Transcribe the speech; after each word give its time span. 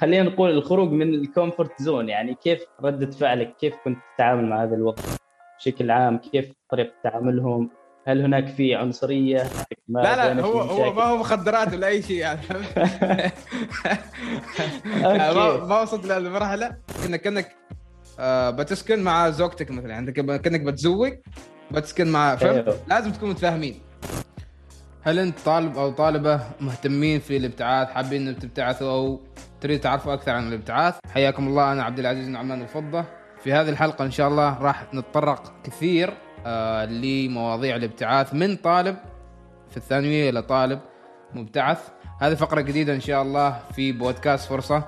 خلينا 0.00 0.22
نقول 0.22 0.50
الخروج 0.50 0.90
من 0.90 1.14
ال 1.14 1.23
comfort 1.23 1.82
zone 1.82 2.08
يعني 2.08 2.34
كيف 2.34 2.60
ردة 2.84 3.10
فعلك 3.10 3.56
كيف 3.56 3.74
كنت 3.84 3.98
تتعامل 4.14 4.48
مع 4.48 4.62
هذا 4.62 4.74
الوضع 4.74 5.02
بشكل 5.58 5.90
عام 5.90 6.18
كيف 6.18 6.52
طريقة 6.70 6.92
تعاملهم 7.04 7.70
هل 8.06 8.22
هناك 8.22 8.48
في 8.48 8.74
عنصرية؟ 8.74 9.46
لا 9.88 10.34
لا 10.34 10.42
هو 10.42 10.60
هو 10.60 10.92
ما 10.92 11.02
هو 11.02 11.16
مخدرات 11.16 11.72
ولا 11.72 11.86
أي 11.86 12.02
شيء 12.02 12.16
يعني. 12.16 12.40
ما 15.68 15.82
وصلت 15.82 16.06
للمرحله 16.06 16.76
انك 17.06 17.20
كأنك 17.20 17.56
آه، 18.18 18.50
بتسكن 18.50 19.02
مع 19.02 19.30
زوجتك 19.30 19.70
مثلا. 19.70 19.90
يعني 19.90 20.12
كأنك 20.12 20.60
بتزوج 20.60 21.12
بتسكن 21.70 22.12
مع 22.12 22.36
فهمت؟ 22.36 22.68
أيوه. 22.68 22.80
لازم 22.88 23.12
تكونوا 23.12 23.34
متفاهمين. 23.34 23.80
هل 25.02 25.18
أنت 25.18 25.38
طالب 25.38 25.78
أو 25.78 25.90
طالبة 25.90 26.40
مهتمين 26.60 27.20
في 27.20 27.36
الابتعاث 27.36 27.88
حابين 27.88 28.28
ان 28.28 28.38
تبتعثوا 28.38 28.90
أو 28.90 29.20
تريد 29.62 29.80
تعرفوا 29.80 30.14
أكثر 30.14 30.32
عن 30.32 30.48
الابتعاث 30.48 30.94
حياكم 31.14 31.46
الله 31.48 31.72
أنا 31.72 31.82
عبد 31.82 31.98
العزيز 31.98 32.28
نعمان 32.28 32.62
الفضة. 32.62 33.04
في 33.44 33.52
هذه 33.52 33.68
الحلقة 33.68 34.04
إن 34.04 34.10
شاء 34.10 34.28
الله 34.28 34.58
راح 34.62 34.94
نتطرق 34.94 35.52
كثير 35.64 36.14
آه 36.46 36.84
لمواضيع 36.84 37.76
الابتعاث 37.76 38.34
من 38.34 38.56
طالب 38.56 38.96
في 39.70 39.76
الثانوية 39.76 40.30
إلى 40.30 40.42
طالب 40.42 40.80
مبتعث. 41.34 41.78
هذه 42.20 42.34
فقرة 42.34 42.60
جديدة 42.60 42.94
إن 42.94 43.00
شاء 43.00 43.22
الله 43.22 43.58
في 43.74 43.92
بودكاست 43.92 44.48
فرصة 44.48 44.84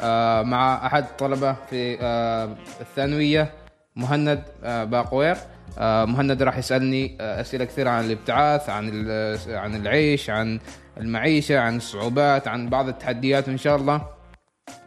آه 0.00 0.42
مع 0.42 0.86
أحد 0.86 1.02
الطلبة 1.02 1.52
في 1.52 1.98
آه 2.00 2.56
الثانوية 2.80 3.52
مهند 3.96 4.42
باقوير. 4.62 5.36
مهند 5.80 6.42
راح 6.42 6.58
يسألني 6.58 7.16
أسئلة 7.20 7.64
كثيرة 7.64 7.90
عن 7.90 8.04
الابتعاث 8.04 8.70
عن 8.70 9.10
عن 9.48 9.74
العيش 9.74 10.30
عن 10.30 10.60
المعيشة 10.96 11.60
عن 11.60 11.76
الصعوبات 11.76 12.48
عن 12.48 12.68
بعض 12.68 12.88
التحديات 12.88 13.48
وان 13.48 13.58
شاء 13.58 13.76
الله. 13.76 14.15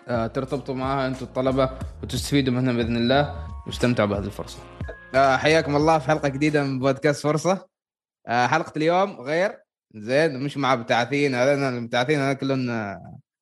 ترتبطوا 0.10 0.76
معها 0.76 1.08
أنتم 1.08 1.26
الطلبة 1.26 1.80
وتستفيدوا 2.04 2.54
منها 2.54 2.74
بإذن 2.74 2.98
الله. 2.98 3.50
واستمتعوا 3.68 4.10
بهذه 4.10 4.26
الفرصة. 4.26 4.60
آه 5.16 5.38
حياكم 5.38 5.76
الله 5.76 6.00
في 6.00 6.08
حلقة 6.08 6.28
جديدة 6.28 6.64
من 6.64 6.80
بودكاست 6.80 7.24
فرصة. 7.24 7.68
آه 8.28 8.48
حلقة 8.48 8.74
اليوم 8.78 9.22
غير. 9.22 9.60
زين 9.96 10.44
مش 10.44 10.58
مع 10.58 10.76
بتاعثين 10.76 11.36
هذول 11.36 11.64
المبتعثين 11.64 12.20
هذول 12.20 12.34
كلهم 12.34 13.00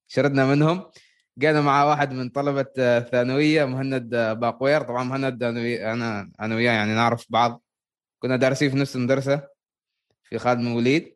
شردنا 0.07 0.45
منهم. 0.45 0.91
جينا 1.39 1.61
مع 1.61 1.83
واحد 1.83 2.13
من 2.13 2.29
طلبة 2.29 2.65
الثانوية 2.77 3.65
مهند 3.65 4.15
باقوير. 4.15 4.81
طبعا 4.81 5.03
مهند 5.03 5.43
أنا 5.43 6.31
أنا 6.39 6.55
وياه 6.55 6.71
يعني 6.71 6.93
نعرف 6.95 7.25
بعض. 7.29 7.63
كنا 8.19 8.35
دارسين 8.35 8.69
في 8.69 8.77
نفس 8.77 8.95
المدرسة 8.95 9.41
في 10.23 10.37
خادم 10.39 10.75
وليد. 10.75 11.15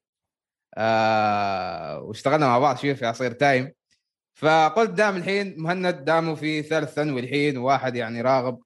آه 0.78 2.00
واشتغلنا 2.00 2.48
مع 2.48 2.60
بعض. 2.60 2.78
شوية 2.78 2.94
في 2.94 3.06
عصير 3.06 3.32
تايم. 3.32 3.72
فقلت 4.42 4.90
دام 4.90 5.16
الحين 5.16 5.56
مهند 5.58 6.06
دامه 6.06 6.36
في 6.36 6.62
ثالث 6.62 6.94
ثانوي 6.94 7.22
الحين 7.22 7.58
وواحد 7.58 7.96
يعني 7.96 8.22
راغب 8.22 8.62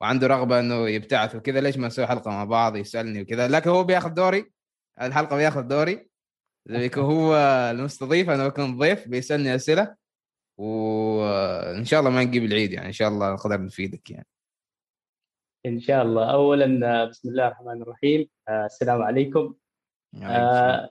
وعنده 0.00 0.26
رغبة 0.26 0.60
إنه 0.60 0.88
يبتعث 0.88 1.34
وكذا 1.34 1.60
ليش 1.60 1.76
ما 1.78 1.86
نسوي 1.86 2.06
حلقة 2.06 2.30
مع 2.30 2.44
بعض 2.44 2.76
يسألني 2.76 3.22
وكذا؟ 3.22 3.48
لكن 3.48 3.70
هو 3.70 3.84
بياخذ 3.84 4.10
دوري 4.10 4.52
الحلقة 5.02 5.36
بياخذ 5.36 5.62
دوري. 5.62 6.08
بيكون 6.66 7.04
هو 7.04 7.34
المستضيف 7.70 8.30
أنا 8.30 8.48
بكون 8.48 8.78
ضيف 8.78 9.08
بيسألني 9.08 9.54
أسئلة 9.54 9.94
وان 10.58 11.84
شاء 11.84 12.00
الله 12.00 12.10
ما 12.10 12.24
نجيب 12.24 12.44
العيد 12.44 12.72
يعني 12.72 12.86
إن 12.86 12.92
شاء 12.92 13.08
الله 13.08 13.32
نقدر 13.32 13.64
نفيدك 13.64 14.10
يعني. 14.10 14.26
إن 15.66 15.80
شاء 15.80 16.02
الله. 16.02 16.32
اولا 16.32 17.04
بسم 17.04 17.28
الله 17.28 17.46
الرحمن 17.46 17.82
الرحيم. 17.82 18.28
آه، 18.48 18.66
السلام 18.66 19.02
عليكم. 19.02 19.54
آه 20.22 20.90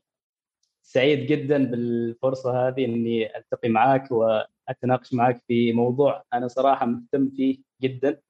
سعيد 0.93 1.27
جدا 1.27 1.65
بالفرصة 1.65 2.67
هذه 2.67 2.85
إني 2.85 3.37
ألتقي 3.37 3.69
معك 3.69 4.11
وأتناقش 4.11 5.13
معك 5.13 5.43
في 5.47 5.73
موضوع 5.73 6.23
أنا 6.33 6.47
صراحة 6.47 6.85
مهتم 6.85 7.29
فيه 7.29 7.57
جدا 7.81 8.21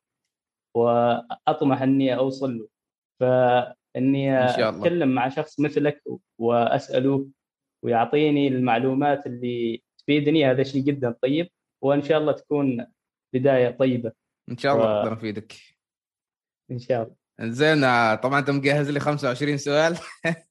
وأطمح 0.75 1.81
إني 1.81 2.15
أوصل 2.15 2.57
له. 2.57 2.67
فإني 3.19 4.45
أتكلم 4.47 5.15
مع 5.15 5.29
شخص 5.29 5.59
مثلك 5.59 6.03
واساله 6.37 7.27
ويعطيني 7.83 8.47
المعلومات 8.47 9.27
اللي 9.27 9.83
تفيدني. 9.97 10.51
هذا 10.51 10.63
شيء 10.63 10.83
جدا 10.83 11.15
طيب 11.21 11.49
وإن 11.83 12.01
شاء 12.01 12.17
الله 12.17 12.31
تكون 12.31 12.85
بداية 13.33 13.69
طيبة. 13.69 14.11
إن 14.49 14.57
شاء 14.57 14.75
الله 14.75 14.99
أقدر 14.99 15.11
و... 15.11 15.13
أفيدك. 15.13 15.53
إن 16.71 16.79
شاء 16.79 17.03
الله. 17.03 17.15
زين 17.51 17.81
طبعا 18.15 18.39
أنت 18.39 18.49
مجهز 18.49 18.89
لي 18.89 18.99
25 18.99 19.57
سؤال. 19.57 19.97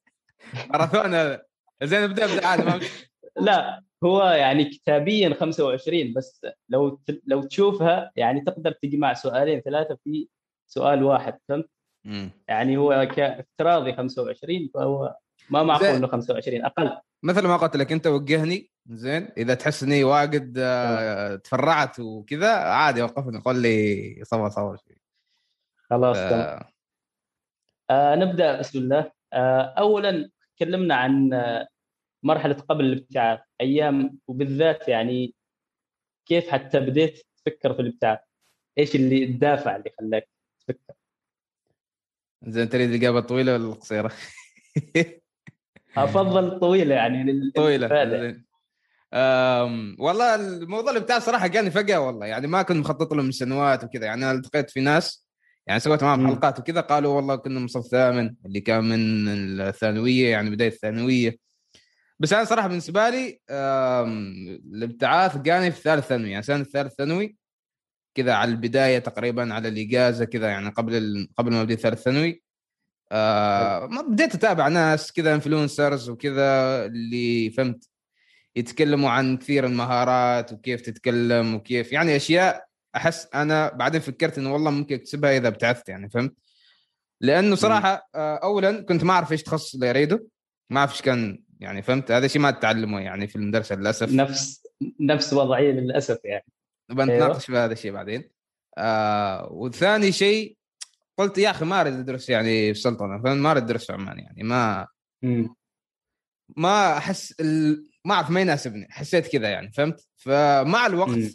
ماراثون 0.69 1.37
زين 1.83 2.03
ابدأ 2.03 2.25
ابدأ 2.25 2.47
عادي 2.47 2.87
لا 3.47 3.83
هو 4.03 4.23
يعني 4.23 4.65
كتابيا 4.65 5.33
25 5.33 6.13
بس 6.13 6.45
لو 6.69 7.01
لو 7.25 7.43
تشوفها 7.43 8.11
يعني 8.15 8.41
تقدر 8.41 8.71
تجمع 8.71 9.13
سؤالين 9.13 9.61
ثلاثة 9.61 9.97
في 10.03 10.27
سؤال 10.67 11.03
واحد 11.03 11.39
فهمت؟ 11.49 11.69
يعني 12.47 12.77
هو 12.77 13.07
كافتراضي 13.15 13.93
25 13.93 14.69
فهو 14.73 15.15
ما 15.49 15.63
معقول 15.63 15.87
إنه 15.87 16.07
25 16.07 16.65
أقل. 16.65 16.97
مثل 17.23 17.47
ما 17.47 17.57
قلت 17.57 17.75
لك 17.75 17.91
أنت 17.91 18.07
وجهني 18.07 18.71
زين 18.87 19.29
إذا 19.37 19.53
تحس 19.53 19.83
إني 19.83 20.03
واجد 20.03 20.57
آه 20.57 21.35
تفرعت 21.35 21.99
وكذا 21.99 22.51
عادي 22.51 23.01
وقفني 23.01 23.39
قول 23.39 23.61
لي 23.61 24.21
صور 24.23 24.49
صور 24.49 24.77
خلاص 25.89 26.17
آه. 26.17 26.69
آه 27.89 28.15
نبدأ 28.15 28.59
بسم 28.59 28.79
الله. 28.79 29.11
آه 29.33 29.61
اولا 29.77 30.29
تكلمنا 30.61 30.95
عن 30.95 31.29
مرحلة 32.23 32.53
قبل 32.53 32.85
الابتعاث 32.85 33.39
أيام 33.61 34.19
وبالذات 34.27 34.87
يعني 34.87 35.35
كيف 36.25 36.49
حتى 36.49 36.79
بديت 36.79 37.21
تفكر 37.37 37.73
في 37.73 37.81
الابتعاث؟ 37.81 38.19
إيش 38.77 38.95
اللي 38.95 39.23
الدافع 39.23 39.75
اللي 39.75 39.91
خلاك 39.99 40.29
تفكر؟ 40.59 40.93
زين 42.43 42.69
تريد 42.69 42.89
الإجابة 42.89 43.19
الطويلة 43.19 43.53
ولا 43.53 43.63
القصيرة؟ 43.63 44.11
أفضل 45.97 46.59
طويلة 46.59 46.95
يعني 46.95 47.51
طويلة. 47.55 47.87
والله 49.99 50.35
الموضوع 50.35 50.89
اللي 50.89 50.99
بتاع 50.99 51.19
صراحة 51.19 51.47
جاني 51.47 51.71
فجأة 51.71 51.99
والله 51.99 52.25
يعني 52.25 52.47
ما 52.47 52.61
كنت 52.61 52.77
مخطط 52.77 53.13
له 53.13 53.23
من 53.23 53.31
سنوات 53.31 53.83
وكذا 53.83 54.05
يعني 54.05 54.23
أنا 54.25 54.31
التقيت 54.31 54.69
في 54.69 54.79
ناس 54.79 55.20
يعني 55.67 55.79
سويت 55.79 56.03
معهم 56.03 56.27
حلقات 56.27 56.59
وكذا 56.59 56.81
قالوا 56.81 57.15
والله 57.15 57.35
كنا 57.35 57.59
من 57.59 57.67
صف 57.67 57.85
ثامن 57.87 58.35
اللي 58.45 58.61
كان 58.61 58.83
من 58.83 59.27
الثانوية 59.61 60.31
يعني 60.31 60.49
بداية 60.49 60.69
الثانوية. 60.69 61.37
بس 62.19 62.33
أنا 62.33 62.43
صراحة 62.43 62.67
بالنسبة 62.67 63.09
لي 63.09 63.39
الابتعاث 64.73 65.37
جاني 65.37 65.71
في 65.71 65.81
ثالث 65.81 66.07
ثانوي 66.07 66.31
يعني 66.31 66.43
سنة 66.43 66.63
ثالث 66.63 66.93
ثانوي 66.93 67.35
كذا 68.15 68.33
على 68.33 68.51
البداية 68.51 68.99
تقريبا 68.99 69.53
على 69.53 69.67
الاجازه 69.67 70.25
كذا 70.25 70.47
يعني 70.47 70.69
قبل 70.69 71.27
قبل 71.37 71.51
ما 71.51 71.61
أبدأ 71.61 71.75
ثالث 71.75 72.01
ثانوي. 72.01 72.43
آه 73.11 73.85
بديت 73.85 74.35
أتابع 74.35 74.67
ناس 74.67 75.11
كذا 75.11 75.35
انفلونسرز 75.35 76.09
وكذا 76.09 76.85
اللي 76.85 77.49
فهمت 77.49 77.89
يتكلموا 78.55 79.09
عن 79.09 79.37
كثير 79.37 79.65
المهارات 79.65 80.53
وكيف 80.53 80.81
تتكلم 80.81 81.55
وكيف 81.55 81.91
يعني 81.91 82.15
أشياء 82.15 82.70
أحس 82.95 83.27
أنا 83.35 83.73
بعدين 83.73 84.01
فكرت 84.01 84.37
إنه 84.37 84.53
والله 84.53 84.71
ممكن 84.71 84.95
أكتسبها 84.95 85.37
إذا 85.37 85.47
ابتعثت 85.47 85.89
يعني 85.89 86.09
فهمت؟ 86.09 86.33
لأنه 87.21 87.55
صراحة 87.55 88.09
آه، 88.15 88.35
اولا 88.35 88.81
كنت 88.81 89.03
ما 89.03 89.13
أعرف 89.13 89.31
إيش 89.31 89.39
التخصص 89.39 89.73
اللي 89.73 89.89
اريده 89.89 90.25
ما 90.69 90.79
أعرف 90.79 90.91
إيش 90.91 91.01
كان 91.01 91.43
يعني 91.59 91.81
فهمت 91.81 92.11
هذا 92.11 92.27
شيء 92.27 92.41
ما 92.41 92.51
تتعلمه 92.51 92.99
يعني 92.99 93.27
في 93.27 93.35
المدرسة 93.35 93.75
للأسف 93.75 94.11
نفس 94.11 94.63
نفس 94.99 95.33
وضعية 95.33 95.71
للأسف 95.71 96.19
يعني 96.23 96.45
بنتناقش 96.89 97.21
أيوه. 97.21 97.39
في 97.39 97.57
هذا 97.57 97.73
الشيء 97.73 97.91
بعدين 97.91 98.29
آه 98.77 99.47
وثاني 99.51 100.11
شيء 100.11 100.57
قلت 101.17 101.37
يا 101.37 101.49
أخي 101.49 101.65
ما 101.65 101.81
أريد 101.81 101.93
أدرس 101.93 102.29
يعني 102.29 102.73
في 102.73 102.79
السلطنة 102.79 103.17
ما 103.17 103.51
أريد 103.51 103.63
أدرس 103.63 103.85
في 103.85 103.93
عمان 103.93 104.19
يعني 104.19 104.43
ما 104.43 104.87
م. 105.21 105.47
ما 106.57 106.97
أحس 106.97 107.35
ال... 107.39 107.83
ما 108.05 108.13
أعرف 108.13 108.29
ما 108.29 108.41
يناسبني 108.41 108.87
حسيت 108.89 109.27
كذا 109.27 109.49
يعني 109.49 109.71
فهمت 109.71 110.07
فمع 110.15 110.85
الوقت 110.85 111.17
م. 111.17 111.29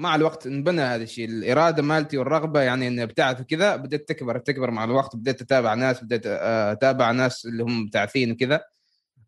مع 0.00 0.14
الوقت 0.14 0.46
انبنى 0.46 0.80
هذا 0.80 1.02
الشيء. 1.02 1.28
الإرادة 1.28 1.82
مالتي 1.82 2.18
والرغبة 2.18 2.60
يعني 2.60 2.88
اني 2.88 3.02
ابتعث 3.02 3.40
وكذا 3.40 3.76
بديت 3.76 4.08
تكبر 4.08 4.38
تكبر 4.38 4.70
مع 4.70 4.84
الوقت 4.84 5.16
بديت 5.16 5.42
أتابع 5.42 5.74
ناس 5.74 6.04
بديت 6.04 6.26
آه، 6.26 6.72
أتابع 6.72 7.10
ناس 7.10 7.46
اللي 7.46 7.62
هم 7.62 7.82
مبتعثين 7.82 8.32
وكذا. 8.32 8.64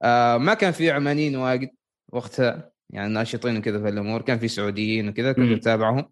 آه 0.02 0.36
ما 0.36 0.54
كان 0.54 0.72
في 0.72 0.90
عمانيين 0.90 1.36
واجد 1.36 1.70
وقتها 2.08 2.70
يعني 2.90 3.12
ناشطين 3.12 3.56
وكذا 3.56 3.82
في 3.82 3.88
الأمور. 3.88 4.22
كان 4.22 4.38
في 4.38 4.48
سعوديين 4.48 5.08
وكذا 5.08 5.32
كنت 5.32 5.58
أتابعهم. 5.60 6.10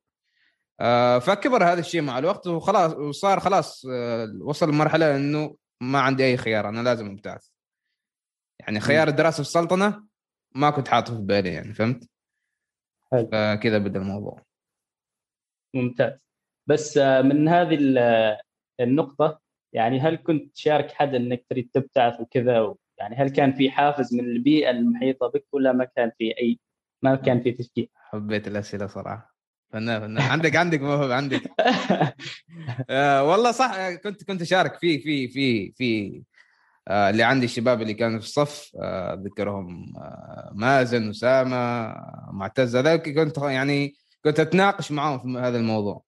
آه 0.80 1.18
فكبر 1.18 1.64
هذا 1.64 1.80
الشيء 1.80 2.02
مع 2.02 2.18
الوقت 2.18 2.46
وخلاص 2.46 2.92
وصار 2.94 3.40
خلاص 3.40 3.86
وصل 4.40 4.68
لمرحلة 4.68 5.16
إنه 5.16 5.56
ما 5.80 6.00
عندي 6.00 6.24
أي 6.24 6.36
خيار 6.36 6.68
أنا 6.68 6.80
لازم 6.80 7.10
أبتعث. 7.10 7.46
يعني 8.60 8.80
خيار 8.80 9.08
الدراسة 9.08 9.34
في 9.34 9.40
السلطنة 9.40 10.04
ما 10.54 10.70
كنت 10.70 10.88
حاطه 10.88 11.14
في 11.16 11.22
بالي 11.22 11.48
يعني 11.48 11.74
فهمت؟ 11.74 12.08
حلو. 13.12 13.28
فكذا 13.32 13.78
بدأ 13.78 14.00
الموضوع. 14.00 14.49
ممتاز. 15.74 16.12
بس 16.66 16.98
آه، 16.98 17.22
من 17.22 17.48
هذه 17.48 17.78
النقطة 18.80 19.40
يعني 19.72 20.00
هل 20.00 20.16
كنت 20.16 20.54
تشارك 20.54 20.92
حد 20.92 21.14
إنك 21.14 21.44
تريد 21.50 21.70
تبتعث 21.72 22.20
وكذا؟ 22.20 22.74
يعني 22.98 23.16
هل 23.16 23.28
كان 23.28 23.52
في 23.52 23.70
حافز 23.70 24.14
من 24.14 24.24
البيئة 24.24 24.70
المحيطة 24.70 25.26
بك 25.26 25.44
ولا 25.52 25.72
ما 25.72 25.84
كان 25.84 26.12
في 26.18 26.38
أي 26.38 26.58
ما 27.02 27.14
كان 27.14 27.42
في 27.42 27.52
تشجيع؟ 27.52 27.86
حبيت 27.94 28.48
الأسئلة 28.48 28.86
صراحة. 28.86 29.34
فنان 29.72 30.00
فنان 30.00 30.22
عندك 30.22 30.56
عندك 30.56 30.80
موهبه 30.80 31.14
عندك. 31.14 31.42
آه 32.90 33.24
والله 33.24 33.52
صح 33.52 33.90
كنت 33.90 34.24
كنت 34.24 34.42
أشارك 34.42 34.78
في 34.78 34.98
في 34.98 35.28
في 35.28 35.72
في 35.72 36.22
آه 36.88 37.10
اللي 37.10 37.22
عندي 37.22 37.44
الشباب 37.44 37.82
اللي 37.82 37.94
كانوا 37.94 38.18
في 38.18 38.24
الصف 38.24 38.70
آه 38.82 39.14
ذكرهم 39.14 39.96
آه 39.96 40.52
مازن 40.54 41.10
أسامة 41.10 41.94
معتز 42.32 42.76
هذول 42.76 42.96
كنت 42.96 43.38
يعني 43.38 43.94
كنت 44.24 44.40
أتناقش 44.40 44.92
معاهم 44.92 45.18
في 45.18 45.38
هذا 45.38 45.58
الموضوع. 45.58 46.02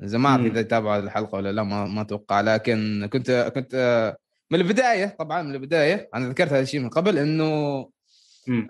زي 0.00 0.18
ما 0.18 0.28
اعرف 0.28 0.44
إذا 0.46 0.62
تابعوا 0.62 0.98
الحلقة 1.02 1.36
ولا 1.36 1.52
لا 1.52 1.62
ما, 1.62 1.84
ما 1.84 2.00
أتوقع. 2.00 2.40
لكن 2.40 3.08
كنت 3.12 3.52
كنت 3.54 3.74
آه 3.74 4.16
من 4.50 4.60
البداية 4.60 5.16
طبعا 5.18 5.42
من 5.42 5.54
البداية 5.54 6.08
أنا 6.14 6.28
ذكرت 6.28 6.52
هذا 6.52 6.60
الشيء 6.60 6.80
من 6.80 6.88
قبل 6.88 7.18
إنه 7.18 7.44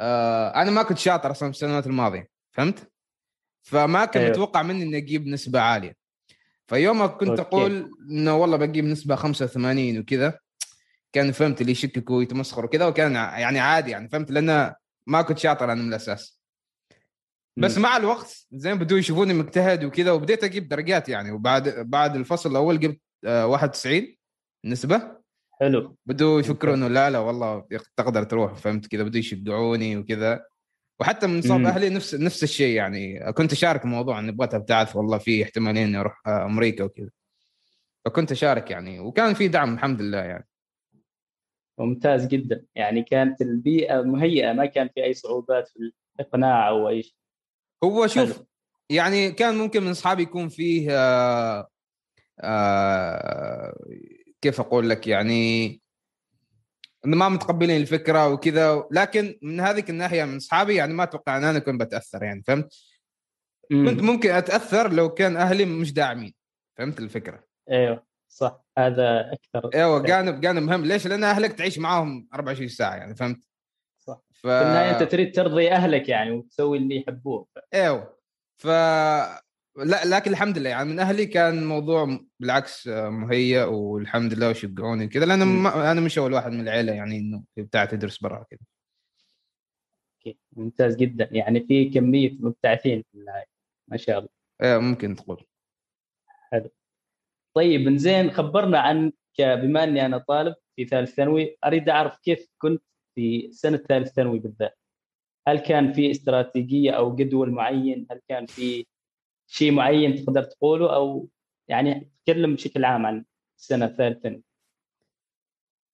آه 0.01 0.49
أنا 0.63 0.71
ما 0.71 0.83
كنت 0.83 0.99
شاطر 0.99 1.31
أصلا 1.31 1.51
في 1.51 1.57
السنوات 1.57 1.87
الماضية 1.87 2.29
فهمت؟ 2.53 2.91
فما 3.63 4.05
كنت 4.05 4.17
أيوه. 4.17 4.31
متوقع 4.31 4.63
مني 4.63 4.83
إني 4.83 4.97
أجيب 4.97 5.27
نسبة 5.27 5.61
عالية. 5.61 5.97
فيوم 6.67 7.07
كنت 7.07 7.29
أوكي. 7.29 7.43
أقول 7.43 7.91
إنه 8.11 8.37
والله 8.37 8.57
بجيب 8.57 8.85
نسبة 8.85 9.17
85 9.17 9.99
وكذا 9.99 10.39
كان 11.13 11.33
فهمت 11.33 11.61
اللي 11.61 11.73
يشككوا 11.73 12.17
ويتمسخروا 12.17 12.71
كذا 12.71 12.87
وكان 12.87 13.15
يعني 13.15 13.61
عادي 13.61 13.91
يعني 13.91 14.09
فهمت؟ 14.09 14.31
لأنه 14.31 14.75
ما 15.07 15.23
كنت 15.23 15.39
شاطر 15.39 15.65
أنا 15.73 15.83
من 15.83 15.89
الأساس. 15.89 16.38
بس 17.59 17.79
مع 17.79 17.97
الوقت 17.97 18.47
زين 18.53 18.79
بدوا 18.79 18.99
يشوفوني 18.99 19.35
مجتهد 19.35 19.85
وكذا 19.85 20.13
وبديت 20.13 20.45
أجيب 20.45 20.69
درجات 20.69 21.09
يعني. 21.09 21.33
وبعد 21.33 21.69
بعد 21.69 22.17
الفصل 22.17 22.51
الأول 22.51 22.81
جبت 22.81 23.01
91 23.27 23.97
آه، 23.97 24.07
نسبة. 24.65 25.19
حلو. 25.61 25.97
بدوا 26.07 26.41
يفكروا 26.41 26.75
إنه 26.75 26.89
لا 26.89 27.11
لا 27.11 27.19
والله 27.19 27.65
تقدر 27.97 28.23
تروح 28.23 28.55
فهمت 28.55 28.87
كذا؟ 28.87 29.03
بدوا 29.03 29.21
يشجعوني 29.21 29.97
وكذا. 29.97 30.45
وحتى 31.01 31.27
من 31.27 31.43
صوب 31.43 31.61
أهلي 31.61 31.89
نفس 31.89 32.15
نفس 32.15 32.43
الشيء 32.43 32.77
يعني. 32.77 33.33
كنت 33.33 33.53
أشارك 33.53 33.85
الموضوع 33.85 34.19
إني 34.19 34.31
أبغى 34.31 34.47
تعرف 34.47 34.97
والله 34.97 35.19
في 35.19 35.43
احتمالين 35.43 35.87
إني 35.87 35.97
أروح 36.01 36.29
أمريكا 36.29 36.85
وكذا. 36.85 37.11
فكنت 38.05 38.33
أشارك 38.33 38.71
يعني. 38.71 39.01
وكان 39.01 39.35
في 39.35 39.49
دعم 39.49 39.75
الحمد 39.75 40.03
لله 40.03 40.19
يعني. 40.19 40.49
ممتاز 41.79 42.27
جدا. 42.27 42.65
يعني 42.75 43.03
كانت 43.03 43.43
البيئة 43.43 44.03
مهيئة 44.03 44.53
ما 44.53 44.67
كان 44.67 44.89
في 44.89 45.05
أي 45.05 45.15
صعوبات 45.15 45.69
في 45.69 45.93
الإقناع 46.21 46.69
أو 46.69 46.89
أي 46.89 47.03
شيء. 47.03 47.19
هو 47.85 48.07
شوف 48.07 48.33
حلو. 48.33 48.47
يعني 48.91 49.33
كان 49.33 49.55
ممكن 49.59 49.83
من 49.83 49.91
أصحابي 49.91 50.23
يكون 50.23 50.49
فيه 50.49 50.89
آآ 50.91 51.67
آآ 52.41 53.75
كيف 54.41 54.61
أقول 54.61 54.91
لك 54.91 55.07
يعني 55.07 55.81
ما 57.05 57.29
متقبلين 57.29 57.81
الفكرة 57.81 58.29
وكذا 58.29 58.85
لكن 58.91 59.39
من 59.43 59.61
هذيك 59.61 59.91
الناحية 59.91 60.25
من 60.25 60.37
أصحابي 60.37 60.75
يعني 60.75 60.95
ما 60.95 61.03
أتوقع 61.03 61.37
إن 61.37 61.45
أنا 61.45 61.59
كنت 61.59 61.81
بتأثر 61.81 62.23
يعني 62.23 62.43
فهمت؟ 62.47 62.75
مم. 63.71 63.89
كنت 63.89 64.03
ممكن 64.03 64.31
أتأثر 64.31 64.93
لو 64.93 65.09
كان 65.09 65.37
أهلي 65.37 65.65
مش 65.65 65.93
داعمين 65.93 66.35
فهمت 66.79 66.99
الفكرة؟ 66.99 67.45
أيوه 67.71 68.07
صح 68.29 68.65
هذا 68.79 69.33
أكثر 69.33 69.71
أيوه 69.75 70.03
جانب 70.03 70.41
جانب 70.41 70.63
مهم 70.63 70.85
ليش؟ 70.85 71.07
لأن 71.07 71.25
أهلك 71.25 71.53
تعيش 71.53 71.79
معاهم 71.79 72.29
24 72.35 72.69
ساعة 72.69 72.97
يعني 72.97 73.15
فهمت؟ 73.15 73.48
ف... 74.43 74.47
في 74.47 74.63
النهاية 74.63 74.91
أنت 74.91 75.03
تريد 75.03 75.35
ترضي 75.35 75.73
أهلك 75.73 76.09
يعني 76.09 76.31
وتسوي 76.31 76.79
اللي 76.79 76.97
يحبوه 76.97 77.47
إيوه. 77.75 78.19
ف 78.57 78.67
لا 78.67 80.05
لكن 80.05 80.31
الحمد 80.31 80.59
لله 80.59 80.71
يعني 80.71 80.89
من 80.89 81.01
أهلي 81.01 81.27
كان 81.27 81.59
الموضوع 81.59 82.21
بالعكس 82.41 82.87
مهيأ 82.89 83.65
والحمد 83.65 84.35
لله 84.35 84.51
وشجعوني 84.51 85.09
كذا 85.09 85.25
لأن 85.25 85.67
أنا 85.67 86.01
مش 86.01 86.19
أول 86.19 86.33
واحد 86.33 86.53
من 86.53 86.61
العيلة 86.61 86.93
يعني 86.93 87.19
إنه 87.19 87.43
بتاع 87.57 87.85
تدرس 87.85 88.19
برا 88.19 88.47
كذا 88.51 88.61
ممتاز 90.53 90.97
جدا. 90.97 91.29
يعني 91.33 91.67
في 91.67 91.91
كمية 91.91 92.33
مبتعثين 92.41 93.05
في 93.13 93.19
النهاية. 93.19 93.47
ما 93.89 93.97
شاء 93.97 94.19
الله. 94.19 94.31
إيه 94.63 94.79
ممكن 94.79 95.17
تقول. 95.17 95.45
حلو. 96.27 96.71
طيب 97.55 97.97
زين 97.97 98.31
خبرنا 98.31 98.79
عن 98.79 99.13
بما 99.39 99.85
إني 99.85 100.07
أنا 100.07 100.19
طالب 100.19 100.55
في 100.77 100.85
ثالث 100.85 101.15
ثانوي 101.15 101.59
أريد 101.65 101.89
أعرف 101.89 102.19
كيف 102.19 102.49
كنت 102.59 102.83
في 103.19 103.53
سنه 103.53 103.77
ثالث 103.77 104.13
ثانوي 104.13 104.39
بالذات. 104.39 104.79
هل 105.49 105.59
كان 105.59 105.93
في 105.93 106.11
استراتيجية 106.11 106.91
أو 106.91 107.17
جدول 107.17 107.51
معين؟ 107.51 108.07
هل 108.11 108.21
كان 108.29 108.47
في 108.47 108.87
شيء 109.47 109.73
معين 109.73 110.25
تقدر 110.25 110.45
تقوله؟ 110.45 110.95
أو 110.95 111.29
يعني 111.69 112.11
تكلم 112.25 112.55
بشكل 112.55 112.85
عام 112.85 113.07
عن 113.07 113.25
السنة 113.59 113.85
الثالثة 113.87 114.43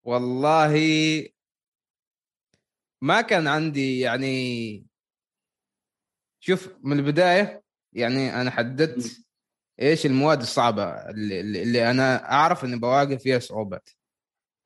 والله 0.03 0.75
ما 3.03 3.21
كان 3.21 3.47
عندي 3.47 4.01
يعني 4.01 4.87
شوف 6.41 6.77
من 6.83 6.99
البداية 6.99 7.63
يعني 7.93 8.41
أنا 8.41 8.51
حددت 8.51 9.27
إيش 9.81 10.07
المواد 10.07 10.41
الصعبة 10.41 10.85
اللي, 10.85 11.41
اللي 11.41 11.91
أنا 11.91 12.33
أعرف 12.33 12.65
إني 12.65 12.79
بواجه 12.79 13.17
فيها 13.17 13.39
صعوبات. 13.39 13.91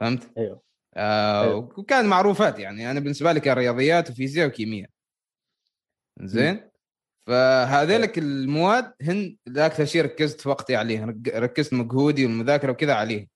فهمت؟ 0.00 0.38
أيوه. 0.38 0.67
آه. 0.98 1.56
وكان 1.56 2.06
معروفات 2.06 2.58
يعني. 2.58 2.90
أنا 2.90 3.00
بالنسبة 3.00 3.32
لي 3.32 3.40
كان 3.40 3.56
رياضيات 3.56 4.10
وفيزياء 4.10 4.46
وكيمياء. 4.48 4.90
زين؟ 6.20 6.68
فهذيلك 7.26 8.18
المواد 8.18 8.92
هن 9.02 9.36
أكثر 9.56 9.84
شيء 9.84 10.02
ركزت 10.02 10.46
وقتي 10.46 10.76
عليه 10.76 11.16
ركزت 11.34 11.72
مجهودي 11.74 12.26
والمذاكرة 12.26 12.72
وكذا 12.72 12.94
عليه 12.94 13.28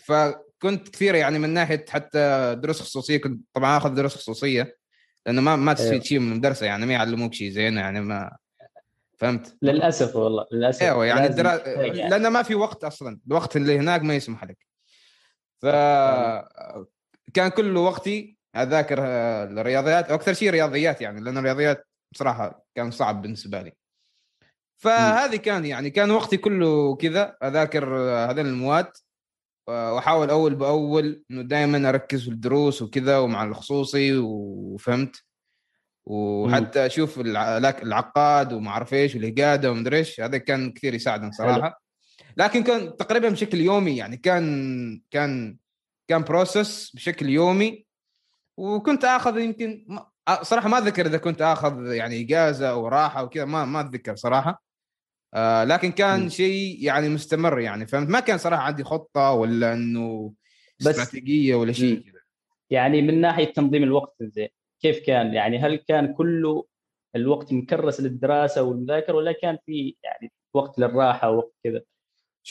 فكنت 0.00 0.88
كثير 0.88 1.14
يعني 1.14 1.38
من 1.38 1.50
ناحية 1.50 1.84
حتى 1.88 2.54
دروس 2.58 2.80
خصوصية 2.80 3.16
كنت 3.16 3.42
طبعا 3.52 3.76
آخذ 3.76 3.94
دروس 3.94 4.16
خصوصية 4.16 4.76
لأنه 5.26 5.40
ما 5.40 5.56
ما 5.56 5.72
تستفيد. 5.72 6.02
شيء 6.02 6.18
من 6.18 6.32
المدرسة 6.32 6.66
يعني 6.66 6.86
ما 6.86 6.92
يعلموك 6.92 7.34
شيء 7.34 7.50
زين 7.50 7.76
يعني 7.76 8.00
ما 8.00 8.36
فهمت؟ 9.18 9.56
للأسف 9.62 10.16
والله 10.16 10.46
للأسف. 10.52 10.82
أيوه 10.82 11.06
يعني 11.06 11.26
الدرا... 11.26 11.56
لأنه 12.08 12.28
ما 12.28 12.42
في 12.42 12.54
وقت 12.54 12.84
أصلا. 12.84 13.20
الوقت 13.26 13.56
اللي 13.56 13.78
هناك 13.78 14.02
ما 14.02 14.14
يسمح 14.14 14.44
لك. 14.44 14.58
ف 15.62 15.66
كان 17.34 17.48
كل 17.48 17.76
وقتي 17.76 18.38
أذاكر 18.56 18.98
الرياضيات 19.00 20.10
وأكثر 20.10 20.32
شيء 20.32 20.50
رياضيات 20.50 21.00
يعني 21.00 21.20
لأن 21.20 21.38
الرياضيات 21.38 21.86
بصراحة 22.12 22.64
كان 22.74 22.90
صعب 22.90 23.22
بالنسبة 23.22 23.62
لي. 23.62 23.72
فهذه 24.82 25.36
كان 25.36 25.64
يعني 25.64 25.90
كان 25.90 26.10
وقتي 26.10 26.36
كله 26.36 26.96
كذا 26.96 27.36
أذاكر 27.42 27.94
هذين 28.30 28.46
المواد 28.46 28.92
وأحاول 29.68 30.30
أول 30.30 30.54
بأول 30.54 31.24
إنه 31.30 31.42
دائما 31.42 31.88
أركز 31.88 32.22
في 32.22 32.28
الدروس 32.28 32.82
وكذا 32.82 33.18
ومع 33.18 33.44
الخصوصي 33.44 34.16
وفهمت. 34.18 35.16
وحتى 36.06 36.86
أشوف 36.86 37.20
العقاد 37.20 38.52
وما 38.52 38.70
أعرف 38.70 38.94
إيش 38.94 39.14
والهقادة 39.14 39.70
ومدري 39.70 39.96
إيش 39.96 40.20
هذا 40.20 40.38
كان 40.38 40.72
كثير 40.72 40.94
يساعدني 40.94 41.32
صراحة. 41.32 41.83
لكن 42.36 42.62
كان 42.62 42.96
تقريبا 42.96 43.28
بشكل 43.28 43.58
يومي 43.58 43.96
يعني 43.96 44.16
كان 44.16 45.02
كان 45.10 45.56
كان 46.08 46.22
بروسس 46.22 46.90
بشكل 46.96 47.28
يومي. 47.28 47.86
وكنت 48.56 49.04
آخذ 49.04 49.38
يمكن 49.38 49.86
صراحة 50.42 50.68
ما 50.68 50.78
أتذكر 50.78 51.06
إذا 51.06 51.18
كنت 51.18 51.42
آخذ 51.42 51.92
يعني 51.92 52.20
إجازة 52.20 52.70
أو 52.70 52.88
راحة 52.88 53.24
وكذا 53.24 53.44
ما 53.44 53.64
ما 53.64 53.80
أتذكر 53.80 54.16
صراحة. 54.16 54.62
آه 55.34 55.64
لكن 55.64 55.92
كان 55.92 56.28
شيء 56.28 56.78
يعني 56.80 57.08
مستمر 57.08 57.60
يعني 57.60 57.86
فهمت؟ 57.86 58.08
ما 58.08 58.20
كان 58.20 58.38
صراحة 58.38 58.62
عندي 58.62 58.84
خطة 58.84 59.32
ولا 59.32 59.72
إنه 59.72 60.32
استراتيجية 60.80 61.54
ولا 61.54 61.72
شيء 61.72 62.00
كذا. 62.00 62.20
يعني 62.70 63.02
من 63.02 63.20
ناحية 63.20 63.52
تنظيم 63.52 63.82
الوقت 63.82 64.16
زين 64.22 64.48
كيف 64.80 65.06
كان؟ 65.06 65.34
يعني 65.34 65.58
هل 65.58 65.76
كان 65.76 66.14
كله 66.14 66.66
الوقت 67.16 67.52
مكرس 67.52 68.00
للدراسة 68.00 68.62
والمذاكرة 68.62 69.14
ولا 69.14 69.32
كان 69.32 69.58
في 69.66 69.96
يعني 70.02 70.32
وقت 70.54 70.78
للراحة 70.78 71.30
ووقت 71.30 71.52
كذا؟ 71.64 71.82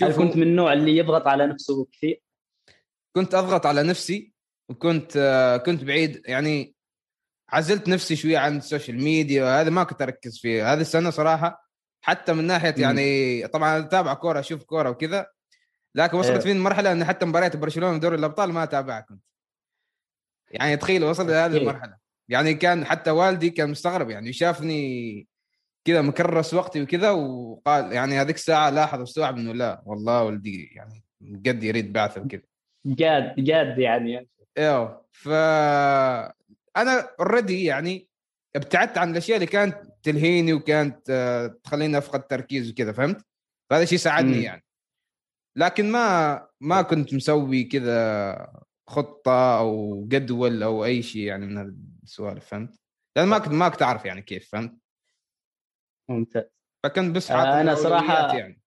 هل 0.01 0.13
كنت 0.15 0.35
من 0.35 0.43
النوع 0.43 0.73
اللي 0.73 0.97
يضغط 0.97 1.27
على 1.27 1.47
نفسه 1.47 1.85
كثير؟ 1.85 2.21
كنت 3.15 3.35
أضغط 3.35 3.65
على 3.65 3.83
نفسي 3.83 4.33
وكنت 4.69 5.17
آه 5.17 5.57
كنت 5.57 5.83
بعيد 5.83 6.21
يعني 6.25 6.75
عزلت 7.49 7.87
نفسي 7.87 8.15
شوية 8.15 8.37
عن 8.37 8.57
ال 8.57 8.64
social 8.64 9.03
media 9.03 9.43
وهذا 9.43 9.69
ما 9.69 9.83
كنت 9.83 10.01
أركز 10.01 10.39
فيه. 10.39 10.73
هذه 10.73 10.81
السنة 10.81 11.09
صراحة 11.09 11.69
حتى 12.01 12.33
من 12.33 12.43
ناحية 12.43 12.75
يعني 12.77 13.47
طبعا 13.47 13.79
أتابع 13.79 14.13
كورة 14.13 14.39
أشوف 14.39 14.63
كورة 14.63 14.89
وكذا 14.89 15.27
لكن 15.95 16.17
وصلت 16.17 16.31
إيه. 16.31 16.39
فين 16.39 16.59
مرحلة 16.59 16.91
إن 16.91 17.05
حتى 17.05 17.25
مباريات 17.25 17.55
برشلونة 17.57 17.95
ودوري 17.95 18.15
الأبطال 18.15 18.51
ما 18.51 18.63
أتابعها 18.63 19.01
كنت. 19.01 19.23
يعني 20.51 20.77
تخيل 20.77 21.03
وصل 21.03 21.27
لهذه 21.27 21.57
المرحلة. 21.57 21.97
يعني 22.29 22.53
كان 22.53 22.85
حتى 22.85 23.11
والدي 23.11 23.49
كان 23.49 23.69
مستغرب 23.69 24.09
يعني 24.09 24.33
شافني 24.33 25.27
كذا 25.85 26.01
مكرس 26.01 26.53
وقتي 26.53 26.81
وكذا 26.81 27.11
وقال 27.11 27.91
يعني 27.91 28.21
هذيك 28.21 28.35
الساعة 28.35 28.69
لاحظ 28.69 28.99
واستوعب 28.99 29.37
إنه 29.37 29.53
لا 29.53 29.83
والله 29.85 30.23
ولدي 30.23 30.63
يعني 30.75 31.03
قد 31.45 31.63
يريد 31.63 31.93
بعثة 31.93 32.21
وكذا 32.21 32.41
جاد 32.85 33.35
جاد 33.37 33.79
يعني 33.79 34.29
إيوه 34.57 35.05
ف 35.11 35.29
أنا 36.77 37.09
اوريدي 37.19 37.63
يعني 37.63 38.07
ابتعدت 38.55 38.97
عن 38.97 39.11
الأشياء 39.11 39.35
اللي 39.35 39.47
كانت 39.47 39.77
تلهيني 40.03 40.53
وكانت 40.53 41.09
آه، 41.09 41.47
تخليني 41.63 41.97
أفقد 41.97 42.27
تركيز 42.27 42.71
وكذا 42.71 42.91
فهمت؟ 42.91 43.25
فهذا 43.69 43.83
الشيء 43.83 43.97
ساعدني 43.97 44.37
م. 44.37 44.41
يعني 44.41 44.63
لكن 45.57 45.91
ما 45.91 46.47
ما 46.61 46.81
كنت 46.81 47.13
مسوي 47.13 47.63
كذا 47.63 48.63
خطة 48.87 49.59
أو 49.59 50.03
جدول 50.07 50.63
أو 50.63 50.85
أي 50.85 51.01
شيء 51.01 51.21
يعني 51.21 51.45
من 51.45 51.75
السوالف 52.03 52.45
فهمت؟ 52.45 52.79
لأن 53.17 53.27
ما 53.27 53.37
كنت 53.37 53.53
ما 53.53 53.69
كنت 53.69 53.81
أعرف 53.81 54.05
يعني 54.05 54.21
كيف 54.21 54.49
فهمت؟ 54.51 54.82
ممتاز 56.09 56.43
فكنت 56.83 57.15
بس 57.15 57.31
آه 57.31 57.61
أنا 57.61 57.75
صراحة 57.75 58.37
يعني 58.37 58.61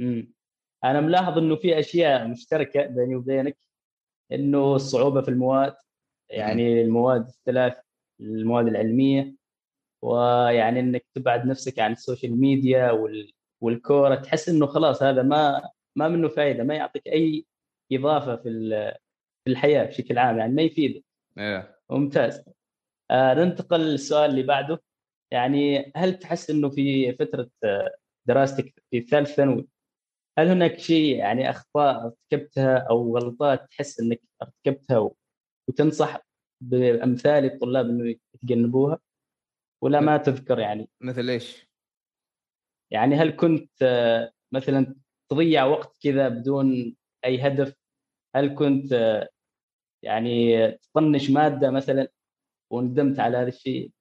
امم 0.00 0.32
أنا 0.84 1.00
ملاحظ 1.00 1.38
إنه 1.38 1.56
في 1.56 1.78
أشياء 1.78 2.28
مشتركة 2.28 2.86
بيني 2.86 3.16
وبينك 3.16 3.58
إنه 4.32 4.74
الصعوبة 4.74 5.22
في 5.22 5.28
المواد 5.28 5.76
يعني 6.30 6.82
المواد 6.82 7.26
الثلاث 7.26 7.78
المواد 8.20 8.66
العلمية 8.66 9.34
ويعني 10.02 10.80
إنك 10.80 11.06
تبعد 11.14 11.46
نفسك 11.46 11.78
عن 11.78 11.92
ال 11.92 11.99
social 11.99 12.40
media 12.40 12.90
وال... 12.90 13.32
والكورة 13.60 14.14
تحس 14.14 14.48
إنه 14.48 14.66
خلاص 14.66 15.02
هذا 15.02 15.22
ما 15.22 15.70
ما 15.96 16.08
منه 16.08 16.28
فائده 16.28 16.64
ما 16.64 16.74
يعطيك 16.74 17.06
أي 17.06 17.46
إضافة 17.92 18.36
في 18.36 18.50
في 19.44 19.50
الحياة 19.50 19.84
بشكل 19.84 20.18
عام 20.18 20.38
يعني 20.38 20.52
ما 20.52 20.62
يفيدك. 20.62 21.04
yeah. 21.38 21.64
ممتاز. 21.90 22.44
آه 23.10 23.34
ننتقل 23.34 23.80
للسؤال 23.80 24.30
اللي 24.30 24.42
بعده 24.42 24.82
يعني 25.30 25.92
هل 25.96 26.18
تحس 26.18 26.50
إنه 26.50 26.70
في 26.70 27.12
فترة 27.12 27.50
آه، 27.64 27.94
دراستك 28.28 28.82
في 28.90 29.00
ثالث 29.00 29.34
ثانوي 29.34 29.68
هل 30.38 30.48
هناك 30.48 30.78
شيء 30.78 31.16
يعني 31.16 31.50
أخطاء 31.50 32.06
ارتكبتها 32.06 32.78
أو 32.78 33.16
غلطات 33.18 33.70
تحس 33.70 34.00
إنك 34.00 34.20
ارتكبتها 34.42 35.10
وتنصح 35.68 36.20
بأمثال 36.60 37.44
الطلاب 37.44 37.86
إنه 37.86 38.16
يتجنبوها؟ 38.34 38.98
ولا 39.82 40.00
ما 40.00 40.16
تذكر 40.16 40.58
يعني؟ 40.58 40.88
مثل 41.00 41.30
إيش؟ 41.30 41.68
يعني 42.90 43.14
هل 43.14 43.30
كنت 43.30 43.70
آه، 43.82 44.32
مثلا 44.52 44.94
تضيع 45.30 45.64
وقت 45.64 45.98
كذا 46.02 46.28
بدون 46.28 46.96
أي 47.24 47.40
هدف؟ 47.46 47.74
هل 48.36 48.54
كنت 48.54 48.92
آه، 48.92 49.28
يعني 50.02 50.70
تطنش 50.72 51.30
مادة 51.30 51.70
مثلا 51.70 52.08
وندمت 52.72 53.20
على 53.20 53.36
هذا 53.36 53.48
الشيء؟ 53.48 53.92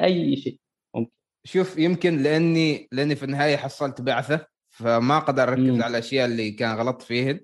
أي 0.00 0.36
شيء. 0.36 0.58
ممكن. 0.94 1.10
شوف 1.44 1.78
يمكن 1.78 2.22
لأني 2.22 2.88
لأني 2.92 3.16
في 3.16 3.22
النهاية 3.22 3.56
حصلت 3.56 4.00
بعثة 4.00 4.46
فما 4.70 5.16
أقدر 5.16 5.42
أركز 5.42 5.60
مم. 5.62 5.82
على 5.82 5.90
الأشياء 5.90 6.26
اللي 6.26 6.50
كان 6.50 6.76
غلط 6.76 7.02
فيهن. 7.02 7.40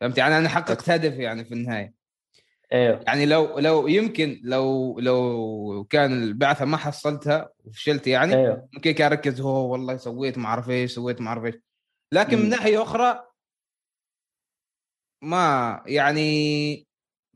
فهمت 0.00 0.18
يعني 0.18 0.38
أنا 0.38 0.48
حققت 0.48 0.90
هدف 0.90 1.14
يعني 1.14 1.44
في 1.44 1.54
النهاية. 1.54 1.94
أيوه. 2.72 3.04
يعني 3.06 3.26
لو 3.26 3.58
لو 3.58 3.86
يمكن 3.86 4.40
لو 4.44 4.98
لو 5.00 5.86
كان 5.90 6.22
البعثة 6.22 6.64
ما 6.64 6.76
حصلتها 6.76 7.50
وفشلت 7.64 8.06
يعني 8.06 8.34
أيوه. 8.34 8.68
ممكن 8.72 8.90
كان 8.90 9.12
أركز 9.12 9.40
هو 9.40 9.72
والله 9.72 9.96
سويت 9.96 10.38
ما 10.38 10.46
أعرف 10.46 10.70
إيش 10.70 10.92
سويت 10.92 11.20
ما 11.20 11.28
أعرف 11.28 11.44
إيش. 11.44 11.54
لكن 12.12 12.38
من 12.38 12.48
ناحية 12.48 12.82
أخرى 12.82 13.26
ما 15.22 15.82
يعني 15.86 16.86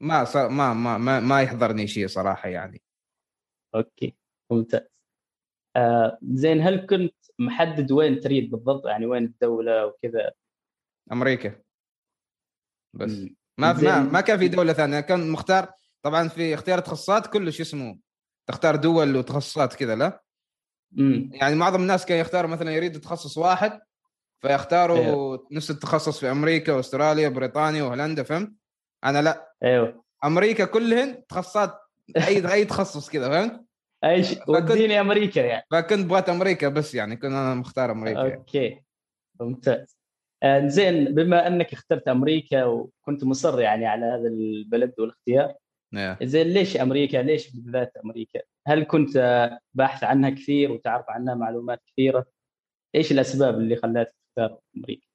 ما 0.00 0.24
صار 0.24 0.48
ما 0.48 0.74
ما 0.74 0.98
ما, 0.98 1.20
ما 1.20 1.42
يحضرني 1.42 1.86
شيء 1.86 2.06
صراحة 2.06 2.48
يعني. 2.48 2.82
أوكي. 3.74 4.14
ممتاز 4.52 4.80
آه 5.76 6.18
زين 6.22 6.60
هل 6.60 6.86
كنت 6.86 7.14
محدد 7.38 7.92
وين 7.92 8.20
تريد 8.20 8.50
بالضبط 8.50 8.86
يعني 8.86 9.06
وين 9.06 9.24
الدولة 9.24 9.86
وكذا 9.86 10.32
أمريكا 11.12 11.60
بس. 12.94 13.10
ما 13.58 13.72
ما 13.72 14.02
ما 14.02 14.20
كان 14.20 14.38
في 14.38 14.48
دولة 14.48 14.72
ثانية 14.72 15.00
كان 15.00 15.30
مختار 15.30 15.72
طبعا 16.02 16.28
في 16.28 16.54
اختيار 16.54 16.78
التخصصات 16.78 17.26
كله 17.26 17.50
شو 17.50 17.62
اسمه 17.62 17.98
تختار 18.46 18.76
دول 18.76 19.16
وتخصصات 19.16 19.74
كذا 19.74 19.96
لا 19.96 20.22
مم. 20.92 21.30
يعني 21.32 21.54
معظم 21.54 21.82
الناس 21.82 22.06
كانوا 22.06 22.20
يختاروا 22.20 22.50
مثلا 22.50 22.72
يريدوا 22.72 23.00
تخصص 23.00 23.38
واحد 23.38 23.80
فيختاروا 24.40 24.98
أيوه. 24.98 25.48
نفس 25.52 25.70
التخصص 25.70 26.20
في 26.20 26.30
أمريكا 26.30 26.72
وأستراليا 26.72 27.28
وبريطانيا 27.28 27.82
وهولندا 27.82 28.22
فهمت؟ 28.22 28.52
أنا 29.04 29.22
لا 29.22 29.54
إيوه 29.62 30.04
أمريكا 30.24 30.64
كلهن 30.64 31.26
تخصصات 31.26 31.78
اي 32.16 32.52
أي 32.52 32.64
تخصص 32.64 33.10
كذا 33.10 33.28
فهمت؟ 33.28 33.64
اي 34.04 34.24
شيء 34.24 34.50
وديني 34.50 35.00
أمريكا 35.00 35.40
يعني 35.40 35.66
فكنت 35.70 36.06
بغيت 36.06 36.28
أمريكا 36.28 36.68
بس 36.68 36.94
يعني 36.94 37.16
كنت 37.16 37.24
أنا 37.24 37.54
مختار 37.54 37.92
أمريكا 37.92 38.34
okay 38.34 38.58
يعني. 38.58 38.84
ممتاز 39.40 39.96
آه، 40.42 40.66
زين 40.66 41.14
بما 41.14 41.46
أنك 41.46 41.72
اخترت 41.72 42.08
أمريكا 42.08 42.64
وكنت 42.64 43.24
مصر 43.24 43.60
يعني 43.60 43.86
على 43.86 44.06
هذا 44.06 44.28
البلد 44.28 44.94
والاختيار 44.98 45.54
yeah. 45.96 46.24
زين 46.24 46.46
ليش 46.46 46.76
أمريكا؟ 46.76 47.16
ليش 47.16 47.50
بالذات 47.50 47.96
أمريكا؟ 48.04 48.40
هل 48.66 48.84
كنت 48.84 49.50
باحث 49.74 50.04
عنها 50.04 50.30
كثير 50.30 50.72
وتعرف 50.72 51.04
عنها 51.10 51.34
معلومات 51.34 51.82
كثيرة؟ 51.86 52.26
إيش 52.94 53.12
الأسباب 53.12 53.54
اللي 53.54 53.76
خلتك 53.76 54.14
تختار 54.28 54.58
أمريكا؟ 54.76 55.06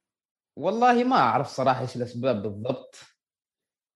والله 0.59 1.03
ما 1.03 1.15
أعرف 1.15 1.47
صراحة 1.47 1.81
إيش 1.81 1.95
الأسباب 1.95 2.41
بالضبط 2.41 2.99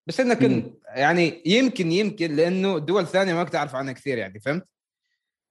بس 0.07 0.19
أنا 0.19 0.33
كنت 0.33 0.73
يعني 0.95 1.43
يمكن 1.45 1.91
يمكن 1.91 2.35
لأنه 2.35 2.77
الدول 2.77 3.01
الثانية 3.01 3.33
ما 3.33 3.43
كنت 3.43 3.55
أعرف 3.55 3.75
عنها 3.75 3.93
كثير 3.93 4.17
يعني 4.17 4.39
فهمت؟ 4.39 4.67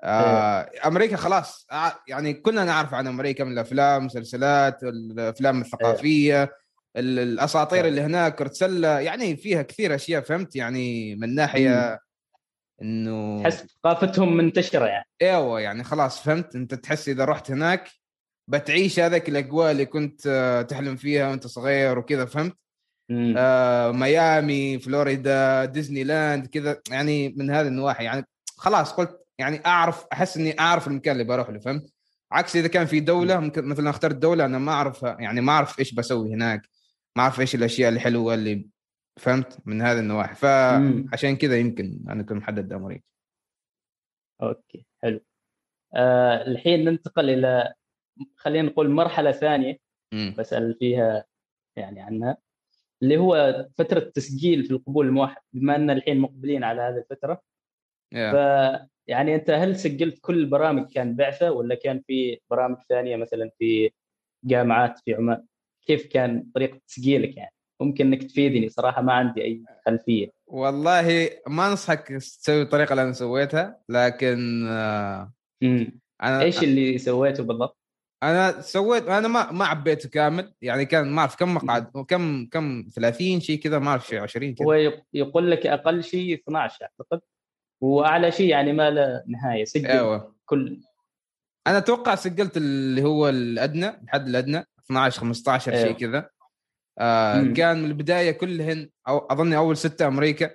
آه 0.02 0.60
إيه. 0.60 0.86
أمريكا 0.86 1.16
خلاص. 1.16 1.66
آه، 1.72 1.92
يعني 2.08 2.34
كلنا 2.34 2.64
نعرف 2.64 2.94
عن 2.94 3.06
أمريكا 3.06 3.44
من 3.44 3.52
الأفلام 3.52 4.06
مسلسلات 4.06 4.82
الأفلام 4.82 5.60
الثقافية 5.60 6.42
إيه. 6.42 6.52
الأساطير 6.96 7.84
إيه. 7.84 7.88
اللي 7.90 8.00
هناك 8.00 8.34
كره 8.34 8.52
سله 8.52 9.00
يعني 9.00 9.36
فيها 9.36 9.62
كثير 9.62 9.94
أشياء 9.94 10.22
فهمت؟ 10.22 10.56
يعني 10.56 11.16
من 11.16 11.34
ناحية 11.34 12.00
إنه 12.82 13.42
تحس 13.42 13.66
ثقافتهم 13.66 14.36
منتشرة 14.36 14.86
يعني. 14.86 15.06
إيوه 15.22 15.60
يعني 15.60 15.84
خلاص 15.84 16.22
فهمت؟ 16.22 16.54
أنت 16.54 16.74
تحس 16.74 17.08
إذا 17.08 17.24
رحت 17.24 17.50
هناك 17.50 17.90
بتعيش 18.48 19.00
هذاك 19.00 19.28
الأجواء 19.28 19.70
اللي 19.70 19.86
كنت 19.86 20.26
آه، 20.26 20.62
تحلم 20.62 20.96
فيها 20.96 21.28
وأنت 21.28 21.46
صغير 21.46 21.98
وكذا 21.98 22.24
فهمت؟ 22.24 22.56
آه 23.36 23.90
ميامي 23.90 24.78
فلوريدا 24.78 25.64
ديزني 25.64 26.04
لاند 26.04 26.46
كذا. 26.46 26.80
يعني 26.90 27.28
من 27.28 27.50
هذه 27.50 27.66
النواحي. 27.66 28.04
يعني 28.04 28.26
خلاص 28.56 28.92
قلت 28.92 29.27
يعني 29.38 29.66
أعرف 29.66 30.06
أحس 30.12 30.36
إني 30.36 30.60
أعرف 30.60 30.88
المكان 30.88 31.12
اللي 31.12 31.24
بروح 31.24 31.50
له 31.50 31.58
فهمت؟ 31.58 31.92
عكس 32.32 32.56
إذا 32.56 32.68
كان 32.68 32.86
في 32.86 33.00
دولة 33.00 33.40
ممكن 33.40 33.64
مثلا 33.64 33.90
اخترت 33.90 34.16
دوله 34.16 34.44
أنا 34.44 34.58
ما 34.58 34.72
اعرفها 34.72 35.16
يعني 35.20 35.40
ما 35.40 35.52
أعرف 35.52 35.78
إيش 35.78 35.94
بسوي 35.94 36.34
هناك 36.34 36.68
ما 37.16 37.22
أعرف 37.22 37.40
إيش 37.40 37.54
الأشياء 37.54 37.92
الحلوة 37.92 38.34
اللي 38.34 38.66
فهمت؟ 39.16 39.58
من 39.66 39.82
هذه 39.82 39.98
النواحي. 39.98 40.34
فعشان 40.34 41.36
كذا 41.36 41.58
يمكن 41.58 42.00
أنا 42.08 42.22
كنت 42.22 42.32
محدد 42.32 42.72
أمريكا 42.72 43.04
أوكي 44.42 44.86
حلو. 45.02 45.20
آه 45.94 46.46
الحين 46.46 46.84
ننتقل 46.84 47.30
إلى 47.30 47.74
خلينا 48.36 48.68
نقول 48.68 48.90
مرحلة 48.90 49.32
ثانية 49.32 49.78
مم. 50.14 50.34
بسأل 50.38 50.76
فيها 50.78 51.24
يعني 51.76 52.00
عنها 52.00 52.36
اللي 53.02 53.16
هو 53.16 53.66
فترة 53.78 54.00
تسجيل 54.00 54.64
في 54.64 54.70
القبول 54.70 55.06
الموحد 55.06 55.42
بما 55.52 55.76
إن 55.76 55.90
الحين 55.90 56.18
مقبلين 56.18 56.64
على 56.64 56.82
هذه 56.82 56.96
الفترة. 56.96 57.42
Yeah. 58.14 58.97
يعني 59.08 59.34
أنت 59.34 59.50
هل 59.50 59.76
سجلت 59.76 60.18
كل 60.20 60.38
البرامج 60.38 60.92
كان 60.92 61.16
بعثة 61.16 61.50
ولا 61.50 61.74
كان 61.74 62.02
في 62.06 62.40
برامج 62.50 62.76
ثانية 62.88 63.16
مثلا 63.16 63.50
في 63.58 63.90
جامعات 64.44 64.98
في 64.98 65.14
عمان 65.14 65.44
كيف 65.86 66.06
كان 66.06 66.46
طريقة 66.54 66.80
تسجيلك 66.88 67.36
يعني؟ 67.36 67.52
ممكن 67.80 68.06
إنك 68.06 68.22
تفيدني 68.22 68.68
صراحة 68.68 69.02
ما 69.02 69.12
عندي 69.12 69.44
أي 69.44 69.62
خلفية. 69.86 70.32
والله 70.46 71.30
ما 71.46 71.68
أنصحك 71.68 72.08
تسوي 72.08 72.62
الطريقة 72.62 72.90
اللي 72.90 73.02
أنا 73.02 73.12
سويتها 73.12 73.80
لكن 73.88 74.66
آه 74.68 75.32
أنا 76.22 76.42
إيش 76.42 76.62
اللي 76.62 76.98
سويته 76.98 77.42
بالضبط؟ 77.42 77.78
أنا 78.22 78.60
سويت 78.60 79.08
أنا 79.08 79.28
ما 79.28 79.52
ما 79.52 79.64
عبيته 79.64 80.08
كامل 80.08 80.54
يعني 80.62 80.84
كان 80.84 81.10
ما 81.10 81.20
أعرف 81.20 81.36
كم 81.36 81.54
مقعد 81.54 81.96
وكم 81.96 82.46
كم 82.46 82.88
30 82.94 83.40
شيء 83.40 83.58
كذا 83.58 83.78
ما 83.78 83.90
أعرف 83.90 84.06
شيء 84.06 84.20
20 84.20 84.54
كذا. 84.54 84.66
هو 84.66 84.92
يقول 85.12 85.50
لك 85.50 85.66
أقل 85.66 86.04
شيء 86.04 86.34
12 86.34 86.78
أعتقد. 86.82 87.20
وأعلى 87.80 88.32
شيء 88.32 88.48
يعني 88.48 88.72
ما 88.72 88.90
له 88.90 89.22
نهاية 89.26 89.64
سجل 89.64 89.86
أيوه. 89.86 90.34
كل. 90.46 90.80
أنا 91.66 91.78
أتوقع 91.78 92.14
سجلت 92.14 92.56
اللي 92.56 93.02
هو 93.02 93.28
الأدنى 93.28 93.88
الحد 93.88 94.28
الأدنى 94.28 94.64
12 94.84 95.20
15 95.20 95.72
أيوة. 95.72 95.84
شيء 95.84 95.96
كذا. 95.96 96.30
آه 96.98 97.42
كان 97.42 97.78
من 97.78 97.84
البداية 97.84 98.30
كلهن 98.30 98.90
أو 99.08 99.18
اظني 99.18 99.56
أول 99.56 99.76
ستة 99.76 100.06
أمريكا. 100.06 100.50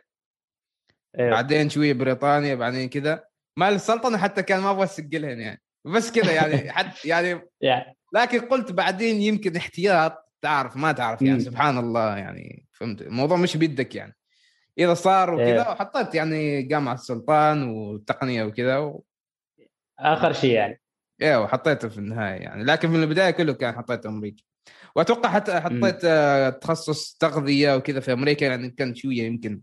أيوة. 1.20 1.32
بعدين 1.32 1.70
شوية 1.70 1.94
بريطانيا 1.94 2.56
بعدين 2.56 2.90
كذا. 2.90 3.24
مال 3.58 3.74
السلطنة 3.74 4.18
حتى 4.18 4.44
كان 4.44 4.60
ما 4.60 4.72
أبغى 4.72 4.84
أسجلهن 4.84 5.40
يعني. 5.40 5.62
بس 5.86 6.12
كذا 6.12 6.32
يعني 6.32 6.72
حد 6.76 6.92
يعني 7.06 7.42
لكن 8.14 8.40
قلت 8.40 8.72
بعدين 8.72 9.22
يمكن 9.22 9.56
احتياط 9.56 10.32
تعرف 10.42 10.78
ما 10.78 10.92
تعرف 10.92 11.22
يعني 11.22 11.40
سبحان 11.40 11.78
الله 11.78 12.18
يعني 12.18 12.66
فهمت؟ 12.72 13.02
الموضوع 13.02 13.38
مش 13.38 13.58
بيدك 13.58 13.96
يعني. 13.96 14.16
إذا 14.78 14.94
صار 14.94 15.34
وكذا 15.34 15.70
إيه. 15.70 15.76
حطيت 15.76 16.16
يعني 16.16 16.62
جامعه 16.62 16.94
السلطان 16.94 17.64
والتقنية 17.64 18.44
وكذا 18.44 18.78
و... 18.78 19.04
آخر 20.00 20.34
شيء 20.34 20.52
يعني. 20.52 20.82
أيوه 21.22 21.48
حطيته 21.48 21.88
في 21.90 21.98
النهاية 21.98 22.42
يعني. 22.42 22.64
لكن 22.64 22.90
من 22.90 23.04
البداية 23.04 23.32
كله 23.32 23.54
كان 23.54 23.76
حطيت 23.76 24.06
أمريكا. 24.06 24.44
وأتوقع 24.96 25.30
حتى 25.30 25.60
حطيت 25.62 26.06
آه 26.06 26.50
تخصص 26.50 27.18
تغذية 27.20 27.76
وكذا 27.76 28.00
في 28.00 28.14
أمريكا 28.14 28.46
يعني 28.46 28.70
كان 28.70 28.96
شوية 28.96 29.24
يمكن 29.24 29.62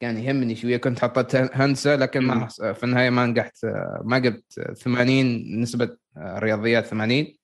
كان 0.00 0.18
يهمني 0.18 0.56
شوية. 0.56 0.76
كنت 0.76 1.00
حطيت 1.00 1.36
هندسة 1.36 1.96
لكن 1.96 2.20
ما 2.20 2.48
في 2.48 2.84
النهاية 2.84 3.10
ما 3.10 3.26
نجحت 3.26 3.64
آه، 3.64 4.02
ما 4.04 4.18
جبت 4.18 4.72
80 4.76 5.60
نسبة 5.60 5.96
آه، 6.16 6.38
رياضيات 6.38 6.86
80 6.86 7.34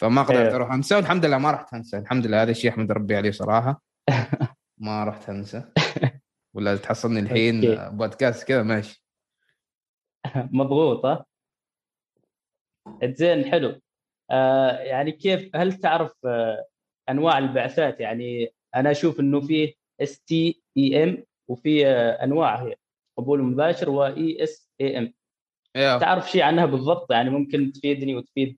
فما 0.00 0.22
قدرت 0.22 0.48
إيه. 0.48 0.54
أروح 0.54 0.72
هندسة 0.72 0.96
والحمد 0.96 1.26
لله 1.26 1.38
ما 1.38 1.50
رحت 1.50 1.74
هندسة. 1.74 1.98
الحمد 1.98 2.26
لله 2.26 2.42
هذا 2.42 2.50
الشيء 2.50 2.70
أحمد 2.70 2.92
ربي 2.92 3.16
عليه 3.16 3.30
صراحة. 3.30 3.82
ما 4.78 5.04
رحت 5.04 5.30
هندسة. 5.30 5.64
ولا 6.54 6.76
تحصلني 6.76 7.20
الحين 7.20 7.60
بودكاست 7.96 8.48
كذا؟ 8.48 8.62
ماشي. 8.62 9.04
مضغوطه 10.58 11.26
زين 13.04 13.44
حلو. 13.44 13.80
آه 14.30 14.70
يعني 14.70 15.12
كيف 15.12 15.56
هل 15.56 15.72
تعرف 15.72 16.12
آه 16.24 16.66
أنواع 17.08 17.38
البعثات؟ 17.38 18.00
يعني 18.00 18.54
أنا 18.74 18.90
أشوف 18.90 19.20
إنه 19.20 19.40
فيه 19.40 19.74
STEM 20.00 21.24
وفي 21.48 21.86
آه 21.86 22.24
أنواع 22.24 22.62
هي 22.62 22.74
قبول 23.18 23.42
مباشر 23.42 23.90
و 23.90 24.42
ESAM 24.42 25.12
تعرف 25.74 26.30
شيء 26.30 26.42
عنها 26.42 26.66
بالضبط؟ 26.66 27.12
يعني 27.12 27.30
ممكن 27.30 27.72
تفيدني 27.72 28.16
وتفيد 28.16 28.56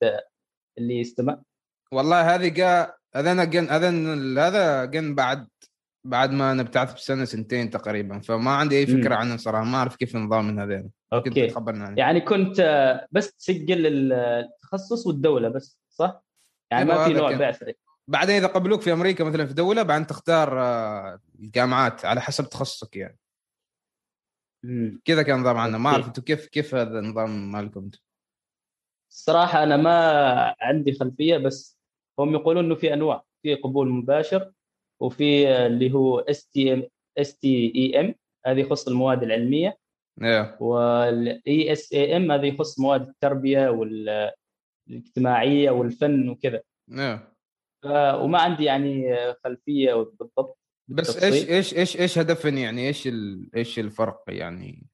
اللي 0.79 1.01
يستمع. 1.01 1.43
والله 1.93 2.35
هذه 2.35 2.49
جا 2.49 2.95
هذا 3.15 3.33
هذا 3.71 3.91
هذا 4.39 5.15
بعد 5.15 5.49
بعد 6.05 6.31
ما 6.31 6.53
أنا 6.53 6.63
ابتعثت 6.63 6.95
بسنة 6.95 7.25
سنتين 7.25 7.71
تقريبا 7.71 8.19
فما 8.19 8.51
عندي 8.51 8.79
أي 8.79 8.87
فكرة 8.87 9.15
عنه 9.15 9.37
صراحة 9.37 9.65
ما 9.65 9.79
أعرف 9.79 9.97
كيف 9.97 10.17
النظام 10.17 10.49
من 10.49 10.59
هذين. 10.59 10.91
أوكي. 11.13 11.47
تخبرنا 11.47 11.85
عنه. 11.85 11.99
يعني. 11.99 12.21
كنت 12.21 12.61
بس 13.13 13.37
تسجل 13.37 14.13
التخصص 14.13 15.07
والدولة 15.07 15.49
بس 15.49 15.79
صح؟ 15.91 16.23
يعني 16.71 16.85
ما 16.85 17.05
في 17.05 17.13
نوع 17.13 17.37
بعثه 17.37 17.75
بعدين 18.09 18.37
إذا 18.37 18.47
قبلوك 18.47 18.83
في 18.83 18.93
أمريكا 18.93 19.25
مثلا 19.25 19.47
في 19.47 19.55
دولة 19.55 19.83
بعدين 19.83 20.07
تختار 20.07 20.61
آه، 20.61 21.21
الجامعات 21.41 22.05
على 22.05 22.21
حسب 22.21 22.49
تخصصك 22.49 22.97
يعني. 22.97 23.19
كذا 25.05 25.23
كان 25.23 25.41
نظام 25.41 25.57
عندنا. 25.57 25.79
ما 25.79 25.91
أعرف 25.91 26.07
أنتم 26.07 26.23
كيف 26.23 26.47
كيف 26.47 26.75
هذا 26.75 26.99
النظام 26.99 27.53
مالكم 27.53 27.91
الصراحه 29.11 29.63
أنا 29.63 29.77
ما 29.77 30.55
عندي 30.61 30.93
خلفية 30.93 31.39
بس 31.39 31.79
هم 32.19 32.35
يقولون 32.35 32.65
إنه 32.65 32.75
في 32.75 32.95
أنواع 32.95 33.25
في 33.43 33.55
قبول 33.55 33.89
مباشر 33.89 34.53
وفي 35.03 35.49
اللي 35.67 35.93
هو 35.93 36.19
اس 36.19 36.47
تي 36.47 36.73
ام 36.73 36.83
اس 37.19 37.39
تي 37.39 37.73
اي 37.77 38.01
ام 38.01 38.15
هذه 38.47 38.61
يخص 38.61 38.89
المواد 38.89 39.23
العلمية. 39.23 39.79
Yeah. 40.21 40.63
وال 40.63 41.73
ESAM 41.73 42.33
هذه 42.33 42.47
يخص 42.47 42.81
مواد 42.81 43.09
التربية 43.09 43.69
والاجتماعية 43.69 45.71
والفن 45.71 46.29
وكذا. 46.29 46.63
Yeah. 46.91 47.19
وما 48.15 48.41
عندي 48.41 48.65
يعني 48.65 49.17
خلفية 49.45 49.95
بالضبط 49.95 50.59
بس 50.89 51.23
إيش 51.23 51.49
إيش 51.49 51.75
إيش 51.75 52.01
إيش 52.01 52.19
هدفهن 52.19 52.59
يعني؟ 52.59 52.87
إيش 52.87 53.09
إيش 53.57 53.79
الفرق 53.79 54.25
يعني؟ 54.29 54.87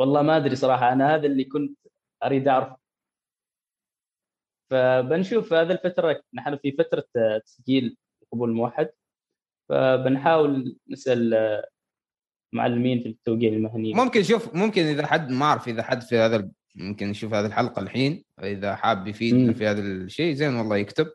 والله 0.00 0.22
ما 0.22 0.36
أدري 0.36 0.56
صراحة. 0.56 0.92
أنا 0.92 1.14
هذا 1.14 1.26
اللي 1.26 1.44
كنت 1.44 1.78
أريد 2.24 2.48
اعرف 2.48 2.76
فبنشوف 4.70 5.52
هذه 5.52 5.72
الفترة. 5.72 6.22
نحن 6.34 6.56
في 6.56 6.72
فترة 6.72 7.04
تسجيل. 7.44 7.96
قبول 8.32 8.52
موحد. 8.52 8.88
فبنحاول 9.68 10.76
نسأل 10.90 11.62
معلمين 12.52 13.00
في 13.02 13.08
التوجيه 13.08 13.48
المهني. 13.48 13.94
ممكن 13.94 14.22
شوف 14.22 14.54
ممكن 14.54 14.82
إذا 14.82 15.06
حد 15.06 15.30
ما 15.30 15.44
أعرف 15.44 15.68
إذا 15.68 15.82
حد 15.82 16.02
في 16.02 16.18
هذا 16.18 16.48
ممكن 16.76 17.10
يشوف 17.10 17.34
هذه 17.34 17.46
الحلقة 17.46 17.82
الحين. 17.82 18.24
إذا 18.42 18.74
حاب 18.74 19.06
يفيدنا 19.06 19.52
في 19.52 19.66
هذا 19.66 19.80
الشيء 19.80 20.34
زين 20.34 20.54
والله 20.54 20.76
يكتب. 20.76 21.12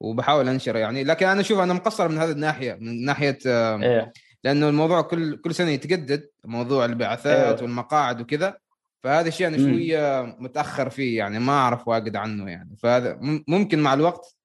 وبحاول 0.00 0.48
أنشره 0.48 0.78
يعني. 0.78 1.04
لكن 1.04 1.26
أنا 1.26 1.40
أشوف 1.40 1.58
أنا 1.58 1.74
مقصر 1.74 2.08
من 2.08 2.18
هذه 2.18 2.30
الناحية 2.30 2.74
من 2.80 3.04
ناحية 3.04 3.38
إيه. 3.46 4.12
لأنه 4.44 4.68
الموضوع 4.68 5.00
كل 5.00 5.36
كل 5.36 5.54
سنة 5.54 5.70
يتجدد 5.70 6.28
موضوع 6.44 6.84
البعثات 6.84 7.56
إيه. 7.56 7.62
والمقاعد 7.62 8.20
وكذا. 8.20 8.58
فهذا 9.02 9.28
الشيء 9.28 9.46
أنا 9.46 9.58
شوية 9.58 10.36
متأخر 10.38 10.90
فيه 10.90 11.18
يعني 11.18 11.38
ما 11.38 11.52
أعرف 11.52 11.88
واجد 11.88 12.16
عنه 12.16 12.50
يعني. 12.50 12.76
فهذا 12.76 13.18
ممكن 13.48 13.78
مع 13.78 13.94
الوقت 13.94 14.37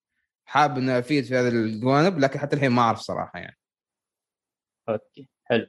حاب 0.45 0.77
اني 0.77 0.99
أفيد 0.99 1.23
في 1.23 1.35
هذا 1.35 1.47
الجوانب 1.49 2.19
لكن 2.19 2.39
حتى 2.39 2.55
الحين 2.55 2.71
ما 2.71 2.81
أعرف 2.81 2.99
صراحة 2.99 3.39
يعني. 3.39 3.57
أوكي 4.89 5.29
حلو. 5.45 5.67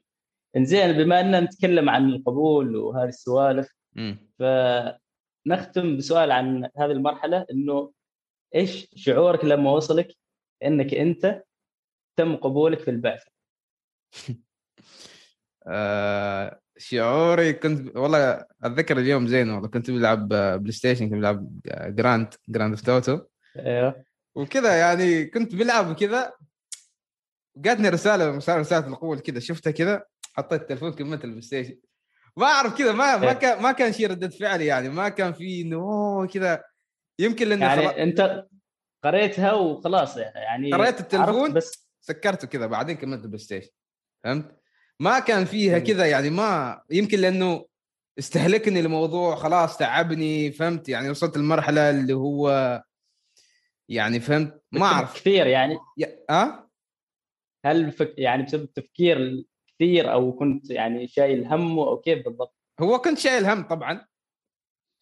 إنزين 0.56 0.92
بما 0.92 1.20
إننا 1.20 1.40
نتكلم 1.40 1.90
عن 1.90 2.08
القبول 2.08 2.76
وهذه 2.76 3.08
السوالف 3.08 3.74
فنختم 4.38 5.96
بسؤال 5.96 6.32
عن 6.32 6.64
هذه 6.78 6.90
المرحلة 6.90 7.46
إنه 7.50 7.92
إيش 8.54 8.88
شعورك 8.96 9.44
لما 9.44 9.70
وصلك 9.70 10.08
إنك 10.64 10.94
أنت 10.94 11.42
تم 12.16 12.37
قبولك 12.37 12.78
في 12.78 12.90
البعثة؟ 12.90 13.30
آه 15.66 16.60
شعوري 16.76 17.52
كنت 17.52 17.96
والله 17.96 18.46
أتذكر 18.62 18.98
اليوم 18.98 19.26
زين 19.26 19.50
والله 19.50 19.68
كنت 19.68 19.90
بلعب 19.90 20.28
PlayStation 20.28 21.04
كنت 21.04 21.14
بلعب 21.14 21.60
Grand 21.66 22.35
Grand 22.48 22.70
Theft 22.72 22.83
Auto 22.83 23.20
أيوه. 23.58 24.04
وكذا 24.35 24.77
يعني 24.77 25.25
كنت 25.25 25.55
بلعب 25.55 25.94
كذا 25.94 26.33
جاتني 27.57 27.88
رسالة 27.88 28.37
رسالة 28.37 28.61
رسالة 28.61 28.87
القبول 28.87 29.20
كذا 29.20 29.40
شفتها 29.40 29.70
كذا 29.70 30.05
حطيت 30.35 30.61
التليفون 30.61 30.92
كملت 30.92 31.25
ال 31.24 31.42
PlayStation 31.42 31.76
ما 32.37 32.47
أعرف 32.47 32.79
كذا 32.79 32.92
ما 32.92 33.16
ما 33.16 33.29
إيه. 33.29 33.33
كان 33.33 33.62
ما 33.62 33.73
كان 33.73 33.92
شيء 33.92 34.11
ردة 34.11 34.29
فعل 34.29 34.62
يعني 34.62 34.88
ما 34.88 35.09
كان 35.09 35.33
في 35.33 35.61
إنه 35.61 36.27
كذا. 36.27 36.64
يمكن 37.18 37.49
لأنه 37.49 37.66
يعني 37.66 37.83
خلاص 37.83 37.94
أنت 37.94 38.47
قريتها 39.05 39.53
وخلاص 39.53 40.16
يعني 40.16 40.73
قريت 40.73 41.01
التليفون 41.01 41.53
بس 41.53 41.88
سكرته 42.01 42.47
كذا 42.47 42.66
بعدين 42.66 42.97
كملت 42.97 43.23
ال 43.22 43.38
PlayStation 43.38 43.70
فهمت؟ 44.25 44.57
ما 45.01 45.18
كان 45.18 45.44
فيها 45.44 45.79
كذا 45.79 46.07
يعني 46.07 46.31
ما 46.31 46.83
يمكن 46.90 47.18
لأنه 47.18 47.66
استهلكني 48.18 48.81
الموضوع 48.81 49.37
خلاص 49.37 49.77
تعبني 49.77 50.53
فهمت؟ 50.53 50.88
يعني 50.88 51.11
وصلت 51.11 51.37
المرحله 51.37 51.90
اللي 51.90 52.12
هو 52.12 52.83
يعني 53.88 54.20
فهمت 54.20 54.62
ما 54.73 54.87
أعرف 54.87 55.14
كثير 55.14 55.47
يعني 55.47 55.79
يا... 55.99 56.18
أه؟ 56.31 56.70
هل 57.64 57.92
فك... 57.92 58.14
يعني 58.18 58.42
بسبب 58.42 58.73
تفكير 58.73 59.44
كثير 59.66 60.12
أو 60.12 60.33
كنت 60.33 60.70
يعني 60.70 61.07
شايل 61.07 61.47
همه 61.47 61.83
أو 61.83 62.01
كيف 62.01 62.25
بالضبط؟ 62.25 62.57
هو 62.81 62.99
كنت 62.99 63.18
شايل 63.18 63.47
هم 63.47 63.62
طبعا 63.62 64.07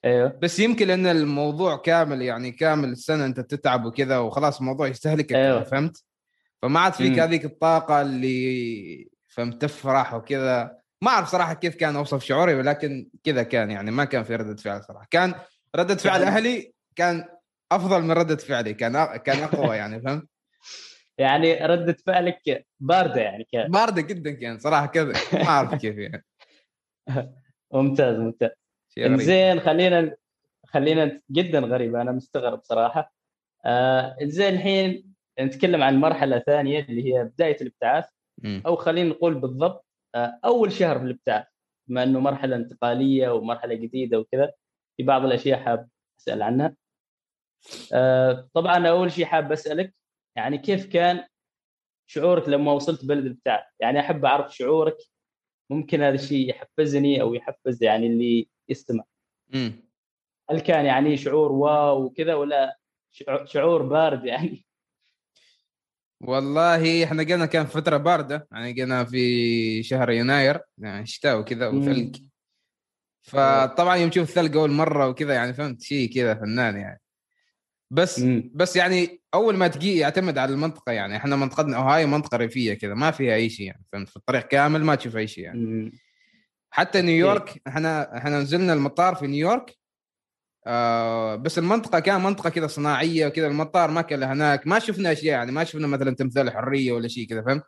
أيوه 0.04 0.38
بس 0.42 0.58
يمكن 0.58 0.86
لأن 0.86 1.06
الموضوع 1.06 1.76
كامل 1.76 2.22
يعني 2.22 2.52
كامل 2.52 2.88
السنة 2.88 3.24
أنت 3.26 3.40
تتعب 3.40 3.84
وكذا 3.84 4.18
وخلاص 4.18 4.58
الموضوع 4.58 4.88
يستهلكك 4.88 5.32
أيوه. 5.32 5.62
فهمت؟ 5.62 6.04
فما 6.62 6.80
عاد 6.80 6.92
فيك 6.92 7.18
هذيك 7.18 7.44
الطاقة 7.44 8.02
اللي 8.02 9.10
فهمت 9.28 9.62
تفرح 9.62 10.14
وكذا 10.14 10.78
ما 11.02 11.10
أعرف 11.10 11.28
صراحة 11.28 11.54
كيف 11.54 11.74
كان 11.74 11.96
أوصف 11.96 12.24
شعوري 12.24 12.54
ولكن 12.54 13.10
كذا 13.24 13.42
كان 13.42 13.70
يعني 13.70 13.90
ما 13.90 14.04
كان 14.04 14.24
في 14.24 14.36
ردة 14.36 14.56
فعل 14.56 14.84
صراحة 14.84 15.06
كان 15.10 15.34
ردة 15.76 15.94
فعل 15.94 16.22
يعني 16.22 16.36
أهلي 16.36 16.74
كان 16.96 17.24
أفضل 17.76 18.02
من 18.02 18.12
ردة 18.12 18.36
فعلي 18.36 18.74
كان 18.74 19.16
كان 19.16 19.42
أقوى 19.42 19.76
يعني 19.76 20.00
فهمت؟ 20.00 20.28
يعني 21.18 21.66
ردة 21.66 21.96
فعلك 22.06 22.66
باردة 22.80 23.20
يعني 23.20 23.46
كان 23.52 23.70
باردة 23.70 24.02
جدا 24.02 24.30
كان 24.30 24.58
صراحة 24.58 24.86
كذا 24.86 25.12
ما 25.32 25.48
أعرف 25.48 25.74
كيف 25.74 25.96
يعني. 25.96 26.24
ممتاز 27.74 28.18
ممتاز. 28.18 28.50
زين 28.98 29.60
خلينا 29.60 30.16
خلينا 30.66 31.20
جدا 31.30 31.60
غريبه 31.60 32.02
أنا 32.02 32.12
مستغرب 32.12 32.60
صراحة. 32.64 33.14
آه 33.64 34.16
زين 34.22 34.54
الحين 34.54 35.14
نتكلم 35.40 35.82
عن 35.82 36.00
مرحلة 36.00 36.38
ثانية 36.38 36.80
اللي 36.80 37.14
هي 37.14 37.24
بداية 37.24 37.56
الابتعاث. 37.60 38.04
أو 38.66 38.76
خلينا 38.76 39.08
نقول 39.08 39.34
بالضبط 39.34 39.86
آه 40.14 40.38
أول 40.44 40.72
شهر 40.72 40.98
في 40.98 41.04
الابتعاث 41.04 41.46
بما 41.88 42.02
إنه 42.02 42.20
مرحلة 42.20 42.56
انتقالية 42.56 43.28
ومرحلة 43.28 43.74
جديدة 43.74 44.18
وكذا 44.18 44.52
في 44.96 45.02
بعض 45.02 45.24
الأشياء 45.24 45.60
حاب 45.60 45.88
أسأل 46.20 46.42
عنها. 46.42 46.76
طبعا 48.54 48.88
أول 48.88 49.12
شيء 49.12 49.24
حاب 49.24 49.52
أسألك 49.52 49.94
يعني 50.36 50.58
كيف 50.58 50.86
كان 50.86 51.24
شعورك 52.06 52.48
لما 52.48 52.72
وصلت 52.72 53.04
بلد 53.04 53.26
الابتعاث 53.26 53.64
يعني 53.80 54.00
أحب 54.00 54.24
أعرف 54.24 54.56
شعورك 54.56 54.96
ممكن 55.70 56.02
هذا 56.02 56.14
الشيء 56.14 56.50
يحفزني 56.50 57.20
أو 57.20 57.34
يحفز 57.34 57.82
يعني 57.82 58.06
اللي 58.06 58.48
يستمع. 58.68 59.04
امم 59.54 59.92
هل 60.50 60.60
كان 60.60 60.84
يعني 60.84 61.16
شعور 61.16 61.52
واو 61.52 62.04
وكذا 62.04 62.34
ولا 62.34 62.78
شعور 63.44 63.82
بارد 63.82 64.24
يعني؟ 64.24 64.66
والله 66.20 67.04
إحنا 67.04 67.22
قلنا 67.22 67.46
كان 67.46 67.66
فترة 67.66 67.96
باردة 67.96 68.48
يعني 68.52 68.82
قلنا 68.82 69.04
في 69.04 69.82
شهر 69.82 70.10
يناير 70.10 70.60
يعني 70.78 71.06
شتاء 71.06 71.40
وكذا 71.40 71.68
وثلج. 71.68 72.16
فطبعا 73.22 73.96
يوم 73.96 74.10
تشوف 74.10 74.28
الثلج 74.28 74.56
أول 74.56 74.70
مرة 74.70 75.08
وكذا 75.08 75.34
يعني 75.34 75.54
فهمت 75.54 75.82
شيء 75.82 76.14
كذا 76.14 76.34
فنان 76.34 76.76
يعني. 76.76 77.01
بس 77.92 78.20
مم. 78.20 78.50
بس 78.54 78.76
يعني 78.76 79.22
أول 79.34 79.56
ما 79.56 79.68
تجي 79.68 79.96
يعتمد 79.96 80.38
على 80.38 80.52
المنطقة 80.52 80.92
يعني. 80.92 81.16
إحنا 81.16 81.36
منطقتنا 81.36 81.76
اوهاي 81.76 82.06
منطقة 82.06 82.36
ريفية 82.36 82.74
كذا 82.74 82.94
ما 82.94 83.10
فيها 83.10 83.34
أي 83.34 83.48
شيء 83.50 83.66
يعني 83.66 83.84
فهمت؟ 83.92 84.08
في 84.08 84.16
الطريق 84.16 84.48
كامل 84.48 84.84
ما 84.84 84.94
تشوف 84.94 85.16
أي 85.16 85.26
شيء 85.26 85.44
يعني. 85.44 85.58
مم. 85.58 85.92
حتى 86.70 87.02
نيويورك 87.02 87.62
إحنا 87.68 88.16
إحنا 88.16 88.40
نزلنا 88.40 88.72
المطار 88.72 89.14
في 89.14 89.26
نيويورك 89.26 89.78
آه 90.66 91.36
بس 91.36 91.58
المنطقة 91.58 92.00
كان 92.00 92.22
منطقة 92.22 92.50
كذا 92.50 92.66
صناعية 92.66 93.26
وكذا 93.26 93.46
المطار 93.46 93.90
ما 93.90 94.02
كان 94.02 94.22
هناك 94.22 94.66
ما 94.66 94.78
شفنا 94.78 95.12
أشياء 95.12 95.34
يعني 95.34 95.52
ما 95.52 95.64
شفنا 95.64 95.86
مثلا 95.86 96.14
تمثال 96.14 96.50
حرية 96.50 96.92
ولا 96.92 97.08
شيء 97.08 97.26
كذا 97.26 97.42
فهمت؟ 97.42 97.62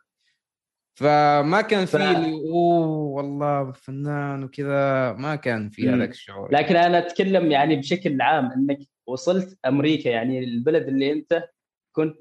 فما 0.95 1.61
كان 1.61 1.85
في 1.85 1.97
ف... 1.97 2.01
أوه 2.01 2.87
والله 2.87 3.71
فنان 3.71 4.43
وكذا 4.43 5.13
ما 5.13 5.35
كان 5.35 5.69
في 5.69 5.89
هذاك 5.89 6.09
الشعور 6.09 6.49
لكن 6.51 6.75
أنا 6.75 6.97
أتكلم 6.97 7.51
يعني 7.51 7.75
بشكل 7.75 8.21
عام 8.21 8.51
إنك 8.51 8.79
وصلت 9.07 9.57
أمريكا 9.65 10.09
يعني 10.09 10.39
البلد 10.39 10.87
اللي 10.87 11.11
أنت 11.11 11.49
كنت 11.95 12.17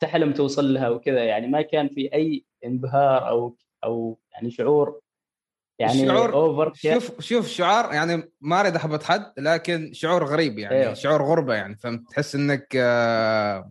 تحلم 0.00 0.32
توصل 0.32 0.74
لها 0.74 0.88
وكذا 0.88 1.24
يعني 1.24 1.46
ما 1.46 1.62
كان 1.62 1.88
في 1.88 2.14
أي 2.14 2.44
انبهار 2.64 3.28
أو 3.28 3.56
أو 3.84 4.18
يعني 4.32 4.50
شعور 4.50 5.00
يعني 5.78 6.06
شعور 6.06 6.32
over 6.32 6.72
شوف 6.74 7.20
شوف 7.20 7.48
شعور 7.48 7.94
يعني 7.94 8.32
ما 8.40 8.60
أريد 8.60 8.76
أحبط 8.76 9.02
حد 9.02 9.32
لكن 9.38 9.92
شعور 9.92 10.24
غريب 10.24 10.58
يعني 10.58 10.76
أيوه. 10.76 10.94
شعور 10.94 11.22
غربة 11.22 11.54
يعني 11.54 11.76
فهمت؟ 11.76 12.10
تحس 12.10 12.34
إنك 12.34 12.68
آه 12.76 13.68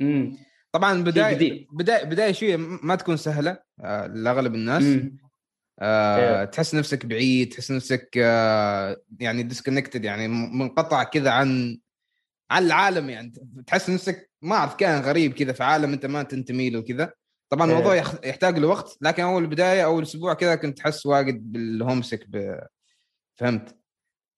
طبعا 0.71 1.03
بداية 1.03 1.67
بداية 1.71 2.03
بداية 2.03 2.31
شوية 2.31 2.55
ما 2.57 2.95
تكون 2.95 3.17
سهلة 3.17 3.59
آه 3.79 4.07
لأغلب 4.07 4.55
الناس. 4.55 4.83
آه 5.79 6.15
أيوه. 6.17 6.45
تحس 6.45 6.75
نفسك 6.75 7.05
بعيد 7.05 7.53
تحس 7.53 7.71
نفسك 7.71 8.09
آه 8.17 8.97
يعني 9.19 9.43
disconnected 9.43 10.05
يعني 10.05 10.27
منقطع 10.27 11.03
كذا 11.03 11.31
عن 11.31 11.79
عن 12.51 12.65
العالم 12.65 13.09
يعني. 13.09 13.33
تحس 13.67 13.89
نفسك 13.89 14.31
ما 14.41 14.55
أعرف 14.55 14.75
كائن 14.75 15.01
غريب 15.01 15.33
كذا 15.33 15.53
في 15.53 15.63
عالم 15.63 15.93
أنت 15.93 16.05
ما 16.05 16.23
تنتمي 16.23 16.69
له 16.69 16.81
كذا. 16.81 17.13
طبعا 17.49 17.71
الموضوع 17.71 17.93
إيه. 17.93 18.03
يحتاج 18.23 18.59
له 18.59 18.67
وقت 18.67 18.97
لكن 19.01 19.23
أول 19.23 19.47
بداية 19.47 19.85
أول 19.85 20.03
أسبوع 20.03 20.33
كذا 20.33 20.55
كنت 20.55 20.77
تحس 20.77 21.05
واجد 21.05 21.51
بالهومسك 21.51 22.25
ب... 22.27 22.59
فهمت؟ 23.35 23.77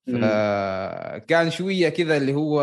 فكان 0.06 1.50
شوية 1.50 1.88
كذا 1.88 2.16
اللي 2.16 2.34
هو 2.34 2.60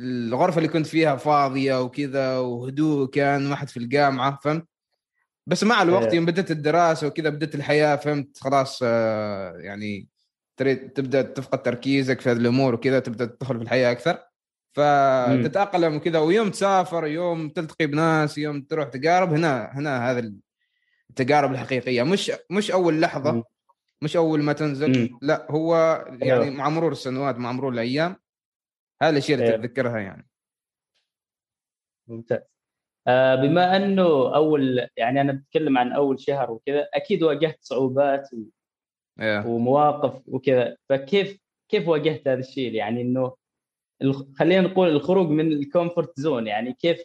الغرفة 0.00 0.58
اللي 0.58 0.68
كنت 0.68 0.86
فيها 0.86 1.16
فاضية 1.16 1.80
وكذا 1.82 2.38
وهدوء 2.38 3.10
كان 3.10 3.48
ما 3.48 3.56
حد 3.56 3.68
في 3.68 3.76
الجامعة 3.76 4.38
فهمت؟ 4.44 4.66
بس 5.46 5.64
مع 5.64 5.82
الوقت 5.82 6.06
إيه. 6.06 6.14
يوم 6.14 6.24
بدأت 6.26 6.50
الدراسة 6.50 7.06
وكذا 7.06 7.28
بدأت 7.28 7.54
الحياة 7.54 7.96
فهمت؟ 7.96 8.38
خلاص 8.38 8.80
آه، 8.82 9.56
يعني 9.56 10.08
تريد 10.56 10.90
تبدأ 10.90 11.22
تفقد 11.22 11.62
تركيزك 11.62 12.20
في 12.20 12.30
هذه 12.30 12.36
الأمور 12.36 12.74
وكذا 12.74 12.98
تبدأ 12.98 13.24
تدخل 13.24 13.56
في 13.56 13.62
الحياة 13.62 13.92
أكثر. 13.92 14.18
فتتأقلم 14.72 15.96
وكذا 15.96 16.18
ويوم 16.18 16.50
تسافر 16.50 17.06
يوم 17.06 17.48
تلتقي 17.48 17.86
بناس 17.86 18.38
يوم 18.38 18.62
تروح 18.62 18.88
تقارب 18.88 19.32
هنا 19.32 19.70
هنا 19.72 20.10
هذا 20.10 20.32
التجارب 21.10 21.52
الحقيقية. 21.52 22.02
مش 22.02 22.32
مش 22.50 22.70
أول 22.70 23.00
لحظة 23.00 23.44
مش 24.02 24.16
أول 24.16 24.42
ما 24.42 24.52
تنزل 24.52 25.18
لا 25.22 25.46
هو 25.50 25.76
يعني 26.08 26.32
أيوه. 26.32 26.50
مع 26.50 26.68
مرور 26.68 26.92
السنوات 26.92 27.36
مع 27.36 27.52
مرور 27.52 27.72
الأيام 27.72 28.16
هذه 29.02 29.10
الاشياء 29.10 29.38
اللي 29.38 29.50
أيوه. 29.50 29.62
تتذكرها 29.62 29.98
يعني. 29.98 30.28
ممتاز. 32.06 32.40
آه 33.06 33.34
بما 33.34 33.76
أنه 33.76 34.34
أول 34.34 34.88
يعني 34.96 35.20
أنا 35.20 35.32
بتكلم 35.32 35.78
عن 35.78 35.92
أول 35.92 36.20
شهر 36.20 36.50
وكذا 36.50 36.88
أكيد 36.94 37.22
واجهت 37.22 37.58
صعوبات 37.60 38.28
و... 39.18 39.22
أيوه. 39.22 39.46
ومواقف 39.46 40.22
وكذا 40.28 40.76
فكيف 40.88 41.38
كيف 41.68 41.88
واجهت 41.88 42.28
هذا 42.28 42.40
الشيء 42.40 42.74
يعني 42.74 43.02
إنه 43.02 43.36
خلينا 44.38 44.60
نقول 44.60 44.88
الخروج 44.88 45.28
من 45.28 45.52
ال 45.52 45.61
comfort 45.61 46.20
zone 46.20 46.46
يعني 46.46 46.72
كيف 46.72 47.02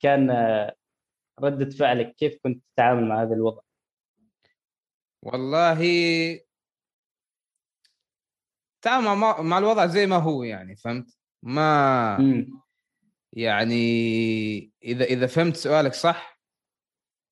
كان 0.00 0.30
آه، 0.30 0.74
ردة 1.40 1.70
فعلك 1.70 2.14
كيف 2.14 2.38
كنت 2.42 2.64
تتعامل 2.74 3.08
مع 3.08 3.22
هذا 3.22 3.34
الوضع؟ 3.34 3.62
والله 5.22 5.80
تعامل 8.82 9.16
مع 9.44 9.58
الوضع 9.58 9.86
زي 9.86 10.06
ما 10.06 10.16
هو 10.16 10.42
يعني 10.42 10.76
فهمت؟ 10.76 11.18
ما 11.42 12.18
م. 12.18 12.60
يعني 13.32 14.72
إذا 14.84 15.04
إذا 15.04 15.26
فهمت 15.26 15.56
سؤالك 15.56 15.94
صح 15.94 16.40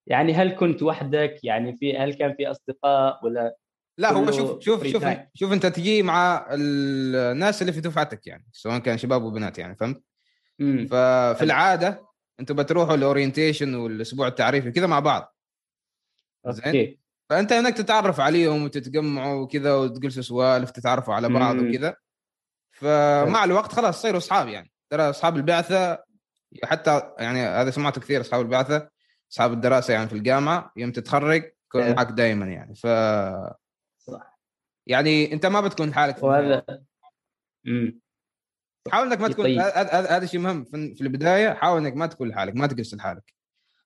يعني 0.06 0.32
هل 0.32 0.56
كنت 0.56 0.82
وحدك 0.82 1.44
يعني 1.44 1.76
في 1.76 1.98
هل 1.98 2.14
كان 2.14 2.34
في 2.34 2.50
أصدقاء 2.50 3.24
ولا 3.24 3.56
لا 3.98 4.12
هو 4.12 4.30
شوف 4.30 4.60
شوف 4.60 4.86
شوف 4.86 5.04
شوف 5.34 5.52
انت 5.52 5.66
تجي 5.66 6.02
مع 6.02 6.46
الناس 6.50 7.62
اللي 7.62 7.72
في 7.72 7.80
دفعتك 7.80 8.26
يعني 8.26 8.46
سواء 8.52 8.78
كان 8.78 8.98
شباب 8.98 9.22
وبنات 9.22 9.58
يعني 9.58 9.76
فهمت؟ 9.76 10.02
ففي 10.60 11.42
العادة 11.42 12.06
أنتم 12.40 12.54
بتروحوا 12.54 12.94
الاورينتيشن 12.94 13.74
والأسبوع 13.74 14.26
التعريفي 14.26 14.70
كذا 14.70 14.86
مع 14.86 15.00
بعض. 15.00 15.36
زين؟ 16.48 16.98
فأنت 17.28 17.52
هناك 17.52 17.76
تتعرف 17.76 18.20
عليهم 18.20 18.64
وتتجمعوا 18.64 19.42
وكذا 19.42 19.74
وتجلسوا 19.74 20.22
سوالف 20.22 20.70
تتعرفوا 20.70 21.14
على 21.14 21.28
بعض 21.28 21.56
وكذا 21.56 21.96
فمع 22.70 23.44
الوقت 23.44 23.72
خلاص 23.72 23.98
تصيروا 23.98 24.18
أصحاب 24.18 24.48
يعني. 24.48 24.70
ترى 24.90 25.10
أصحاب 25.10 25.36
البعثة 25.36 25.98
حتى 26.64 27.12
يعني 27.18 27.40
هذا 27.40 27.70
سمعته 27.70 28.00
كثير 28.00 28.20
أصحاب 28.20 28.40
البعثة 28.40 28.88
أصحاب 29.32 29.52
الدراسة 29.52 29.94
يعني 29.94 30.08
في 30.08 30.14
الجامعة 30.14 30.72
يوم 30.76 30.92
تتخرج 30.92 31.42
يكون. 31.66 31.94
معك 31.94 32.10
دائما 32.10 32.46
يعني. 32.46 32.74
ف 32.74 32.86
يعني 34.88 35.32
انت 35.32 35.46
ما 35.46 35.60
بتكون 35.60 35.94
حالك 35.94 36.22
وهذا 36.22 36.64
امم 37.66 38.00
حاول 38.90 39.06
انك 39.06 39.20
ما 39.20 39.28
تكون 39.28 39.44
طيب. 39.44 39.58
هذا 39.60 40.26
شيء 40.26 40.40
مهم 40.40 40.64
في 40.64 41.00
البداية. 41.00 41.54
حاول 41.54 41.80
انك 41.80 41.96
ما 41.96 42.06
تكون 42.06 42.28
لحالك 42.28 42.56
ما 42.56 42.66
تجلس 42.66 42.94
لحالك 42.94 43.34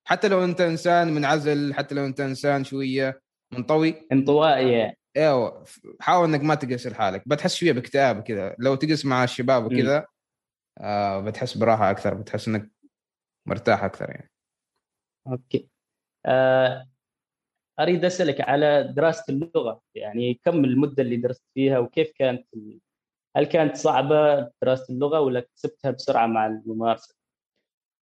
حتى 0.04 0.28
لو 0.28 0.44
انت 0.44 0.60
إنسان 0.60 1.14
منعزل 1.14 1.74
حتى 1.74 1.94
لو 1.94 2.06
انت 2.06 2.20
إنسان 2.20 2.64
شوية 2.64 3.22
منطوي. 3.52 4.08
انطوائي. 4.12 4.94
إيوه 5.16 5.64
حاول 6.00 6.28
انك 6.28 6.40
ما 6.40 6.54
تجلس 6.54 6.86
لحالك 6.86 7.28
بتحس 7.28 7.54
شوية 7.54 7.72
باكتئاب 7.72 8.22
كذا. 8.22 8.56
لو 8.58 8.74
تجلس 8.74 9.04
مع 9.04 9.24
الشباب 9.24 9.64
وكذا 9.64 10.06
آه 10.78 11.20
بتحس 11.20 11.58
براحة 11.58 11.90
أكثر 11.90 12.14
بتحس 12.14 12.48
إنك 12.48 12.70
مرتاح 13.46 13.84
أكثر 13.84 14.10
يعني. 14.10 14.30
okay. 15.26 15.68
آه 16.26 16.88
أريد 17.82 18.04
أسألك 18.04 18.40
على 18.40 18.92
دراسة 18.96 19.24
اللغة 19.28 19.80
يعني 19.94 20.40
كم 20.44 20.64
المدة 20.64 21.02
اللي 21.02 21.16
درست 21.16 21.42
فيها 21.54 21.78
وكيف 21.78 22.12
كانت 22.18 22.46
هل 23.36 23.44
كانت 23.44 23.76
صعبة 23.76 24.50
دراسة 24.62 24.94
اللغة 24.94 25.20
ولا 25.20 25.40
كسبتها 25.40 25.90
بسرعة 25.90 26.26
مع 26.26 26.46
الممارسة؟ 26.46 27.14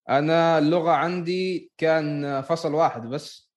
أنا 0.09 0.59
اللغة 0.59 0.91
عندي 0.91 1.73
كان 1.79 2.41
فصل 2.41 2.75
واحد 2.75 3.07
بس 3.07 3.51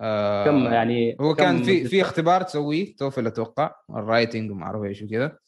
آه 0.00 0.44
كم 0.44 0.72
يعني 0.72 1.16
هو 1.20 1.34
كم 1.34 1.42
كان 1.42 1.62
في 1.62 1.84
في 1.84 2.02
اختبار 2.02 2.42
تسويه 2.42 2.96
TOEFL 2.96 3.26
أتوقع 3.26 3.74
ال 3.90 3.97
writing 3.97 4.50
وما 4.50 4.64
أعرف 4.64 4.84
إيش 4.84 5.02
وكذا 5.02 5.38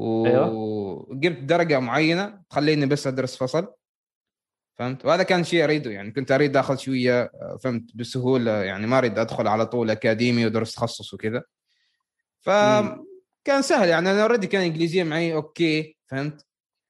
أيوه. 0.00 0.52
وجبت 0.56 1.36
أيوه. 1.36 1.46
درجة 1.46 1.80
معينة 1.80 2.42
تخليني 2.50 2.86
بس 2.86 3.06
أدرس 3.06 3.36
فصل 3.36 3.74
فهمت؟ 4.78 5.04
وهذا 5.04 5.22
كان 5.22 5.44
شيء 5.44 5.64
أريده 5.64 5.90
يعني 5.90 6.10
كنت 6.10 6.32
أريد 6.32 6.56
أخذ 6.56 6.76
شوية 6.76 7.30
فهمت؟ 7.62 7.90
بسهولة 7.94 8.50
يعني 8.64 8.86
ما 8.86 8.98
أريد 8.98 9.18
أدخل 9.18 9.46
على 9.46 9.66
طول 9.66 9.90
أكاديمي 9.90 10.46
ودرس 10.46 10.74
تخصص 10.74 11.14
وكذا. 11.14 11.42
فكان 12.40 13.62
سهل 13.62 13.88
يعني 13.88 14.10
أنا 14.10 14.22
already 14.22 14.46
كان 14.46 14.62
إنجليزية 14.62 15.04
معي 15.04 15.34
okay 15.34 15.96
فهمت؟ 16.06 16.46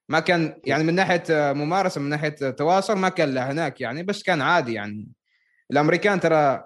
ما 0.08 0.20
كان 0.20 0.60
يعني 0.64 0.84
من 0.84 0.94
ناحية 0.94 1.22
ممارسة 1.30 2.00
من 2.00 2.08
ناحية 2.08 2.28
تواصل 2.50 2.98
ما 2.98 3.08
كان 3.08 3.34
له 3.34 3.50
هناك 3.50 3.80
يعني 3.80 4.02
بس 4.02 4.22
كان 4.22 4.42
عادي 4.42 4.72
يعني. 4.72 5.08
الأمريكان 5.70 6.20
ترى 6.20 6.64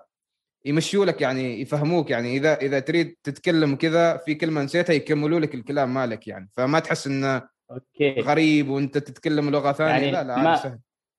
يمشوا 0.64 1.04
لك 1.04 1.20
يعني 1.20 1.60
يفهموك 1.60 2.10
يعني 2.10 2.36
إذا 2.36 2.54
إذا 2.54 2.80
تريد 2.80 3.16
تتكلم 3.24 3.76
كذا 3.76 4.16
في 4.16 4.34
كلمة 4.34 4.62
نسيتها 4.62 4.92
يكملوا 4.92 5.40
لك 5.40 5.54
الكلام 5.54 5.94
مالك 5.94 6.28
يعني. 6.28 6.50
فما 6.52 6.78
تحس 6.78 7.06
إنه 7.06 7.42
okay. 7.70 8.20
غريب 8.20 8.68
وأنت 8.68 8.98
تتكلم 8.98 9.50
لغة 9.50 9.72
ثانية 9.72 9.92
يعني 9.92 10.10
لا 10.10 10.24
لا 10.24 10.42
ما 10.42 10.56
سهل. 10.56 10.78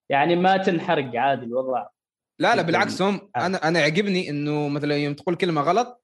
يعني 0.10 0.36
ما 0.36 0.58
تنحرج 0.58 1.16
عادي 1.16 1.46
الوضع 1.46 1.88
لا 2.40 2.56
لا 2.56 2.62
بالعكس 2.62 3.02
هم 3.02 3.32
آه. 3.36 3.46
أنا 3.46 3.68
أنا 3.68 3.80
يعجبني 3.80 4.30
إنه 4.30 4.70
مثلا 4.70 4.96
يوم 4.96 5.14
تقول 5.14 5.36
كلمة 5.36 5.62
غلط 5.62 6.04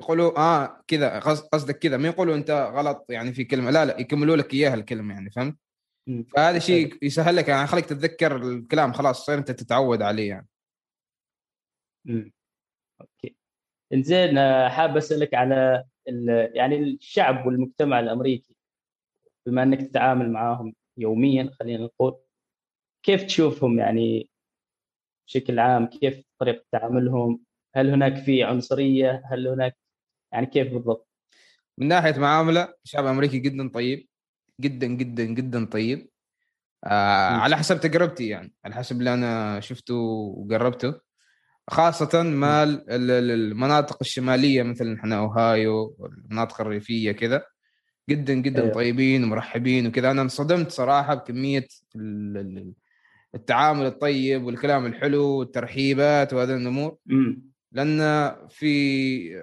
يقولوا 0.00 0.38
آه 0.38 0.84
كذا 0.86 1.18
قصدك 1.52 1.78
كذا 1.78 1.96
ما 1.96 2.08
يقولوا 2.08 2.36
أنت 2.36 2.50
غلط 2.50 3.06
يعني 3.08 3.32
في 3.32 3.44
كلمة 3.44 3.70
لا 3.70 3.84
لا 3.84 4.00
يكملوا 4.00 4.36
لك 4.36 4.54
إياها 4.54 4.74
الكلمة 4.74 5.14
يعني 5.14 5.30
فهمت؟ 5.30 5.56
فهذا 6.36 6.58
شيء 6.58 6.98
يسهل 7.02 7.36
لك 7.36 7.48
يعني 7.48 7.66
خليك 7.66 7.86
تتذكر 7.86 8.36
الكلام 8.36 8.92
خلاص 8.92 9.22
تصير 9.22 9.38
أنت 9.38 9.50
تتعود 9.50 10.02
عليه 10.02 10.28
يعني. 10.28 10.48
امم 12.08 12.32
okay. 13.00 13.36
إنزين 13.92 14.38
آه، 14.38 14.68
حاب 14.68 14.96
أسألك 14.96 15.34
على 15.34 15.84
يعني 16.54 16.78
الشعب 16.78 17.46
والمجتمع 17.46 18.00
الأمريكي 18.00 18.56
بما 19.46 19.62
إنك 19.62 19.80
تتعامل 19.80 20.32
معاهم 20.32 20.74
يوميا 20.96 21.50
خلينا 21.52 21.84
نقول 21.84 22.16
كيف 23.02 23.22
تشوفهم 23.22 23.78
يعني 23.78 24.30
بشكل 25.26 25.58
عام؟ 25.58 25.86
كيف 25.86 26.24
طريقة 26.38 26.64
تعاملهم؟ 26.72 27.40
هل 27.74 27.90
هناك 27.90 28.16
في 28.16 28.42
عنصرية؟ 28.42 29.22
هل 29.32 29.48
هناك 29.48 29.76
يعني 30.32 30.46
كيف 30.46 30.72
بالضبط؟ 30.72 31.08
من 31.78 31.88
ناحية 31.88 32.18
معاملة 32.18 32.74
الشعب 32.84 33.04
الامريكي 33.04 33.38
جدا 33.38 33.68
طيب 33.68 34.08
جدا 34.60 34.86
جدا 34.86 35.24
جدا 35.24 35.64
طيب. 35.64 36.08
آه 36.84 37.30
على 37.30 37.56
حسب 37.56 37.80
تجربتي 37.80 38.28
يعني 38.28 38.52
على 38.64 38.74
حسب 38.74 38.98
اللي 38.98 39.14
أنا 39.14 39.60
شفته 39.60 39.94
وقربته 39.94 40.94
خاصة 41.70 42.22
مع 42.22 42.62
المناطق 42.88 43.96
الشمالية 44.00 44.62
مثل 44.62 44.94
إحنا 44.94 45.18
أوهايو 45.18 45.96
والمناطق 45.98 46.60
الريفية 46.60 47.12
كذا 47.12 47.44
جدا 48.10 48.34
جدا 48.34 48.62
أيوه. 48.62 48.74
طيبين 48.74 49.24
ومرحبين 49.24 49.86
وكذا. 49.86 50.10
أنا 50.10 50.22
انصدمت 50.22 50.70
صراحة 50.70 51.14
بكمية 51.14 51.66
التعامل 53.34 53.86
الطيب 53.86 54.44
والكلام 54.44 54.86
الحلو 54.86 55.24
والترحيبات 55.24 56.32
وهذه 56.32 56.56
الأمور. 56.56 56.98
لأن 57.72 58.00
في 58.48 59.42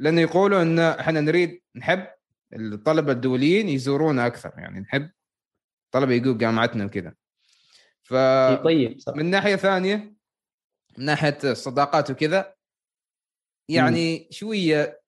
لأنه 0.00 0.20
يقولوا 0.20 0.62
إن 0.62 0.78
إحنا 0.78 1.20
نريد 1.20 1.62
نحب 1.76 2.06
الطلبة 2.52 3.12
الدوليين 3.12 3.68
يزورونا 3.68 4.26
أكثر 4.26 4.52
يعني 4.58 4.80
نحب 4.80 5.10
طلبة 5.90 6.12
يجوا 6.12 6.38
جامعتنا 6.38 6.84
وكذا. 6.84 7.14
ف 8.02 8.14
طيب 8.64 9.00
صح. 9.00 9.14
من 9.16 9.30
ناحية 9.30 9.56
ثانية 9.56 10.14
من 10.98 11.04
ناحية 11.04 11.38
الصداقات 11.44 12.10
وكذا 12.10 12.54
يعني 13.68 14.28
شوية 14.30 15.00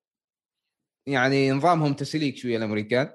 يعني 1.07 1.51
نظامهم 1.51 1.95
تسليك 1.95 2.37
شوية 2.37 2.57
الأمريكان. 2.57 3.12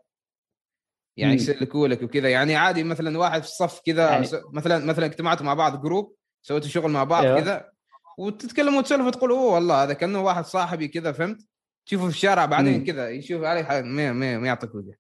يعني 1.18 1.34
يسلكوا 1.34 1.88
لك 1.88 2.04
وكذا. 2.04 2.30
يعني 2.30 2.56
عادي 2.56 2.84
مثلا 2.84 3.18
واحد 3.18 3.42
في 3.42 3.48
الصف 3.48 3.82
كذا 3.86 4.12
يعني... 4.12 4.28
مثلا 4.54 4.86
مثلا 4.86 5.06
اجتمعتوا 5.06 5.46
مع 5.46 5.54
بعض 5.54 5.82
جروب 5.82 6.16
سويتوا 6.42 6.70
شغل 6.70 6.92
مع 6.92 7.04
بعض 7.04 7.26
أيوه. 7.26 7.40
كذا 7.40 7.72
وتتكلموا 8.18 8.80
وتسولفوا 8.80 9.12
تقول 9.12 9.32
أوه 9.32 9.54
والله 9.54 9.84
هذا 9.84 9.94
كأنه 9.94 10.22
واحد 10.22 10.46
صاحبي 10.46 10.88
كذا 10.88 11.12
فهمت؟ 11.12 11.48
تشوفه 11.86 12.04
في 12.04 12.10
الشارع 12.10 12.46
بعدين 12.46 12.86
كذا 12.86 13.10
يشوف 13.10 13.44
عليك 13.44 13.72
ما 13.72 14.12
ما 14.14 14.38
ما 14.38 14.48
يعطيك 14.48 14.76
وجه. 14.76 15.00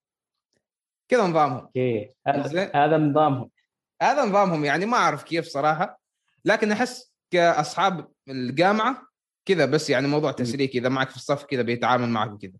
كذا 1.09 1.27
نظامهم. 1.27 1.59
أوكي. 1.59 2.09
هذا 2.27 2.97
نظامهم. 2.97 3.49
هذا 4.01 4.25
نظامهم 4.25 4.65
يعني 4.65 4.85
ما 4.85 4.97
أعرف 4.97 5.23
كيف 5.23 5.45
صراحة 5.45 6.01
لكن 6.45 6.71
أحس 6.71 7.13
كأصحاب 7.31 8.07
الجامعة 8.29 9.07
كذا 9.45 9.65
بس 9.65 9.89
يعني 9.89 10.07
موضوع 10.07 10.31
تسليك 10.31 10.75
إذا 10.75 10.89
معك 10.89 11.09
في 11.09 11.15
الصف 11.15 11.43
كذا 11.43 11.61
بيتعامل 11.61 12.09
معك 12.09 12.31
وكذا. 12.31 12.57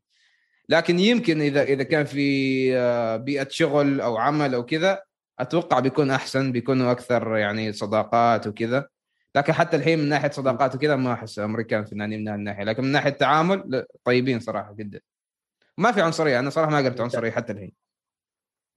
لكن 0.69 1.00
يمكن 1.00 1.41
إذا 1.41 1.63
إذا 1.63 1.84
كان 1.84 2.06
في 2.06 2.78
آه، 2.78 3.17
بيئة 3.17 3.47
شغل 3.50 4.02
أو 4.02 4.17
عمل 4.17 4.54
أو 4.54 4.65
كذا 4.65 5.04
أتوقع 5.39 5.80
بيكون 5.80 6.12
أحسن 6.12 6.52
بيكونوا 6.52 6.91
أكثر 6.91 7.38
يعني 7.38 7.74
صداقات 7.74 8.47
وكذا. 8.47 8.88
لكن 9.36 9.54
حتى 9.54 9.78
الحين 9.78 10.00
من 10.00 10.10
ناحية 10.10 10.30
صداقات 10.30 10.76
وكذا 10.76 10.95
ما 10.95 11.13
أحس 11.13 11.39
أمريكان 11.39 11.86
فنانين 11.86 12.21
من 12.21 12.28
هالناحيه 12.28 12.63
لكن 12.63 12.84
من 12.84 12.91
ناحية 12.91 13.10
التعامل 13.10 13.86
طيبين 14.04 14.39
صراحة 14.39 14.74
جدا. 14.74 15.02
ما 15.78 15.91
في 15.91 16.02
عنصرية 16.02 16.39
أنا 16.39 16.50
صراحة 16.50 16.71
ما 16.71 16.78
قلت 16.78 17.02
عنصرية 17.02 17.32
حتى 17.32 17.54
الحين. 17.54 17.71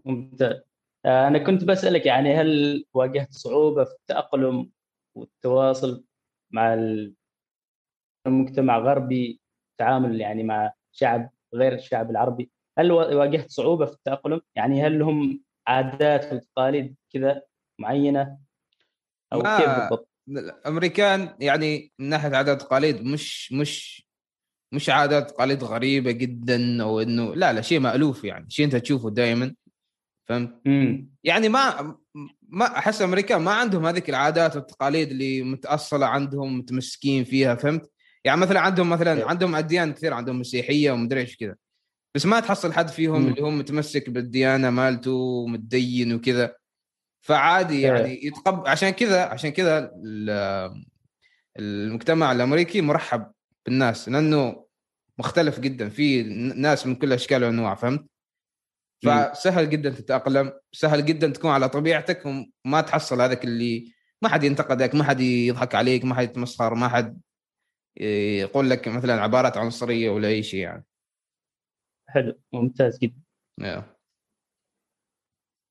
ممتاز. 0.04 0.60
آه، 1.04 1.28
أنا 1.28 1.38
كنت 1.38 1.64
بسألك 1.64 2.06
يعني 2.06 2.34
هل 2.34 2.84
واجهت 2.94 3.32
صعوبة 3.32 3.84
في 3.84 3.92
التأقلم 3.92 4.70
والتواصل 5.14 6.04
مع 6.50 6.74
المجتمع 8.26 8.76
الغربي 8.76 9.40
تعامل 9.78 10.20
يعني 10.20 10.42
مع 10.42 10.72
شعب 10.92 11.30
غير 11.54 11.74
الشعب 11.74 12.10
العربي. 12.10 12.50
هل 12.78 12.92
واجهت 12.92 13.50
صعوبة 13.50 13.86
في 13.86 13.92
التأقلم؟ 13.92 14.40
يعني 14.54 14.86
هل 14.86 15.02
هم 15.02 15.44
عادات 15.66 16.32
وتقاليد 16.32 16.94
كذا 17.12 17.42
معينة؟ 17.78 18.38
أو 19.32 19.42
كيف 19.42 19.68
بالضبط؟ 19.68 20.08
الأمريكان 20.28 21.36
يعني 21.40 21.92
من 21.98 22.08
ناحية 22.08 22.36
عادات 22.36 22.62
وتقاليد 22.62 23.04
مش 23.04 23.52
مش 23.52 24.06
مش 24.74 24.90
عادات 24.90 25.30
وتقاليد 25.30 25.64
غريبة 25.64 26.10
جدا 26.10 26.82
أو 26.82 27.00
إنه 27.00 27.34
لا 27.34 27.52
لا 27.52 27.60
شيء 27.60 27.80
مألوف 27.80 28.24
يعني 28.24 28.50
شيء 28.50 28.64
أنت 28.64 28.76
تشوفه 28.76 29.10
دائما 29.10 29.54
فهمت؟ 30.28 30.60
يعني 31.24 31.48
ما 31.48 31.96
ما 32.48 32.78
أحس 32.78 33.00
الامريكان 33.00 33.42
ما 33.42 33.50
عندهم 33.50 33.86
هذيك 33.86 34.10
العادات 34.10 34.56
والتقاليد 34.56 35.10
اللي 35.10 35.42
متأصلة 35.42 36.06
عندهم 36.06 36.58
متمسكين 36.58 37.24
فيها 37.24 37.54
فهمت؟ 37.54 37.90
يعني 38.24 38.40
مثلا 38.40 38.60
عندهم 38.60 38.90
مثلا 38.90 39.18
إيه. 39.18 39.24
عندهم 39.24 39.54
اديان 39.54 39.92
كثير 39.92 40.14
عندهم 40.14 40.40
مسيحية 40.40 40.90
ومدري 40.90 41.20
إيش 41.20 41.36
كذا 41.36 41.56
بس 42.14 42.26
ما 42.26 42.40
تحصل 42.40 42.72
حد 42.72 42.88
فيهم 42.88 43.22
مم. 43.22 43.28
اللي 43.28 43.42
هو 43.42 43.50
متمسك 43.50 44.10
بالديانة 44.10 44.70
مالته 44.70 45.10
ومتدين 45.10 46.14
وكذا 46.14 46.56
فعادي 47.26 47.74
إيه. 47.74 47.86
يعني 47.86 48.26
يتقبل 48.26 48.68
عشان 48.68 48.90
كذا 48.90 49.22
عشان 49.24 49.50
كذا 49.50 49.92
المجتمع 51.58 52.32
الأمريكي 52.32 52.80
مرحب 52.80 53.32
بالناس 53.66 54.08
لأنه 54.08 54.64
مختلف 55.18 55.60
جدا 55.60 55.88
في 55.88 56.22
ناس 56.56 56.86
من 56.86 56.94
كل 56.94 57.12
أشكال 57.12 57.44
وأنواع 57.44 57.74
فهمت؟ 57.74 58.06
فسهل 59.04 59.70
جدا 59.70 59.90
تتأقلم 59.90 60.52
سهل 60.72 61.04
جدا 61.04 61.28
تكون 61.28 61.50
على 61.50 61.68
طبيعتك 61.68 62.26
وما 62.26 62.80
تحصل 62.80 63.20
هذاك 63.20 63.44
اللي 63.44 63.92
ما 64.22 64.28
حد 64.28 64.44
ينتقدك 64.44 64.94
ما 64.94 65.04
حد 65.04 65.20
يضحك 65.20 65.74
عليك 65.74 66.04
ما 66.04 66.14
حد 66.14 66.24
يتمسخر 66.24 66.74
ما 66.74 66.88
حد 66.88 67.20
يقول 68.40 68.70
لك 68.70 68.88
مثلا 68.88 69.12
عبارات 69.12 69.56
عنصرية 69.56 70.10
ولا 70.10 70.28
أي 70.28 70.42
شيء 70.42 70.60
يعني. 70.60 70.84
حلو 72.08 72.40
ممتاز 72.52 72.98
جدا. 72.98 73.22
yeah. 73.60 73.82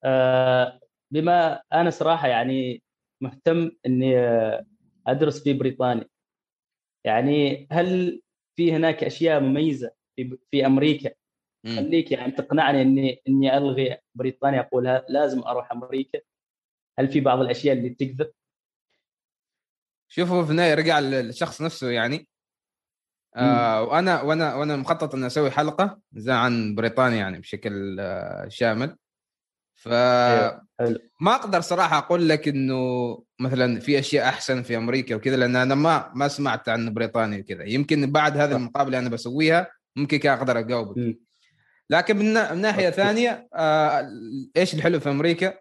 آه 0.03 0.79
بما 1.11 1.61
أنا 1.73 1.89
صراحة 1.89 2.27
يعني 2.27 2.83
مهتم 3.21 3.71
إني 3.85 4.15
أدرس 5.07 5.43
في 5.43 5.53
بريطانيا. 5.53 6.05
يعني 7.05 7.67
هل 7.71 8.21
في 8.55 8.73
هناك 8.73 9.03
أشياء 9.03 9.39
مميزة 9.41 9.91
في, 10.15 10.37
في 10.51 10.65
أمريكا؟ 10.65 11.11
خليك 11.65 12.11
يعني 12.11 12.31
تقنعني 12.31 12.81
إني 12.81 13.21
إني 13.27 13.57
ألغي 13.57 13.97
بريطانيا 14.15 14.59
أقول 14.59 15.01
لازم 15.09 15.39
أروح 15.39 15.71
أمريكا. 15.71 16.19
هل 16.99 17.07
في 17.07 17.19
بعض 17.19 17.39
الأشياء 17.39 17.77
اللي 17.77 17.89
تكذب؟ 17.89 18.31
شوفوا 20.15 20.43
في 20.43 20.51
النهاية 20.51 20.73
رجع 20.73 20.99
للشخص 20.99 21.61
نفسه 21.61 21.89
يعني. 21.89 22.27
آه 23.35 23.83
وأنا 23.83 24.21
وأنا 24.21 24.55
وأنا 24.55 24.75
مخطط 24.75 25.15
إني 25.15 25.27
أسوي 25.27 25.51
حلقة 25.51 25.99
زي 26.13 26.31
عن 26.31 26.75
بريطانيا 26.75 27.17
يعني 27.17 27.39
بشكل 27.39 27.97
آه 27.99 28.47
شامل. 28.49 28.97
ف 29.73 29.87
ما 31.21 31.35
أقدر 31.35 31.61
صراحة 31.61 31.97
أقول 31.97 32.29
لك 32.29 32.47
إنه 32.47 33.23
مثلا 33.39 33.79
في 33.79 33.99
أشياء 33.99 34.29
أحسن 34.29 34.63
في 34.63 34.77
أمريكا 34.77 35.15
وكذا 35.15 35.35
لأن 35.35 35.55
أنا 35.55 35.75
ما 35.75 36.11
ما 36.15 36.27
سمعت 36.27 36.69
عن 36.69 36.93
بريطانيا 36.93 37.39
وكذا. 37.39 37.63
يمكن 37.63 38.11
بعد 38.11 38.37
هذه 38.37 38.55
المقابلة 38.55 38.99
أنا 38.99 39.09
بسويها 39.09 39.71
ممكن 39.95 40.17
كان 40.17 40.37
أقدر 40.37 40.59
اجاوبك 40.59 41.17
لكن 41.89 42.17
من 42.17 42.61
ناحية 42.61 42.89
ثانية 42.89 43.47
آه 43.53 44.09
إيش 44.57 44.73
الحلو 44.73 44.99
في 44.99 45.09
أمريكا؟ 45.09 45.57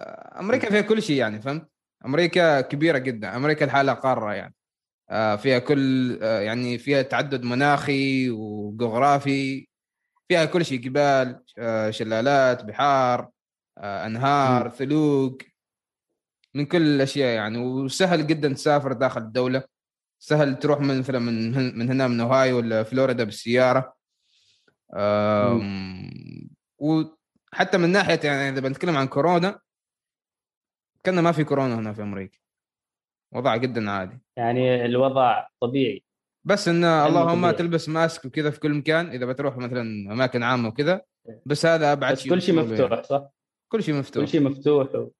آه 0.00 0.40
أمريكا 0.40 0.70
فيها 0.70 0.80
كل 0.80 1.02
شيء 1.02 1.16
يعني 1.16 1.42
فهمت؟ 1.42 1.68
أمريكا 2.06 2.60
كبيرة 2.60 2.98
جدا 2.98 3.36
أمريكا 3.36 3.64
لحالها 3.64 3.94
قارة 3.94 4.34
يعني. 4.34 4.54
آه 5.10 5.36
فيها 5.36 5.58
كل 5.58 6.18
آه 6.22 6.40
يعني 6.40 6.78
فيها 6.78 7.02
تعدد 7.02 7.42
مناخي 7.42 8.30
وجغرافي 8.30 9.68
فيها 10.28 10.44
كل 10.44 10.64
شيء 10.64 10.78
جبال 10.80 11.42
آه 11.58 11.90
شلالات 11.90 12.64
بحار 12.64 13.30
أنهار 13.78 14.66
م. 14.68 14.70
ثلوج 14.70 15.42
من 16.54 16.66
كل 16.66 16.82
الأشياء 16.82 17.34
يعني. 17.34 17.58
وسهل 17.58 18.26
جدا 18.26 18.52
تسافر 18.52 18.92
داخل 18.92 19.20
الدولة. 19.20 19.62
سهل 20.20 20.58
تروح 20.58 20.80
من 20.80 20.98
مثلا 20.98 21.18
من 21.18 21.78
من 21.78 21.90
هنا 21.90 22.08
من 22.08 22.20
أوهايو 22.20 22.56
ولا 22.56 22.82
فلوريدا 22.82 23.24
بالسيارة. 23.24 23.94
وحتى 26.78 27.78
من 27.78 27.92
ناحية 27.92 28.20
يعني 28.24 28.48
إذا 28.48 28.60
بنتكلم 28.60 28.96
عن 28.96 29.06
كورونا 29.06 29.60
كان 31.06 31.20
ما 31.20 31.32
في 31.32 31.44
كورونا 31.44 31.78
هنا 31.78 31.92
في 31.92 32.02
أمريكا. 32.02 32.38
وضع 33.34 33.56
جدا 33.56 33.90
عادي. 33.90 34.18
يعني 34.36 34.84
الوضع 34.84 35.46
طبيعي. 35.60 36.02
بس 36.44 36.68
إن 36.68 36.84
اللهم 36.84 37.40
طبيعي. 37.40 37.52
تلبس 37.52 37.88
ماسك 37.88 38.24
وكذا 38.24 38.50
في 38.50 38.60
كل 38.60 38.74
مكان 38.74 39.06
إذا 39.06 39.26
بتروح 39.26 39.56
مثلا 39.56 40.12
أماكن 40.12 40.42
عامة 40.42 40.68
وكذا 40.68 41.00
بس 41.46 41.66
هذا 41.66 41.92
أبعد 41.92 42.12
بس 42.12 42.28
كل 42.28 42.42
شيء 42.42 42.54
مفتوح. 42.54 43.02
صح؟ 43.02 43.28
كل 43.72 43.82
شيء 43.82 43.94
مفتوح. 43.94 44.24
كل 44.24 44.30
شيء 44.30 44.40
مفتوح 44.40 44.94
و... 44.94 45.10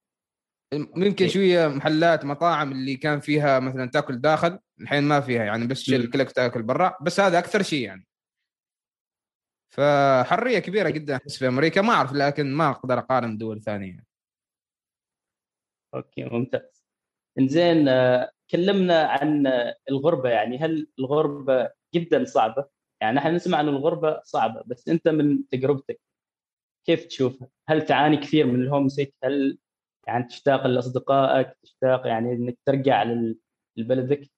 ممكن 0.75 1.29
شوية 1.29 1.69
محلات 1.69 2.25
مطاعم 2.25 2.73
اللي 2.73 2.97
كان 2.97 3.21
فيها 3.21 3.61
مثلا 3.61 3.91
تأكل 3.91 4.21
داخل 4.21 4.59
الحين 4.81 5.05
ما 5.05 5.21
فيها 5.21 5.45
يعني 5.45 5.67
بس 5.67 5.91
كلك 5.91 6.33
تأكل 6.33 6.63
برا 6.63 6.97
بس 7.01 7.21
هذا 7.21 7.39
أكثر 7.39 7.63
شيء 7.63 7.85
يعني. 7.85 8.07
فحرية 9.75 10.59
كبيرة 10.59 10.91
جدا 10.91 11.17
أحس 11.17 11.37
في 11.37 11.49
أمريكا 11.49 11.81
ما 11.81 11.93
أعرف 11.93 12.13
لكن 12.13 12.53
ما 12.55 12.71
أقدر 12.71 12.99
أقارن 12.99 13.39
دول 13.39 13.63
ثانية. 13.63 14.08
أوكي 15.95 16.25
ممتاز 16.25 16.85
إنزين 17.39 17.89
آه، 17.89 18.31
كلمنا 18.51 19.03
عن 19.03 19.47
الغربة 19.91 20.29
يعني 20.29 20.59
هل 20.59 20.89
الغربة 20.99 21.71
جدا 21.95 22.25
صعبة؟ 22.25 22.69
يعني 23.01 23.17
نحن 23.17 23.35
نسمع 23.35 23.61
إن 23.61 23.69
الغربة 23.69 24.21
صعبة 24.25 24.63
بس 24.67 24.89
أنت 24.89 25.09
من 25.09 25.49
تجربتك 25.49 26.01
كيف 26.87 27.05
تشوفها؟ 27.05 27.49
هل 27.69 27.87
تعاني 27.87 28.17
كثير 28.17 28.47
من 28.47 28.63
الهوم 28.63 28.89
سيك؟ 28.89 29.15
هل 29.25 29.59
يعني 30.07 30.25
تشتاق 30.25 30.67
لأصدقائك؟ 30.67 31.57
تشتاق 31.63 32.07
يعني 32.07 32.33
إنك 32.33 32.59
ترجع 32.67 33.05
لبلدك؟ 33.77 34.31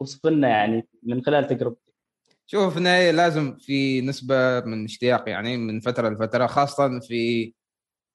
وصف 0.00 0.26
لنا 0.26 0.48
يعني 0.48 0.88
من 1.02 1.22
خلال 1.24 1.46
تجربتك. 1.46 1.86
شوف 2.46 2.78
لازم 2.78 3.56
في 3.56 4.00
نسبة 4.00 4.60
من 4.60 4.84
اشتياق 4.84 5.28
يعني 5.28 5.56
من 5.56 5.80
فترة 5.80 6.08
لفترة 6.08 6.46
خاصة 6.46 7.00
في 7.00 7.52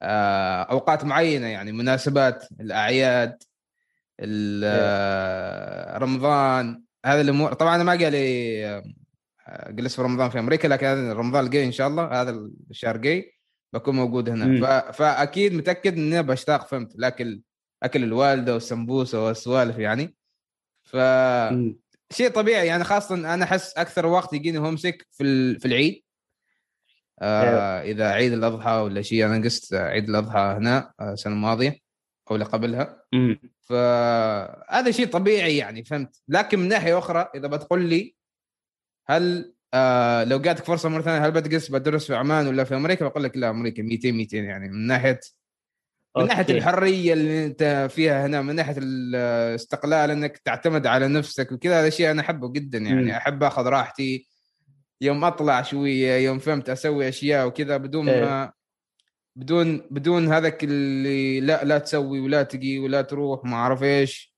أوقات 0.01 1.05
معينة 1.05 1.47
يعني 1.47 1.71
مناسبات 1.71 2.45
الأعياد 2.59 3.43
آه، 4.63 5.97
رمضان 5.97 6.83
هذه 7.05 7.21
الأمور. 7.21 7.53
طبعا 7.53 7.75
أنا 7.75 7.83
ما 7.83 7.91
قالي 7.91 8.65
آه، 8.65 9.71
جلست 9.71 9.95
في 9.95 10.01
رمضان 10.01 10.29
في 10.29 10.39
أمريكا 10.39 10.67
لكن 10.67 11.11
رمضان 11.11 11.45
الجاي 11.45 11.65
إن 11.65 11.71
شاء 11.71 11.87
الله 11.87 12.21
هذا 12.21 12.49
الشهر 12.71 12.95
الجاي 12.95 13.33
بكون 13.73 13.95
موجود 13.95 14.29
هنا. 14.29 14.91
فأكيد 14.91 15.53
متأكد 15.53 15.97
إني 15.97 16.23
بشتاق 16.23 16.67
فهمت 16.67 16.93
لأكل 16.95 17.41
أكل 17.83 18.03
الوالدة 18.03 18.53
والسمبوسة 18.53 19.25
والسوالف 19.25 19.77
يعني. 19.77 20.15
ف 20.83 20.97
شيء 22.13 22.29
طبيعي 22.29 22.67
يعني 22.67 22.83
خاصه 22.83 23.15
أنا 23.33 23.43
أحس 23.43 23.73
أكثر 23.77 24.05
وقت 24.05 24.33
يجيني 24.33 24.57
هوم 24.57 24.77
سيك 24.77 25.07
في 25.11 25.59
في 25.59 25.65
العيد. 25.65 26.03
آه 27.19 27.82
إذا 27.82 28.10
عيد 28.12 28.34
الأضحى 28.34 28.71
ولا 28.71 29.02
شيء 29.02 29.26
أنا 29.26 29.43
قست 29.43 29.74
عيد 29.74 30.10
الأضحى 30.10 30.39
هنا 30.39 30.93
آه، 31.00 31.13
السنة 31.13 31.34
الماضية 31.34 31.78
أو 32.32 32.36
اللي 32.36 32.45
قبلها. 32.45 33.04
فهذا 33.62 34.91
شيء 34.91 35.08
طبيعي 35.08 35.58
يعني 35.58 35.84
فهمت؟ 35.84 36.21
لكن 36.28 36.60
من 36.60 36.67
ناحية 36.67 36.97
أخرى 36.97 37.30
إذا 37.36 37.47
بتقول 37.47 37.89
لي 37.89 38.15
هل 39.08 39.54
آه 39.74 40.24
لو 40.24 40.39
جاتك 40.39 40.65
فرصة 40.65 40.89
مرة 40.89 41.02
ثانية 41.02 41.26
هل 41.26 41.32
بتقص 41.32 41.71
بدرس 41.71 42.08
في 42.08 42.15
عمان 42.15 42.47
ولا 42.47 42.63
في 42.63 42.76
أمريكا؟ 42.76 43.08
بقول 43.08 43.24
لك 43.24 43.38
لا 43.38 43.50
أمريكا 43.50 43.84
200 43.84 44.12
200 44.12 44.38
يعني 44.38 44.69
من 44.69 44.88
ناحية 44.88 45.19
من 46.17 46.26
ناحية 46.26 46.45
الحرية 46.50 47.13
اللي 47.13 47.45
أنت 47.45 47.88
فيها 47.91 48.26
هنا 48.26 48.41
من 48.41 48.56
ناحية 48.56 48.76
الاستقلال 48.78 50.12
إنك 50.12 50.38
تعتمد 50.38 50.88
على 50.88 51.08
نفسك 51.08 51.52
وكذا 51.52 51.80
هذا 51.82 51.89
شيء 51.89 52.12
أنا 52.12 52.21
أحبه 52.21 52.52
جدا 52.52 52.78
يعني 52.78 53.06
م. 53.06 53.10
أحب 53.10 53.43
آخذ 53.43 53.63
راحتي. 53.63 54.31
يوم 55.01 55.23
أطلع 55.23 55.61
شوية 55.61 56.17
يوم 56.17 56.39
فهمت 56.39 56.69
أسوي 56.69 57.09
أشياء 57.09 57.47
وكذا 57.47 57.77
بدون 57.77 58.09
إيه. 58.09 58.21
ما 58.21 58.51
بدون 59.35 59.77
بدون 59.91 60.27
هذاك 60.27 60.63
اللي 60.63 61.39
لا 61.39 61.63
لا 61.63 61.77
تسوي 61.77 62.19
ولا 62.19 62.43
تجي 62.43 62.79
ولا 62.79 63.01
تروح 63.01 63.43
ما 63.45 63.55
أعرف 63.55 63.83
إيش. 63.83 64.35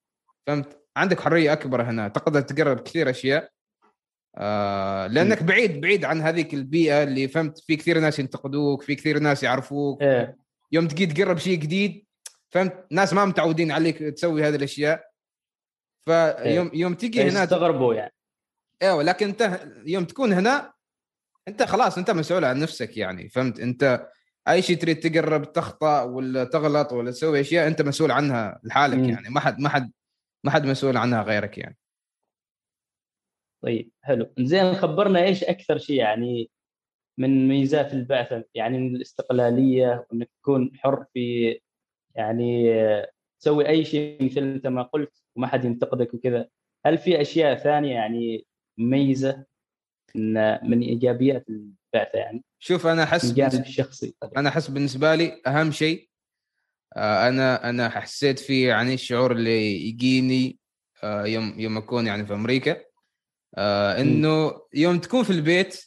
فهمت؟ 0.48 0.80
عندك 0.98 1.20
حرية 1.20 1.54
أكبر 1.54 1.82
هنا 1.82 2.08
تقدر 2.08 2.42
تقرب 2.42 2.80
كثير 2.80 3.10
أشياء. 3.10 3.50
آه 4.36 5.08
لأنك 5.08 5.44
بعيد 5.44 5.82
بعيد 5.82 6.06
عن 6.06 6.22
هذيك 6.22 6.54
البيئة 6.54 7.04
اللي 7.04 7.28
فهمت 7.28 7.60
في 7.60 7.76
كثير 7.76 8.00
ناس 8.00 8.20
ينتقدوك 8.20 8.82
في 8.82 8.96
كثير 8.96 9.20
ناس 9.20 9.44
يعرفوك. 9.44 10.02
إيه. 10.02 10.38
يوم 10.72 10.88
تجي 10.88 11.06
تقرب 11.06 11.38
شيء 11.38 11.58
جديد 11.58 12.06
فهمت؟ 12.50 12.86
ناس 12.92 13.14
ما 13.14 13.26
متعودين 13.26 13.72
عليك 13.72 13.98
تسوي 13.98 14.44
هذه 14.44 14.56
الأشياء. 14.56 15.04
فيوم 16.06 16.68
إيه. 16.68 16.80
يوم 16.80 16.94
تجي 16.94 17.24
هنا 17.24 17.46
تستغربوا 17.46 17.94
يعني. 17.94 18.14
إيوه 18.82 19.04
لكن 19.04 19.28
أنت 19.28 19.60
يوم 19.86 20.06
تكون 20.06 20.34
هنا 20.34 20.74
أنت 21.48 21.64
خلاص 21.64 21.98
أنت 21.98 22.12
مسؤول 22.12 22.46
عن 22.46 22.60
نفسك 22.60 22.98
يعني 22.98 23.30
فهمت؟ 23.30 23.60
أنت 23.60 24.08
أي 24.48 24.62
شيء 24.62 24.78
تريد 24.78 25.00
تقرب 25.00 25.54
تخطأ 25.54 26.02
ولا 26.02 26.44
تغلط 26.44 26.94
ولا 26.94 27.12
تسوي 27.12 27.42
أشياء 27.42 27.68
أنت 27.68 27.82
مسؤول 27.82 28.12
عنها 28.12 28.60
لحالك 28.64 28.98
م. 28.98 29.10
يعني 29.10 29.30
ما 29.30 29.40
حد 29.40 29.60
ما 29.60 29.70
حد 29.70 29.92
ما 30.44 30.52
حد 30.52 30.66
مسؤول 30.66 30.98
عنها 30.98 31.24
غيرك 31.24 31.58
يعني. 31.58 31.78
طيب 33.64 33.92
حلو. 34.02 34.34
زين 34.40 34.74
خبرنا 34.74 35.24
إيش 35.24 35.44
أكثر 35.44 35.78
شيء 35.78 35.96
يعني 35.96 36.50
من 37.18 37.48
ميزات 37.48 37.94
البعثه 37.94 38.44
يعني 38.54 38.78
من 38.78 38.96
الاستقلالية 38.96 40.08
وإنك 40.12 40.30
تكون 40.42 40.72
حر 40.76 41.06
في 41.14 41.60
يعني 42.16 42.74
تسوي 43.40 43.68
أي 43.68 43.86
شيء 43.86 44.26
مثل 44.26 44.42
أنت 44.42 44.68
ما 44.68 44.84
قلت 44.84 45.24
وما 45.36 45.48
حد 45.48 45.66
ينتقدك 45.66 46.14
وكذا. 46.14 46.48
هل 46.86 46.98
في 46.98 47.22
أشياء 47.22 47.56
ثانية 47.56 47.94
يعني 47.94 48.46
مميزه 48.78 49.46
من 50.16 50.34
من 50.70 50.82
إيجابيات 50.82 51.46
البعثة 51.50 52.20
يعني. 52.20 52.44
شوف 52.60 52.88
أنا 52.88 53.04
أحس 53.04 53.30
الجانب 53.30 53.54
الشخصي. 53.54 54.16
أنا 54.38 54.50
أحس 54.50 54.70
بالنسبة 54.70 55.16
لي 55.16 55.42
أهم 55.48 55.72
شيء 55.72 56.10
آه، 56.96 57.28
أنا 57.28 57.70
أنا 57.70 57.90
حسيت 57.90 58.40
فيه 58.40 58.68
يعني 58.68 58.94
الشعور 58.94 59.32
اللي 59.32 59.88
يجيني 59.88 60.60
آه، 61.04 61.26
يوم 61.26 61.60
يوم 61.60 61.78
أكون 61.78 62.08
يعني 62.08 62.26
في 62.26 62.34
أمريكا 62.34 62.84
آه، 63.58 64.02
إنه 64.02 64.62
يوم 64.74 65.00
تكون 65.00 65.24
في 65.24 65.30
البيت 65.30 65.86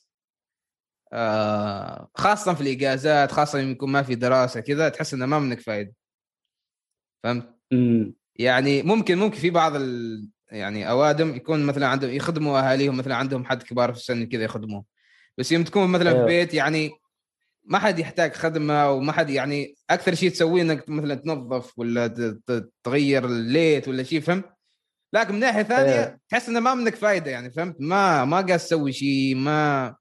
خاصة 2.14 2.54
في 2.54 2.60
الإجازات 2.60 3.32
خاصة 3.32 3.58
يوم 3.58 3.70
يكون 3.70 3.92
ما 3.92 4.02
في 4.02 4.14
دراسة 4.14 4.60
كذا 4.60 4.88
تحس 4.88 5.14
إنه 5.14 5.26
ما 5.26 5.38
منك 5.38 5.60
فايدة. 5.60 5.94
فهمت؟ 7.24 7.56
يعني 8.36 8.82
ممكن 8.82 9.18
ممكن 9.18 9.36
في 9.36 9.50
بعض 9.50 9.76
ال... 9.76 10.28
يعني 10.50 10.90
أوادم 10.90 11.34
يكون 11.34 11.66
مثلا 11.66 11.86
عندهم 11.86 12.10
يخدموا 12.10 12.58
أهاليهم 12.58 12.96
مثلا 12.96 13.16
عندهم 13.16 13.44
حد 13.44 13.62
كبار 13.62 13.92
في 13.92 13.98
السن 13.98 14.26
كذا 14.26 14.42
يخدموه 14.42 14.84
بس 15.38 15.52
يوم 15.52 15.64
تكون 15.64 15.88
مثلا 15.88 16.10
في 16.10 16.16
أيوه. 16.16 16.26
بيت 16.26 16.54
يعني 16.54 16.90
ما 17.64 17.78
حد 17.78 17.98
يحتاج 17.98 18.32
خدمة 18.32 18.90
وما 18.90 19.12
حد 19.12 19.30
يعني 19.30 19.74
أكثر 19.90 20.14
شيء 20.14 20.30
تسويه 20.30 20.62
إنك 20.62 20.88
مثلا 20.88 21.14
تنظف 21.14 21.78
ولا 21.78 22.06
تغير 22.84 23.24
الليت 23.24 23.88
ولا 23.88 24.02
شيء 24.02 24.20
فهمت؟ 24.20 24.44
لكن 25.12 25.34
من 25.34 25.40
ناحية 25.40 25.62
ثانية 25.62 25.92
أيوه. 25.92 26.18
تحس 26.28 26.48
إنه 26.48 26.60
ما 26.60 26.74
منك 26.74 26.94
فايدة 26.94 27.30
يعني 27.30 27.50
فهمت؟ 27.50 27.76
ما 27.80 28.24
ما 28.24 28.40
قاعد 28.40 28.58
تسوي 28.58 28.92
شيء 28.92 29.34
ما 29.34 29.96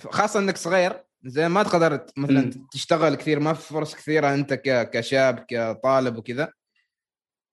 خاصة 0.00 0.40
إنك 0.40 0.56
صغير 0.56 1.04
زي 1.24 1.48
ما 1.48 1.62
تقدر 1.62 2.06
مثلا 2.16 2.40
م. 2.40 2.66
تشتغل 2.72 3.14
كثير 3.14 3.40
ما 3.40 3.52
في 3.52 3.72
فرص 3.72 3.94
كثيرة 3.94 4.34
أنت 4.34 4.54
كشاب 4.92 5.44
كطالب 5.48 6.16
وكذا 6.16 6.52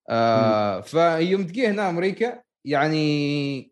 آه 0.10 0.82
فيوم 0.82 1.44
تجي 1.44 1.68
هنا 1.68 1.90
أمريكا 1.90 2.42
يعني 2.66 3.72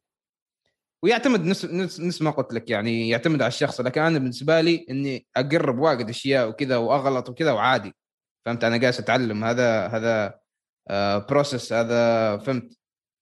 ويعتمد 1.04 1.46
نفس 1.46 1.66
نفس 2.00 2.22
ما 2.22 2.32
قلت 2.32 2.54
لك 2.54 2.70
يعني 2.70 3.10
يعتمد 3.10 3.42
على 3.42 3.48
الشخص. 3.48 3.82
لكن 3.82 4.02
أنا 4.02 4.20
بالنسبة 4.20 4.62
لي 4.62 4.86
إني 4.90 5.28
أقرب 5.36 5.80
واجد 5.80 6.10
أشياء 6.10 6.50
وكذا 6.50 6.78
وأغلط 6.78 7.30
وكذا 7.30 7.52
وعادي. 7.52 7.94
فهمت؟ 8.46 8.64
أنا 8.64 8.78
جالس 8.78 9.00
أتعلم. 9.00 9.44
هذا 9.44 9.88
هذا 9.88 10.40
آه 10.90 11.18
بروسس 11.18 11.74
هذا 11.74 12.38
فهمت؟ 12.38 12.78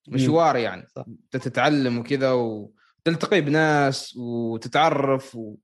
مشوار 0.07 0.55
يعني. 0.55 0.87
تتعلم 1.31 1.97
وكذا 1.97 2.31
وتلتقي 2.31 3.41
بناس 3.41 4.15
وتتعرف 4.17 5.35
و... 5.35 5.55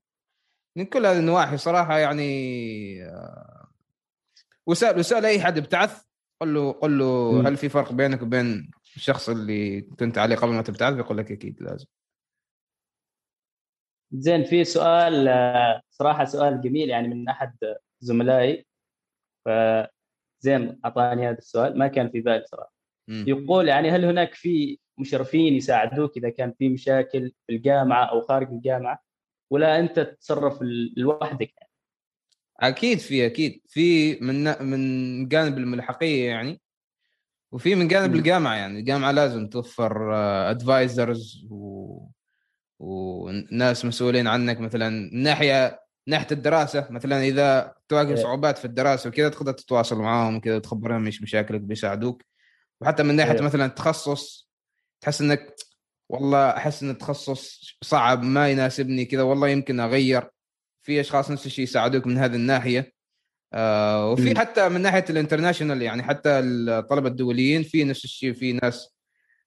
من 0.76 0.84
كل 0.84 1.06
هذه 1.06 1.18
النواحي 1.18 1.56
صراحة 1.56 1.98
يعني 1.98 3.04
آه 3.04 3.68
وسال 4.66 4.98
وسال 4.98 5.26
أي 5.26 5.40
حد 5.40 5.58
ابتعث 5.58 6.02
قل 6.40 6.54
له 6.54 6.72
قل 6.72 6.98
له 6.98 7.48
هل 7.48 7.56
في 7.56 7.68
فرق 7.68 7.92
بينك 7.92 8.22
وبين 8.22 8.70
الشخص 8.96 9.28
اللي 9.28 9.80
كنت 9.80 10.18
عليه 10.18 10.36
قبل 10.36 10.52
ما 10.52 10.62
تبتعث؟ 10.62 10.98
يقول 10.98 11.18
لك 11.18 11.32
أكيد 11.32 11.62
لازم. 11.62 11.86
زين 14.12 14.44
في 14.44 14.64
سؤال 14.64 15.28
آه، 15.28 15.82
صراحة 15.90 16.24
سؤال 16.24 16.60
جميل 16.60 16.88
يعني 16.88 17.08
من 17.08 17.28
أحد 17.28 17.56
زملائي. 18.00 18.66
فزين 19.44 20.80
أعطاني 20.84 21.28
هذا 21.28 21.38
السؤال. 21.38 21.78
ما 21.78 21.88
كان 21.88 22.10
في 22.10 22.20
بالي 22.20 22.44
صراحة. 22.46 22.72
يقول 23.08 23.68
يعني 23.68 23.90
هل 23.90 24.04
هناك 24.04 24.34
في 24.34 24.78
مشرفين 24.98 25.54
يساعدوك 25.54 26.16
إذا 26.16 26.30
كان 26.30 26.54
في 26.58 26.68
مشاكل 26.68 27.32
في 27.46 27.52
الجامعة 27.52 28.04
أو 28.04 28.20
خارج 28.20 28.48
الجامعة؟ 28.48 29.02
ولا 29.50 29.78
أنت 29.80 30.00
تتصرف 30.00 30.58
لوحدك 30.96 31.52
يعني؟ 31.56 31.69
أكيد 32.60 32.98
في 32.98 33.26
أكيد. 33.26 33.60
في 33.68 34.16
من 34.20 34.62
من 34.62 35.28
جانب 35.28 35.58
الملحقية 35.58 36.28
يعني 36.28 36.60
وفي 37.52 37.74
من 37.74 37.88
جانب 37.88 38.14
الجامعة 38.14 38.54
يعني. 38.54 38.78
الجامعة 38.78 39.10
لازم 39.10 39.48
توفر 39.48 40.14
ادفايزرز 40.50 41.46
آه، 41.50 41.54
و... 41.54 42.08
وناس 42.78 43.84
مسؤولين 43.84 44.26
عنك. 44.26 44.60
مثلا 44.60 44.88
من 44.88 45.22
ناحية 45.22 45.80
ناحية 46.06 46.26
الدراسة 46.32 46.86
مثلا 46.90 47.22
إذا 47.22 47.74
تواجه 47.88 48.08
إيه. 48.08 48.22
صعوبات 48.22 48.58
في 48.58 48.64
الدراسة 48.64 49.08
وكذا 49.08 49.28
تقدر 49.28 49.52
تتواصل 49.52 49.98
معاهم 49.98 50.36
وكذا 50.36 50.58
تخبرهم 50.58 51.06
إيش 51.06 51.22
مشاكلك 51.22 51.60
بيساعدوك 51.60 52.22
وحتى 52.80 53.02
من 53.02 53.16
ناحية 53.16 53.32
إيه. 53.34 53.40
مثلا 53.40 53.64
التخصص 53.64 54.50
تحس 55.00 55.20
إنك 55.20 55.54
والله 56.08 56.50
أحس 56.50 56.82
إن 56.82 56.90
التخصص 56.90 57.60
صعب 57.82 58.22
ما 58.22 58.48
يناسبني 58.48 59.04
كذا 59.04 59.22
والله 59.22 59.48
يمكن 59.48 59.80
أغير. 59.80 60.30
في 60.82 61.00
أشخاص 61.00 61.30
نفس 61.30 61.46
الشيء 61.46 61.62
يساعدوك 61.62 62.06
من 62.06 62.18
هذه 62.18 62.34
الناحية. 62.34 62.92
آه 63.52 64.10
وفي 64.12 64.38
حتى 64.38 64.68
من 64.68 64.80
ناحية 64.80 65.04
الانترناشونال 65.10 65.82
يعني 65.82 66.02
حتى 66.02 66.30
الطلبة 66.38 67.08
الدوليين 67.08 67.62
في 67.62 67.84
نفس 67.84 68.04
الشيء 68.04 68.32
في 68.32 68.52
ناس 68.52 68.96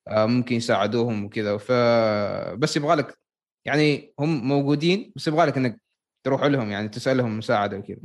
آه 0.08 0.26
ممكن 0.26 0.56
يساعدوهم 0.56 1.26
وكذا. 1.26 1.58
فبس 1.58 2.78
يبغى 2.78 2.96
لك 2.96 3.18
يعني 3.66 4.14
هم 4.20 4.48
موجودين 4.48 5.14
بس 5.16 5.28
يبغى 5.28 5.46
لك 5.46 5.58
إنك 5.58 5.82
تروح 6.24 6.44
لهم 6.44 6.72
يعني 6.72 6.90
تسالهم 6.90 7.38
مساعدة 7.38 7.78
وكذا. 7.78 7.98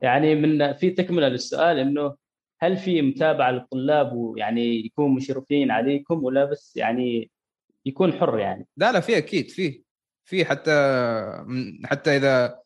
يعني 0.00 0.34
من 0.34 0.72
في 0.72 0.90
تكملة 0.90 1.28
للسؤال 1.28 1.78
إنه 1.78 2.16
هل 2.60 2.76
في 2.76 3.02
متابعة 3.02 3.50
للطلاب 3.50 4.12
ويعني 4.12 4.86
يكون 4.86 5.14
مشرفين 5.14 5.70
عليكم 5.70 6.24
ولا 6.24 6.44
بس 6.44 6.76
يعني 6.76 7.30
يكون 7.86 8.12
حر 8.12 8.38
يعني؟ 8.38 8.66
لا 8.76 8.92
لا 8.92 9.00
في 9.00 9.18
أكيد 9.18 9.50
في. 9.50 9.82
في 10.28 10.44
حتى 10.44 10.70
حتى 11.84 12.16
إذا 12.16 12.60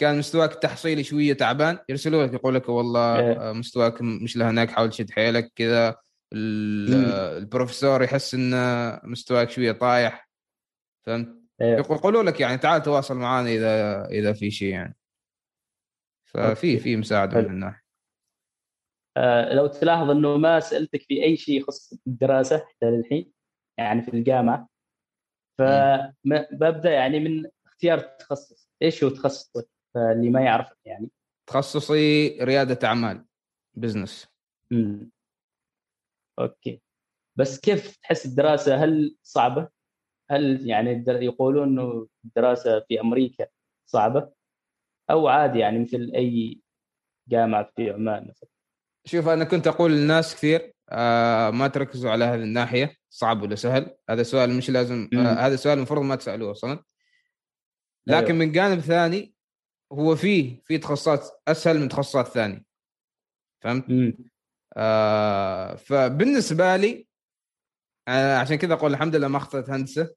كان 0.00 0.18
مستواك 0.18 0.52
التحصيلي 0.52 1.04
شوية 1.04 1.32
تعبان 1.32 1.78
يرسلوا 1.88 2.26
لك 2.26 2.34
يقول 2.34 2.54
لك 2.54 2.68
والله 2.68 3.18
إيه. 3.18 3.52
مستواك 3.52 4.02
مش 4.02 4.36
لهناك 4.36 4.70
حاول 4.70 4.90
تشد 4.90 5.10
حيلك 5.10 5.52
كذا. 5.56 5.96
البروفيسور 6.34 8.02
يحس 8.02 8.34
إن 8.34 8.52
مستواك 9.04 9.50
شوية 9.50 9.72
طايح. 9.72 10.30
فهمت؟ 11.06 11.28
إيه. 11.60 11.76
يقولوا 11.76 12.22
لك 12.22 12.40
يعني 12.40 12.58
تعال 12.58 12.82
تواصل 12.82 13.16
معنا 13.16 13.48
إذا 13.48 14.06
إذا 14.06 14.32
في 14.32 14.50
شيء 14.50 14.68
يعني. 14.68 14.96
ففي 16.24 16.78
في 16.78 16.96
مساعدة 16.96 17.40
من 17.40 17.46
الناحية. 17.46 17.82
آه 19.16 19.54
لو 19.54 19.66
تلاحظ 19.66 20.10
إنه 20.10 20.36
ما 20.36 20.60
سألتك 20.60 21.02
في 21.02 21.24
أي 21.24 21.36
شيء 21.36 21.60
يخص 21.60 21.92
الدراسة 22.06 22.58
حتى 22.58 22.86
للحين 22.86 23.32
يعني 23.78 24.02
في 24.02 24.08
الجامعة 24.08 24.68
فببدأ 25.58 26.90
يعني 26.90 27.20
من 27.20 27.50
اختيار 27.66 27.98
التخصص 27.98 28.68
إيش 28.82 29.04
هو 29.04 29.10
تخصصك 29.10 29.68
اللي 29.96 30.30
ما 30.30 30.40
يعرف 30.40 30.72
يعني. 30.84 31.10
تخصصي 31.46 32.28
ريادة 32.42 32.88
أعمال 32.88 33.24
business 33.74 34.28
امم 34.72 35.10
okay. 36.38 36.82
بس 37.36 37.60
كيف 37.60 37.96
تحس 37.96 38.26
الدراسة؟ 38.26 38.84
هل 38.84 39.16
صعبة؟ 39.22 39.68
هل 40.30 40.68
يعني 40.68 41.04
يقولون 41.08 41.68
إنه 41.68 42.08
الدراسة 42.24 42.80
في 42.80 43.00
أمريكا 43.00 43.46
صعبة؟ 43.86 44.32
أو 45.10 45.28
عادي 45.28 45.58
يعني 45.58 45.78
مثل 45.78 46.12
أي 46.14 46.60
جامعة 47.28 47.72
في 47.76 47.90
عمان 47.90 48.28
مثلا. 48.28 48.48
شوف 49.04 49.28
أنا 49.28 49.44
كنت 49.44 49.66
أقول 49.66 49.92
للناس 49.92 50.34
كثير 50.34 50.72
آه 50.90 51.50
ما 51.50 51.68
تركزوا 51.68 52.10
على 52.10 52.24
هذه 52.24 52.42
الناحية 52.42 52.94
صعب 53.10 53.42
ولا 53.42 53.54
سهل؟ 53.54 53.96
هذا 54.10 54.22
سؤال 54.22 54.54
مش 54.54 54.70
لازم 54.70 55.08
آه 55.14 55.32
هذا 55.32 55.56
سؤال 55.56 55.78
المفروض 55.78 56.02
ما 56.02 56.16
تسألوه 56.16 56.52
أصلا. 56.52 56.84
لكن 58.06 58.26
أيوه. 58.26 58.38
من 58.38 58.52
جانب 58.52 58.80
ثاني 58.80 59.34
هو 59.92 60.16
فيه 60.16 60.62
في 60.64 60.78
تخصصات 60.78 61.28
أسهل 61.48 61.80
من 61.80 61.88
تخصصات 61.88 62.28
ثانية 62.28 62.64
فهمت؟ 63.62 64.14
آه 64.76 65.74
فبالنسبة 65.74 66.76
لي 66.76 67.08
آه 68.08 68.36
عشان 68.38 68.56
كذا 68.56 68.74
أقول 68.74 68.92
الحمد 68.92 69.16
لله 69.16 69.28
ما 69.28 69.36
اخترت 69.36 69.70
هندسة. 69.70 70.14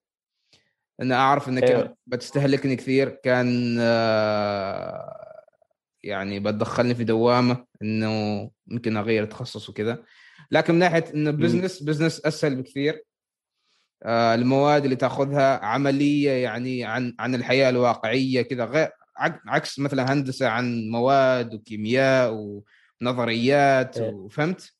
أنا 1.01 1.15
أعرف 1.15 1.49
إنك 1.49 1.63
أيوه. 1.63 1.97
بتستهلكني 2.07 2.75
كثير. 2.75 3.09
كان 3.09 3.77
آه 3.79 5.43
يعني 6.03 6.39
بتدخلني 6.39 6.95
في 6.95 7.03
دوامة 7.03 7.65
إنه 7.81 8.11
ممكن 8.67 8.97
أغير 8.97 9.25
تخصص 9.25 9.69
وكذا. 9.69 10.03
لكن 10.51 10.73
من 10.73 10.79
ناحية 10.79 11.05
انه 11.13 11.31
business 11.31 11.83
business 11.83 12.25
أسهل 12.25 12.55
بكثير. 12.55 13.03
آه 14.03 14.35
المواد 14.35 14.83
اللي 14.83 14.95
تأخذها 14.95 15.65
عملية 15.65 16.31
يعني 16.31 16.83
عن 16.85 17.15
عن 17.19 17.35
الحياة 17.35 17.69
الواقعية 17.69 18.41
كذا 18.41 18.65
غير 18.65 18.89
عكس 19.47 19.79
مثلا 19.79 20.13
هندسة 20.13 20.47
عن 20.47 20.89
مواد 20.89 21.53
وكيمياء 21.53 22.61
ونظريات 23.01 23.97
إيه. 23.97 24.11
وفهمت؟ 24.11 24.73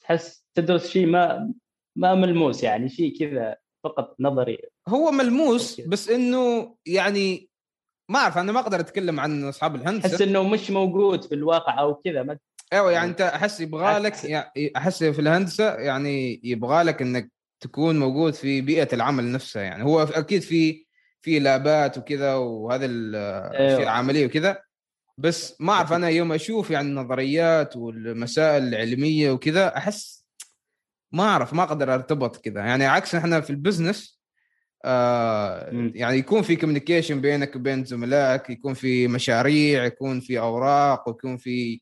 تحس 0.00 0.44
تدرس 0.54 0.90
شيء 0.90 1.06
ما 1.06 1.52
ما 1.96 2.14
ملموس 2.14 2.62
يعني 2.62 2.88
شيء 2.88 3.18
كذا 3.18 3.56
فقط 3.84 4.16
نظري. 4.20 4.58
هو 4.88 5.10
ملموس 5.10 5.80
بس 5.80 6.08
إنه 6.08 6.74
يعني 6.86 7.50
ما 8.08 8.18
أعرف 8.18 8.38
أنا 8.38 8.52
ما 8.52 8.60
أقدر 8.60 8.80
أتكلم 8.80 9.20
عن 9.20 9.44
أصحاب 9.44 9.74
الهندسة. 9.74 10.08
احس 10.08 10.22
إنه 10.22 10.48
مش 10.48 10.70
موجود 10.70 11.24
في 11.24 11.34
الواقع 11.34 11.80
أو 11.80 11.94
كذا 11.94 12.22
ما 12.22 12.38
أيوه 12.72 12.92
يعني 12.92 13.10
أنت 13.10 13.20
أحس 13.20 13.60
يبغى 13.60 13.98
لك 13.98 14.24
يعني 14.24 14.72
أحس 14.76 15.04
في 15.04 15.20
الهندسة 15.20 15.74
يعني 15.74 16.40
يبغى 16.44 16.82
لك 16.82 17.02
إنك 17.02 17.32
تكون 17.60 17.98
موجود 17.98 18.34
في 18.34 18.60
بيئة 18.60 18.88
العمل 18.92 19.32
نفسها. 19.32 19.62
يعني 19.62 19.84
هو 19.84 20.02
أكيد 20.02 20.42
في 20.42 20.86
في 21.22 21.38
لابات 21.38 21.98
وكذا 21.98 22.34
وهذا 22.34 22.86
الاشياء 22.86 23.68
أيوة. 23.68 23.82
العملية 23.82 24.26
وكذا. 24.26 24.62
بس 25.18 25.56
ما 25.60 25.72
أعرف 25.72 25.92
أنا 25.92 26.08
يوم 26.08 26.32
أشوف 26.32 26.70
يعني 26.70 26.88
النظريات 26.88 27.76
والمسائل 27.76 28.62
العلمية 28.62 29.30
وكذا 29.30 29.76
أحس 29.76 30.26
ما 31.12 31.22
أعرف 31.22 31.54
ما 31.54 31.62
أقدر 31.62 31.94
أرتبط 31.94 32.36
كذا. 32.36 32.60
يعني 32.60 32.86
عكس 32.86 33.14
إحنا 33.14 33.40
في 33.40 33.50
ال 33.50 33.58
business 33.58 34.20
آه 34.84 35.70
يعني 35.94 36.16
يكون 36.18 36.42
في 36.42 36.56
communication 36.56 37.20
بينك 37.20 37.56
وبين 37.56 37.84
زملائك 37.84 38.50
يكون 38.50 38.74
في 38.74 39.08
مشاريع 39.08 39.84
يكون 39.84 40.20
في 40.20 40.38
أوراق 40.38 41.08
ويكون 41.08 41.36
في 41.36 41.80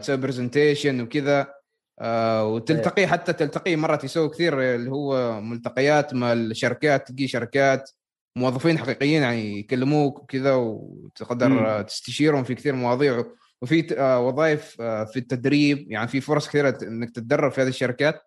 تسوي 0.00 0.16
presentation 0.16 1.00
وكذا. 1.00 1.54
آه 2.00 2.46
وتلتقي 2.46 3.06
حتى 3.06 3.32
تلتقي 3.32 3.76
مرات 3.76 4.04
يسوي 4.04 4.28
كثير 4.28 4.74
اللي 4.74 4.90
هو 4.90 5.40
ملتقيات 5.40 6.14
مع 6.14 6.32
الشركات 6.32 7.08
تجي 7.08 7.28
شركات 7.28 7.90
موظفين 8.36 8.78
حقيقيين 8.78 9.22
يعني 9.22 9.58
يكلموك 9.58 10.22
وكذا 10.22 10.54
وتقدر 10.54 11.82
تستشيرهم 11.82 12.44
في 12.44 12.54
كثير 12.54 12.74
مواضيع. 12.74 13.24
وفي 13.62 13.98
آه، 13.98 14.20
وظائف 14.20 14.80
آه، 14.80 15.04
في 15.04 15.18
التدريب 15.18 15.92
يعني 15.92 16.08
في 16.08 16.20
فرص 16.20 16.48
كثيرة 16.48 16.78
إنك 16.82 17.10
تتدرب 17.10 17.52
في 17.52 17.62
هذه 17.62 17.68
الشركات. 17.68 18.22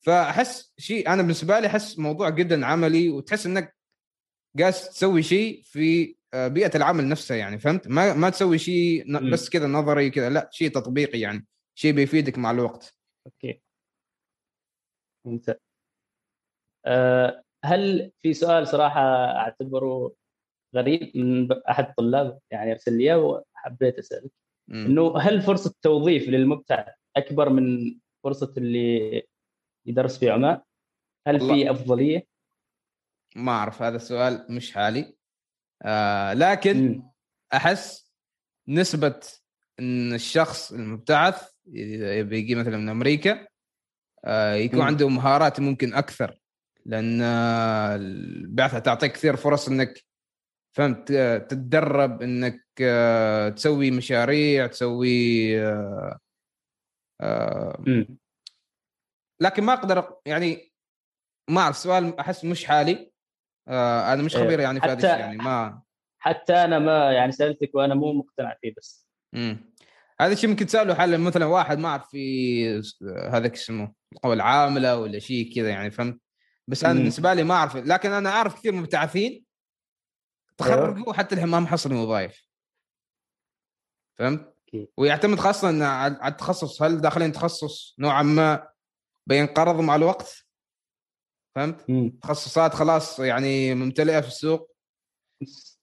فأحس 0.00 0.72
شيء 0.78 1.08
أنا 1.08 1.22
بالنسبة 1.22 1.60
لي 1.60 1.66
أحس 1.66 1.98
موضوع 1.98 2.28
جدا 2.28 2.66
عملي 2.66 3.08
وتحس 3.08 3.46
إنك 3.46 3.76
قاس 4.58 4.90
تسوي 4.90 5.22
شيء 5.22 5.62
في 5.64 6.04
آه، 6.04 6.14
بيئة 6.34 6.76
العمل 6.76 7.08
نفسها 7.08 7.36
يعني 7.36 7.58
فهمت؟ 7.58 7.88
ما 7.88 8.14
ما 8.14 8.30
تسوي 8.30 8.58
شيء 8.58 9.30
بس 9.32 9.50
كذا 9.50 9.66
نظري 9.66 10.10
كذا 10.10 10.30
لا 10.30 10.48
شيء 10.52 10.70
تطبيقي 10.70 11.20
يعني 11.20 11.46
شيء 11.74 11.92
بيفيدك 11.92 12.38
مع 12.38 12.50
الوقت. 12.50 12.94
أوكي. 13.26 13.62
ممتاز. 15.26 15.56
أه 16.86 17.42
هل 17.64 18.12
في 18.22 18.34
سؤال 18.34 18.68
صراحة 18.68 19.00
أعتبره 19.36 20.14
غريب 20.74 21.16
من 21.16 21.52
أحد 21.52 21.88
الطلاب؟ 21.88 22.40
يعني 22.50 22.72
أرسل 22.72 22.98
لي 22.98 23.14
وحبيت 23.14 23.98
أسألك. 23.98 24.30
إنه 24.70 25.18
هل 25.18 25.42
فرصة 25.42 25.74
توظيف 25.82 26.28
للمبتعث 26.28 26.94
أكبر 27.16 27.48
من 27.48 27.98
فرصة 28.24 28.54
اللي 28.56 29.22
يدرس 29.86 30.18
في 30.18 30.30
عمان؟ 30.30 30.60
هل 31.28 31.40
في 31.40 31.70
أفضلية؟ 31.70 32.26
ما 33.36 33.52
أعرف 33.52 33.82
هذا 33.82 33.96
السؤال 33.96 34.46
مش 34.50 34.72
حالي. 34.72 35.16
آه 35.82 36.32
لكن 36.32 36.88
م. 36.88 37.10
أحس 37.54 38.12
نسبة 38.68 39.20
إن 39.80 40.14
الشخص 40.14 40.72
المبتعث 40.72 41.42
بيجي 42.22 42.54
مثلا 42.54 42.76
من 42.76 42.88
أمريكا 42.88 43.46
آه 44.24 44.54
يكون 44.54 44.78
م. 44.78 44.82
عنده 44.82 45.08
مهارات 45.08 45.60
ممكن 45.60 45.94
أكثر 45.94 46.40
لأن 46.86 47.22
البعثة 47.22 48.78
تعطيك 48.78 49.12
كثير 49.12 49.36
فرص 49.36 49.68
إنك 49.68 50.04
فهمت 50.72 51.12
تتدرب 51.48 52.22
إنك 52.22 52.66
آه، 52.80 53.48
تسوي 53.48 53.90
مشاريع 53.90 54.66
تسوي 54.66 55.60
آه، 55.62 56.18
آه، 57.20 57.84
لكن 59.40 59.64
ما 59.64 59.72
أقدر 59.72 60.14
يعني 60.26 60.72
ما 61.50 61.60
أعرف 61.60 61.76
سؤال 61.76 62.18
أحس 62.18 62.44
مش 62.44 62.64
حالي 62.64 63.09
أنا 63.68 64.22
مش 64.22 64.36
خبير 64.36 64.60
يعني 64.60 64.80
في 64.80 64.86
هذا 64.86 64.94
الشيء 64.94 65.18
يعني 65.18 65.36
ما 65.36 65.82
حتى 66.18 66.52
أنا 66.52 66.78
ما 66.78 67.12
يعني 67.12 67.32
سألتك 67.32 67.74
وأنا 67.74 67.94
مو 67.94 68.12
مقتنع 68.12 68.56
فيه 68.60 68.74
بس. 68.76 69.08
امم 69.34 69.70
هذا 70.20 70.32
الشيء 70.32 70.50
ممكن 70.50 70.66
تسأله 70.66 70.94
حال 70.94 71.20
مثلا 71.20 71.44
واحد 71.44 71.78
ما 71.78 71.88
أعرف 71.88 72.08
في 72.08 72.82
هذاك 73.30 73.52
اسمه 73.52 73.92
القوى 74.12 74.34
العاملة 74.34 74.96
ولا 74.96 75.18
شيء 75.18 75.54
كذا 75.54 75.68
يعني 75.68 75.90
فهمت؟ 75.90 76.20
بس 76.68 76.84
أنا 76.84 76.94
بالنسبة 76.94 77.34
لي 77.34 77.42
ما 77.42 77.54
أعرف 77.54 77.76
لكن 77.76 78.10
أنا 78.10 78.30
أعرف 78.30 78.54
كثير 78.54 78.72
مبتعثين 78.72 79.44
تخرجوا 80.58 80.96
أيوه. 80.96 81.12
حتى 81.12 81.34
الحين 81.34 81.48
ما 81.48 81.60
محصلين 81.60 81.98
وظائف 81.98 82.48
فهمت؟ 84.18 84.54
ويعتمد 84.96 85.38
خاصة 85.38 85.86
على 85.86 86.18
التخصص 86.24 86.82
هل 86.82 87.00
داخلين 87.00 87.32
تخصص 87.32 87.94
نوعا 87.98 88.22
ما 88.22 88.68
بينقرض 89.26 89.80
مع 89.80 89.96
الوقت؟ 89.96 90.46
فهمت؟ 91.56 91.90
مم. 91.90 92.18
تخصصات 92.22 92.74
خلاص 92.74 93.18
يعني 93.20 93.74
ممتلئة 93.74 94.20
في 94.20 94.28
السوق. 94.28 94.70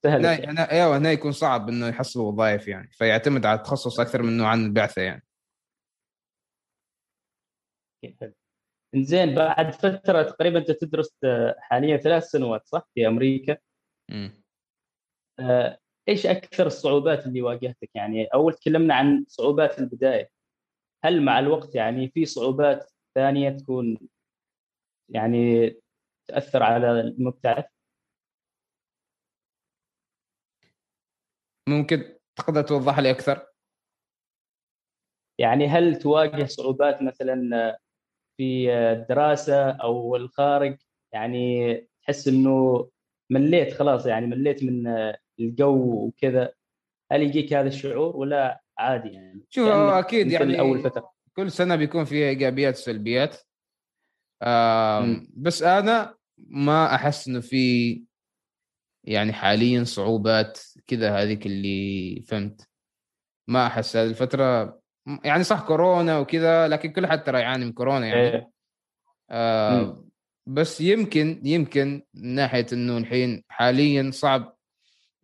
هنا 0.04 0.34
هنا 0.34 0.70
أيوه 0.70 0.96
هنا 0.98 1.12
يكون 1.12 1.32
صعب 1.32 1.68
إنه 1.68 1.88
يحصل 1.88 2.20
وظائف 2.20 2.68
يعني. 2.68 2.90
فيعتمد 2.92 3.46
على 3.46 3.58
التخصص 3.58 4.00
أكثر 4.00 4.22
منه 4.22 4.46
عن 4.46 4.64
البعثة 4.64 5.02
يعني. 5.02 5.26
زين 8.96 9.34
بعد 9.34 9.74
فترة 9.74 10.22
تقريبا 10.22 10.58
أنت 10.58 10.70
تدرس 10.70 11.10
حاليا 11.58 11.96
ثلاث 11.96 12.24
سنوات 12.24 12.66
صح؟ 12.66 12.88
في 12.94 13.06
أمريكا. 13.06 13.56
امم 14.10 14.42
آه، 15.40 15.78
إيش 16.08 16.26
أكثر 16.26 16.66
الصعوبات 16.66 17.26
اللي 17.26 17.42
واجهتك؟ 17.42 17.90
يعني 17.94 18.24
أول 18.24 18.54
تكلمنا 18.54 18.94
عن 18.94 19.24
صعوبات 19.28 19.78
البداية. 19.78 20.30
هل 21.04 21.22
مع 21.22 21.38
الوقت 21.38 21.74
يعني 21.74 22.08
في 22.08 22.24
صعوبات 22.26 22.92
ثانية 23.14 23.50
تكون 23.50 23.98
يعني 25.08 25.76
تأثر 26.28 26.62
على 26.62 27.00
المبتعث؟ 27.00 27.64
ممكن 31.68 32.18
تقدر 32.36 32.62
توضح 32.62 32.98
لي 32.98 33.10
أكثر؟ 33.10 33.46
يعني 35.38 35.66
هل 35.66 35.98
تواجه 35.98 36.44
صعوبات 36.44 37.02
مثلا 37.02 37.78
في 38.36 38.72
الدراسة 38.72 39.70
أو 39.70 40.16
الخارج؟ 40.16 40.78
يعني 41.12 41.74
تحس 42.02 42.28
إنه 42.28 42.88
مليت 43.30 43.74
خلاص 43.74 44.06
يعني 44.06 44.26
مليت 44.26 44.64
من 44.64 44.86
الجو 45.40 46.06
وكذا. 46.06 46.52
هل 47.12 47.22
يجيك 47.22 47.52
هذا 47.52 47.68
الشعور 47.68 48.16
ولا 48.16 48.62
عادي 48.78 49.08
يعني؟ 49.08 49.46
شوف 49.50 49.68
أكيد 49.68 50.30
يعني 50.32 50.60
اول 50.60 50.82
فترة. 50.82 51.12
كل 51.36 51.50
سنة 51.50 51.76
بيكون 51.76 52.04
فيها 52.04 52.28
إيجابيات 52.28 52.74
وسلبيات. 52.74 53.36
بس 55.36 55.62
أنا 55.62 56.14
ما 56.38 56.94
أحس 56.94 57.28
إنه 57.28 57.40
في 57.40 58.02
يعني 59.04 59.32
حاليا 59.32 59.84
صعوبات 59.84 60.60
كذا 60.86 61.22
هذيك 61.22 61.46
اللي 61.46 62.22
فهمت. 62.28 62.68
ما 63.48 63.66
أحس 63.66 63.96
هذه 63.96 64.08
الفترة 64.10 64.78
يعني 65.24 65.44
صح 65.44 65.60
كورونا 65.60 66.18
وكذا 66.18 66.68
لكن 66.68 66.92
كل 66.92 67.06
حد 67.06 67.24
ترى 67.24 67.40
يعاني 67.40 67.64
من 67.64 67.72
كورونا 67.72 68.06
يعني. 68.06 68.52
آه 69.30 70.04
بس 70.46 70.80
يمكن 70.80 71.40
يمكن 71.44 72.02
من 72.14 72.34
ناحية 72.34 72.66
إنه 72.72 72.98
الحين 72.98 73.44
حاليا 73.48 74.10
صعب 74.10 74.56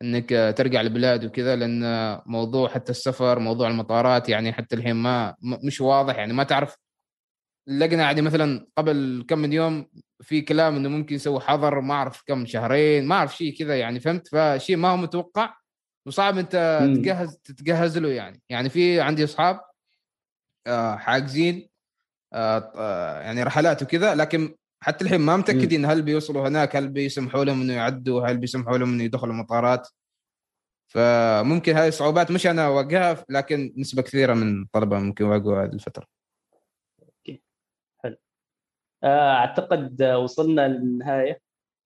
إنك 0.03 0.55
ترجع 0.57 0.81
البلاد 0.81 1.25
وكذا 1.25 1.57
لأن 1.57 1.83
موضوع 2.27 2.69
حتى 2.69 2.93
السفر 2.93 3.39
موضوع 3.39 3.69
المطارات 3.69 4.29
يعني 4.29 4.53
حتى 4.53 4.77
الحين 4.77 4.97
ما 4.97 5.35
مش 5.41 5.81
واضح 5.81 6.17
يعني 6.17 6.33
ما 6.33 6.45
تعرف 6.45 6.77
لقنا 7.67 8.03
يعني 8.03 8.23
مثلا 8.23 8.67
قبل 8.79 9.25
كم 9.29 9.39
من 9.39 9.53
يوم 9.53 9.87
في 10.23 10.41
كلام 10.41 10.77
إنه 10.77 10.89
ممكن 10.89 11.15
يسوي 11.15 11.41
حظر 11.41 11.81
ما 11.81 11.95
أعرف 11.95 12.23
كم 12.27 12.47
شهرين 12.47 13.07
ما 13.07 13.15
أعرف 13.15 13.37
شيء 13.37 13.59
كذا 13.59 13.79
يعني 13.79 14.01
فهمت؟ 14.01 14.29
فشيء 14.29 14.77
ما 14.77 14.89
هو 14.89 14.97
متوقع 14.97 15.55
وصعب 16.07 16.39
أنت 16.39 16.81
تجهز 16.97 17.37
تتجهز 17.45 17.99
له 17.99 18.09
يعني. 18.09 18.43
يعني 18.49 18.69
في 18.69 19.01
عندي 19.01 19.25
أصحاب 19.25 19.61
آه، 20.67 20.97
حاجزين 20.97 21.69
آه، 22.35 23.21
يعني 23.21 23.43
رحلات 23.43 23.83
وكذا 23.83 24.15
لكن 24.15 24.55
حتى 24.83 25.05
الحين 25.05 25.21
ما 25.21 25.37
متاكدين 25.37 25.85
هل 25.85 26.03
بيوصلوا 26.03 26.49
هناك 26.49 26.77
هل 26.77 26.89
بيسمحوا 26.89 27.45
لهم 27.45 27.61
إنه 27.61 27.73
يعدوا 27.73 28.27
هل 28.27 28.39
بيسمحوا 28.39 28.79
لهم 28.79 28.93
إنه 28.93 29.05
يدخلوا 29.05 29.35
مطارات. 29.35 29.89
فممكن 30.89 31.77
هذه 31.77 31.89
الصعوبات 31.89 32.31
مش 32.31 32.47
أنا 32.47 32.67
اواجهها 32.67 33.25
لكن 33.29 33.75
نسبة 33.77 34.03
كثيرة 34.03 34.35
من 34.35 34.63
الطلبه 34.63 34.99
ممكن 34.99 35.25
يواجهوا 35.25 35.65
هذه 35.65 35.73
الفترة. 35.73 36.07
آه، 39.05 39.33
أعتقد 39.33 40.03
وصلنا 40.03 40.69
للنهاية. 40.69 41.41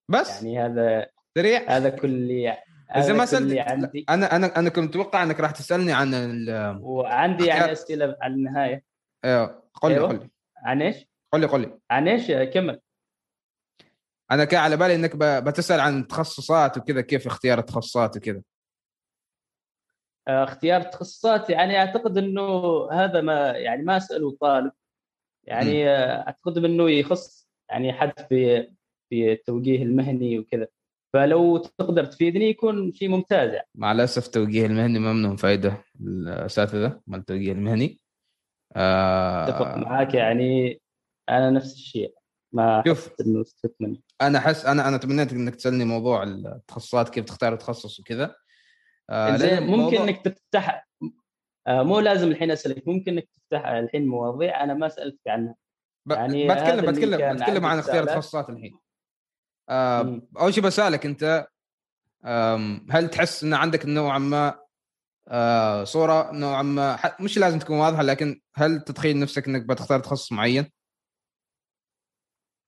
بس؟ 0.09 0.43
يعني 0.43 0.59
هذا 0.59 1.07
سريع. 1.37 1.77
هذا 1.77 1.89
كل 1.89 2.31
إذا 2.95 3.13
ما 3.13 3.25
سالت 3.25 3.57
عندي. 3.57 4.05
أنا 4.09 4.35
أنا 4.35 4.59
أنا 4.59 4.69
كنت 4.69 4.97
متوقع 4.97 5.23
إنك 5.23 5.39
راح 5.39 5.51
تسألني 5.51 5.93
عن 5.93 6.13
وعندي 6.81 7.45
يعني 7.45 7.71
أسئلة 7.71 8.17
عن 8.21 8.33
النهاية. 8.33 8.83
أيوه 9.25 9.63
قل 9.73 9.89
لي 9.89 9.95
أيوه. 9.95 10.07
قل 10.07 10.19
لي. 10.19 10.29
عن 10.57 10.81
إيش؟ 10.81 11.07
قل 11.33 11.39
لي 11.39 11.45
قل 11.45 11.61
لي. 11.61 11.79
عن 11.91 12.07
إيش؟ 12.07 12.31
كمل. 12.31 12.79
أنا 14.31 14.45
كان 14.45 14.59
على 14.59 14.77
بالي 14.77 14.95
إنك 14.95 15.15
بتسأل 15.15 15.79
عن 15.79 16.07
تخصصات 16.07 16.77
وكذا 16.77 17.01
كيف 17.01 17.27
اختيار 17.27 17.59
التخصصات 17.59 18.17
وكذا. 18.17 18.41
آه، 20.27 20.43
اختيار 20.43 20.81
التخصصات 20.81 21.49
يعني 21.49 21.77
أعتقد 21.77 22.17
إنه 22.17 22.87
هذا 22.91 23.21
ما 23.21 23.51
يعني 23.51 23.83
ما 23.83 23.97
أسأله 23.97 24.37
طالب. 24.41 24.71
يعني 25.49 25.83
م. 25.83 25.87
آه، 25.87 26.27
أعتقد 26.27 26.65
إنه 26.65 26.89
يخص 26.89 27.49
يعني 27.69 27.93
حد 27.93 28.13
في 28.29 28.67
في 29.09 29.31
التوجيه 29.31 29.83
المهني 29.83 30.39
وكذا. 30.39 30.67
فلو 31.13 31.57
تقدر 31.57 32.05
تفيدني 32.05 32.49
يكون 32.49 32.93
شيء 32.93 33.09
ممتاز 33.09 33.53
يعني. 33.53 33.67
مع 33.75 33.91
الأسف 33.91 34.25
التوجيه 34.25 34.65
المهني 34.65 34.99
ما 34.99 35.13
منهم 35.13 35.35
فائده 35.35 35.83
الأساتذة 36.01 37.01
مال 37.07 37.19
التوجيه 37.19 37.51
المهني. 37.51 37.99
أتفق 38.75 39.67
آه 39.67 39.75
معاك 39.75 40.13
يعني. 40.13 40.81
أنا 41.29 41.49
نفس 41.49 41.73
الشيء. 41.73 42.13
ما 42.53 42.83
شوف. 42.87 43.11
إنه 43.21 43.45
مني 43.79 44.03
أنا 44.21 44.37
أحس 44.37 44.65
أنا 44.65 44.87
أنا 44.87 44.97
تمنيت 44.97 45.33
إنك 45.33 45.55
تسألني 45.55 45.85
موضوع 45.85 46.23
التخصصات 46.23 47.09
كيف 47.09 47.25
تختار 47.25 47.55
تخصص 47.55 47.99
وكذا. 47.99 48.35
آه 49.09 49.59
ممكن 49.59 49.77
موضوع... 49.77 50.03
إنك 50.03 50.21
تفتح 50.21 50.69
آه 50.69 50.88
مو 51.67 51.99
لازم 51.99 52.27
الحين 52.27 52.51
أسألك 52.51 52.87
ممكن 52.87 53.11
إنك 53.11 53.29
تفتح 53.37 53.65
الحين 53.67 54.07
مواضيع 54.07 54.63
أنا 54.63 54.73
ما 54.73 54.89
سألتك 54.89 55.27
عنها. 55.27 55.55
يعني 56.09 56.47
بتكلم 56.47 56.91
بتكلم 56.91 57.35
بتكلم 57.35 57.65
عن 57.65 57.79
اختيار 57.79 58.03
التخصصات 58.03 58.49
الحين 58.49 58.79
آه 59.69 60.21
أول 60.39 60.53
شيء 60.53 60.63
بسألك 60.63 61.05
أنت 61.05 61.47
هل 62.91 63.09
تحس 63.11 63.43
إن 63.43 63.53
عندك 63.53 63.85
نوعا 63.85 64.19
ما 64.19 64.59
آه 65.27 65.83
صورة 65.83 66.31
نوعا 66.31 66.63
ما 66.63 66.99
مش 67.19 67.37
لازم 67.37 67.59
تكون 67.59 67.77
واضحة 67.77 68.03
لكن 68.03 68.41
هل 68.55 68.81
تتخيل 68.81 69.19
نفسك 69.19 69.47
إنك 69.47 69.65
بتختار 69.65 69.99
تخصص 69.99 70.31
معين؟ 70.31 70.71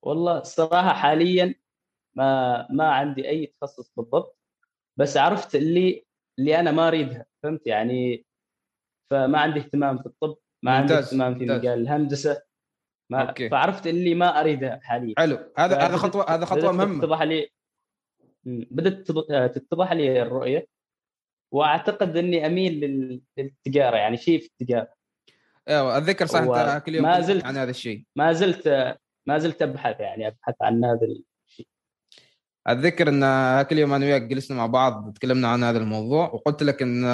والله 0.02 0.38
الصراحة 0.38 0.94
حاليا 0.94 1.54
ما 2.14 2.66
ما 2.70 2.92
عندي 2.92 3.28
أي 3.28 3.46
تخصص 3.46 3.92
بالضبط 3.96 4.38
بس 4.96 5.16
عرفت 5.16 5.54
اللي 5.54 6.04
اللي 6.38 6.60
أنا 6.60 6.70
ما 6.70 6.88
أريدها 6.88 7.26
فهمت 7.42 7.66
يعني 7.66 8.26
فما 9.10 9.38
عندي 9.38 9.60
اهتمام 9.60 9.98
في 9.98 10.06
الطب 10.06 10.36
ما 10.64 10.72
عندي 10.72 10.98
اهتمام 10.98 11.38
في 11.38 11.44
مجال 11.44 11.78
الهندسة 11.78 12.42
ما 13.12 13.28
أوكي. 13.28 13.48
فعرفت 13.48 13.86
اللي 13.86 14.14
ما 14.14 14.40
اريدها 14.40 14.80
حاليا. 14.82 15.14
حلو. 15.18 15.38
هذا 15.58 15.78
هذا 15.78 15.96
خطوه 15.96 16.34
هذا 16.34 16.44
خطوة 16.44 16.72
مهمة. 16.72 17.00
تتضح 17.00 17.22
لي 17.22 17.48
بدأت 18.44 19.10
تتضح 19.54 19.92
لي 19.92 20.22
الرؤية 20.22 20.66
وأعتقد 21.54 22.16
إني 22.16 22.46
أميل 22.46 22.80
للتجارة 23.38 23.96
يعني 23.96 24.16
شيء 24.16 24.40
في 24.40 24.46
التجارة. 24.46 24.92
أيوه 25.68 25.98
أتذكر 25.98 26.26
صح 26.26 26.78
كل 26.78 26.94
يوم 26.94 27.04
ما 27.04 27.20
زلت 27.20 27.44
عن 27.44 27.56
هذا 27.56 27.70
الشيء. 27.70 28.04
ما 28.16 28.32
زلت 28.32 28.96
ما 29.26 29.38
زلت 29.38 29.62
أبحث 29.62 30.00
يعني 30.00 30.26
أبحث 30.26 30.54
عن 30.62 30.84
هذا 30.84 31.06
الشيء. 31.06 31.66
أتذكر 32.66 33.08
إن 33.08 33.22
هاك 33.22 33.72
اليوم 33.72 33.92
أنا 33.92 34.06
وياك 34.06 34.22
جلسنا 34.22 34.56
مع 34.56 34.66
بعض 34.66 35.12
تكلمنا 35.12 35.48
عن 35.48 35.64
هذا 35.64 35.78
الموضوع 35.78 36.30
وقلت 36.30 36.62
لك 36.62 36.82
ان 36.82 37.04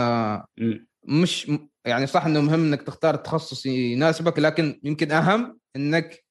مش 1.08 1.52
يعني 1.84 2.06
صح 2.06 2.26
إنه 2.26 2.40
مهم 2.40 2.60
إنك 2.60 2.82
تختار 2.82 3.16
تخصص 3.16 3.66
يناسبك 3.66 4.38
لكن 4.38 4.80
يمكن 4.84 5.12
أهم 5.12 5.58
إنك 5.76 6.24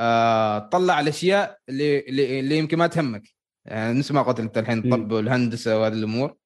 آه 0.00 0.58
تطلع 0.58 1.00
الأشياء 1.00 1.58
اللي 1.68 2.00
اللي 2.40 2.58
يمكن 2.58 2.78
ما 2.78 2.86
تهمك. 2.86 3.22
يعني 3.64 3.98
نفس 3.98 4.12
ما 4.12 4.22
قلت 4.22 4.40
أنت 4.40 4.58
الحين 4.58 4.78
الطب 4.78 5.12
والهندسة 5.12 5.78
وهذه 5.80 5.92
الأمور. 5.92 6.36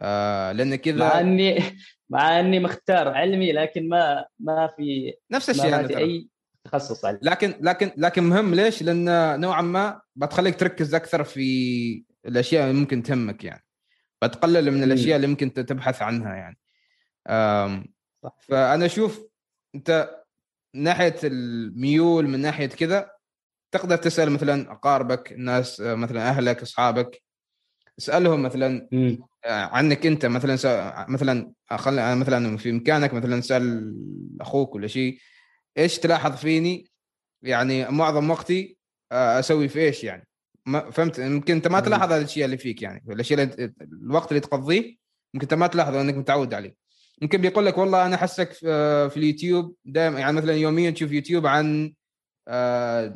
آه 0.00 0.52
لأن 0.52 0.74
كذا 0.74 0.98
مع 0.98 1.20
إني 1.20 1.62
مع 2.10 2.40
إني 2.40 2.60
مختار 2.60 3.08
علمي 3.08 3.52
لكن 3.52 3.88
ما 3.88 4.24
ما 4.40 4.70
في 4.76 5.14
نفس 5.30 5.50
الشيء 5.50 5.70
ما 5.70 5.86
في 5.86 5.98
أي 5.98 6.28
تخصص 6.64 7.04
علمي. 7.04 7.20
لكن 7.22 7.54
لكن 7.60 7.90
لكن 7.96 8.22
مهم 8.22 8.54
ليش؟ 8.54 8.82
لأن 8.82 9.40
نوعا 9.40 9.62
ما 9.62 10.00
بتخليك 10.16 10.60
تركز 10.60 10.94
أكثر 10.94 11.24
في 11.24 12.04
الأشياء 12.26 12.64
اللي 12.64 12.80
ممكن 12.80 13.02
تهمك 13.02 13.44
يعني. 13.44 13.64
بتقلل 14.22 14.70
من 14.70 14.82
الأشياء 14.82 15.16
اللي 15.16 15.26
ممكن 15.26 15.52
تبحث 15.52 16.02
عنها 16.02 16.34
يعني. 16.34 16.58
صح. 18.22 18.36
فأنا 18.40 18.86
أشوف 18.86 19.26
أنت 19.74 20.20
من 20.74 20.82
ناحية 20.82 21.16
الميول 21.24 22.28
من 22.28 22.40
ناحية 22.40 22.66
كذا 22.66 23.10
تقدر 23.72 23.96
تسأل 23.96 24.30
مثلا 24.30 24.72
أقاربك 24.72 25.32
الناس 25.32 25.80
مثلا 25.80 26.28
أهلك 26.28 26.62
أصحابك 26.62 27.22
اسألهم 27.98 28.42
مثلا 28.42 28.88
عنك 29.46 30.06
أنت 30.06 30.26
مثلا 30.26 31.06
مثلا 31.08 31.52
خل 31.70 32.16
مثلا 32.16 32.56
في 32.56 32.70
امكانك 32.70 33.14
مثلا 33.14 33.40
سأل 33.40 33.94
أخوك 34.40 34.74
ولا 34.74 34.86
شيء 34.86 35.18
إيش 35.78 35.98
تلاحظ 35.98 36.36
فيني؟ 36.36 36.90
يعني 37.42 37.90
معظم 37.90 38.30
وقتي 38.30 38.78
أسوي 39.12 39.68
في 39.68 39.80
إيش 39.80 40.04
يعني؟ 40.04 40.28
ما 40.66 40.90
فهمت؟ 40.90 41.18
يمكن 41.18 41.54
أنت 41.54 41.68
ما 41.68 41.80
تلاحظ 41.80 42.12
هذه 42.12 42.18
الاشياء 42.18 42.44
اللي 42.44 42.58
فيك 42.58 42.82
يعني 42.82 43.04
الاشياء 43.08 43.42
اللي 43.42 43.72
الوقت 43.80 44.28
اللي 44.28 44.40
تقضيه 44.40 44.96
يمكن 45.34 45.44
أنت 45.44 45.54
ما 45.54 45.66
تلاحظه 45.66 46.00
أنك 46.00 46.14
متعود 46.14 46.54
عليه. 46.54 46.87
يمكن 47.22 47.40
بيقول 47.40 47.66
لك 47.66 47.78
والله 47.78 48.06
أنا 48.06 48.14
احسك 48.14 48.52
في 48.52 49.16
اليوتيوب. 49.16 49.74
دائما 49.84 50.20
يعني 50.20 50.36
مثلا 50.36 50.52
يوميا 50.52 50.90
تشوف 50.90 51.12
يوتيوب 51.12 51.46
عن 51.46 51.92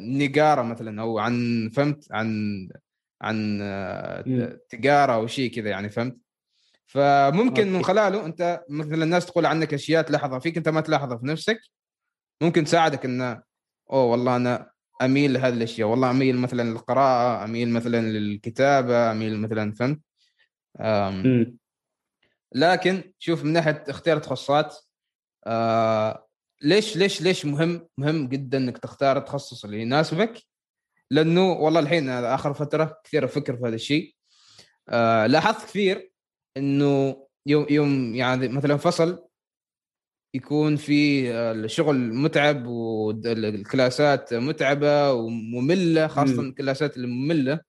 نقاره 0.01 0.63
مثلا 0.63 1.03
أو 1.03 1.19
عن 1.19 1.71
فهمت؟ 1.75 2.09
عن 2.11 2.69
عن 3.23 3.59
تجارة 4.69 5.13
أو 5.13 5.27
شيء 5.27 5.51
كذا 5.51 5.71
يعني 5.71 5.91
فهمت؟ 5.91 6.17
فممكن 6.87 7.73
من 7.73 7.85
خلاله 7.85 8.27
أنت 8.27 8.65
مثلا 8.69 9.05
الناس 9.05 9.27
تقول 9.27 9.47
عنك 9.47 9.75
أشياء 9.75 10.03
تلاحظها 10.03 10.39
فيك 10.39 10.57
أنت 10.57 10.69
ما 10.69 10.81
تلاحظها 10.81 11.19
في 11.19 11.27
نفسك. 11.27 11.61
ممكن 12.43 12.65
تساعدك 12.65 13.05
إنه 13.05 13.43
أوه 13.93 14.05
والله 14.05 14.37
أنا 14.37 14.71
أميل 15.03 15.33
لهذه 15.33 15.55
الأشياء. 15.55 15.89
والله 15.89 16.11
أميل 16.11 16.37
مثلا 16.37 16.63
للقراءة 16.63 17.45
أميل 17.45 17.71
مثلا 17.71 18.01
للكتابة 18.01 19.11
أميل 19.11 19.39
مثلا 19.39 19.73
فهمت؟ 19.73 20.01
لكن 22.55 23.13
شوف 23.19 23.45
من 23.45 23.53
ناحية 23.53 23.85
اختيار 23.89 24.19
تخصصات 24.19 24.77
آه 25.47 26.29
ليش 26.63 26.97
ليش 26.97 27.23
ليش 27.23 27.47
مهم 27.47 27.89
مهم 27.99 28.29
جدا 28.29 28.59
إنك 28.59 28.79
تختار 28.79 29.19
التخصص 29.19 29.65
اللي 29.65 29.81
يناسبك 29.81 30.43
لأنه 31.11 31.53
والله 31.53 31.81
الحين 31.81 32.09
آخر 32.09 32.55
فترة 32.55 33.01
كثير 33.05 33.25
أفكر 33.25 33.57
في 33.57 33.63
هذا 33.67 33.75
الشيء 33.75 34.15
آه 34.89 35.27
لاحظت 35.27 35.65
كثير 35.65 36.13
إنه 36.57 37.27
يوم 37.47 37.67
يوم 37.71 38.15
يعني 38.15 38.49
مثلا 38.49 38.77
فصل 38.77 39.29
يكون 40.35 40.77
في 40.77 41.31
الشغل 41.33 42.15
متعب 42.15 42.67
وال 42.67 43.09
classات 43.09 44.35
متعبة 44.35 45.13
ومملة 45.13 46.07
خاصة 46.07 46.43
م. 46.43 46.49
ال 46.49 46.56
classات 46.56 46.97
الممله 46.97 47.61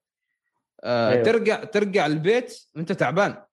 آه 0.84 1.12
أيوه. 1.12 1.24
ترجع 1.24 1.64
ترجع 1.64 2.06
البيت 2.06 2.60
وأنت 2.76 2.92
تعبان 2.92 3.44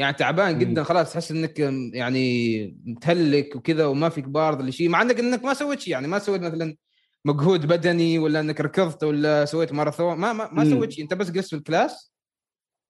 يعني 0.00 0.16
تعبان 0.16 0.58
جدا 0.58 0.82
خلاص 0.82 1.12
تحس 1.12 1.30
إنك 1.30 1.58
يعني 1.94 2.66
مستهلك 2.84 3.56
وكذا 3.56 3.86
وما 3.86 4.08
فيك 4.08 4.24
بارد 4.24 4.60
ولا 4.60 4.70
شيء 4.70 4.88
مع 4.88 5.02
انك 5.02 5.18
إنك 5.20 5.44
ما 5.44 5.54
سويت 5.54 5.80
شيء 5.80 5.92
يعني 5.92 6.08
ما 6.08 6.18
سويت 6.18 6.42
مثلا 6.42 6.76
مجهود 7.24 7.66
بدني 7.66 8.18
ولا 8.18 8.40
إنك 8.40 8.60
ركضت 8.60 9.04
ولا 9.04 9.44
سويت 9.44 9.72
ماراثون 9.72 10.16
ما 10.18 10.32
ما, 10.32 10.48
ما 10.52 10.64
سويت 10.64 10.92
شيء 10.92 11.04
أنت 11.04 11.14
بس 11.14 11.30
جلست 11.30 11.50
في 11.50 11.56
ال 11.56 11.65
class 11.65 12.12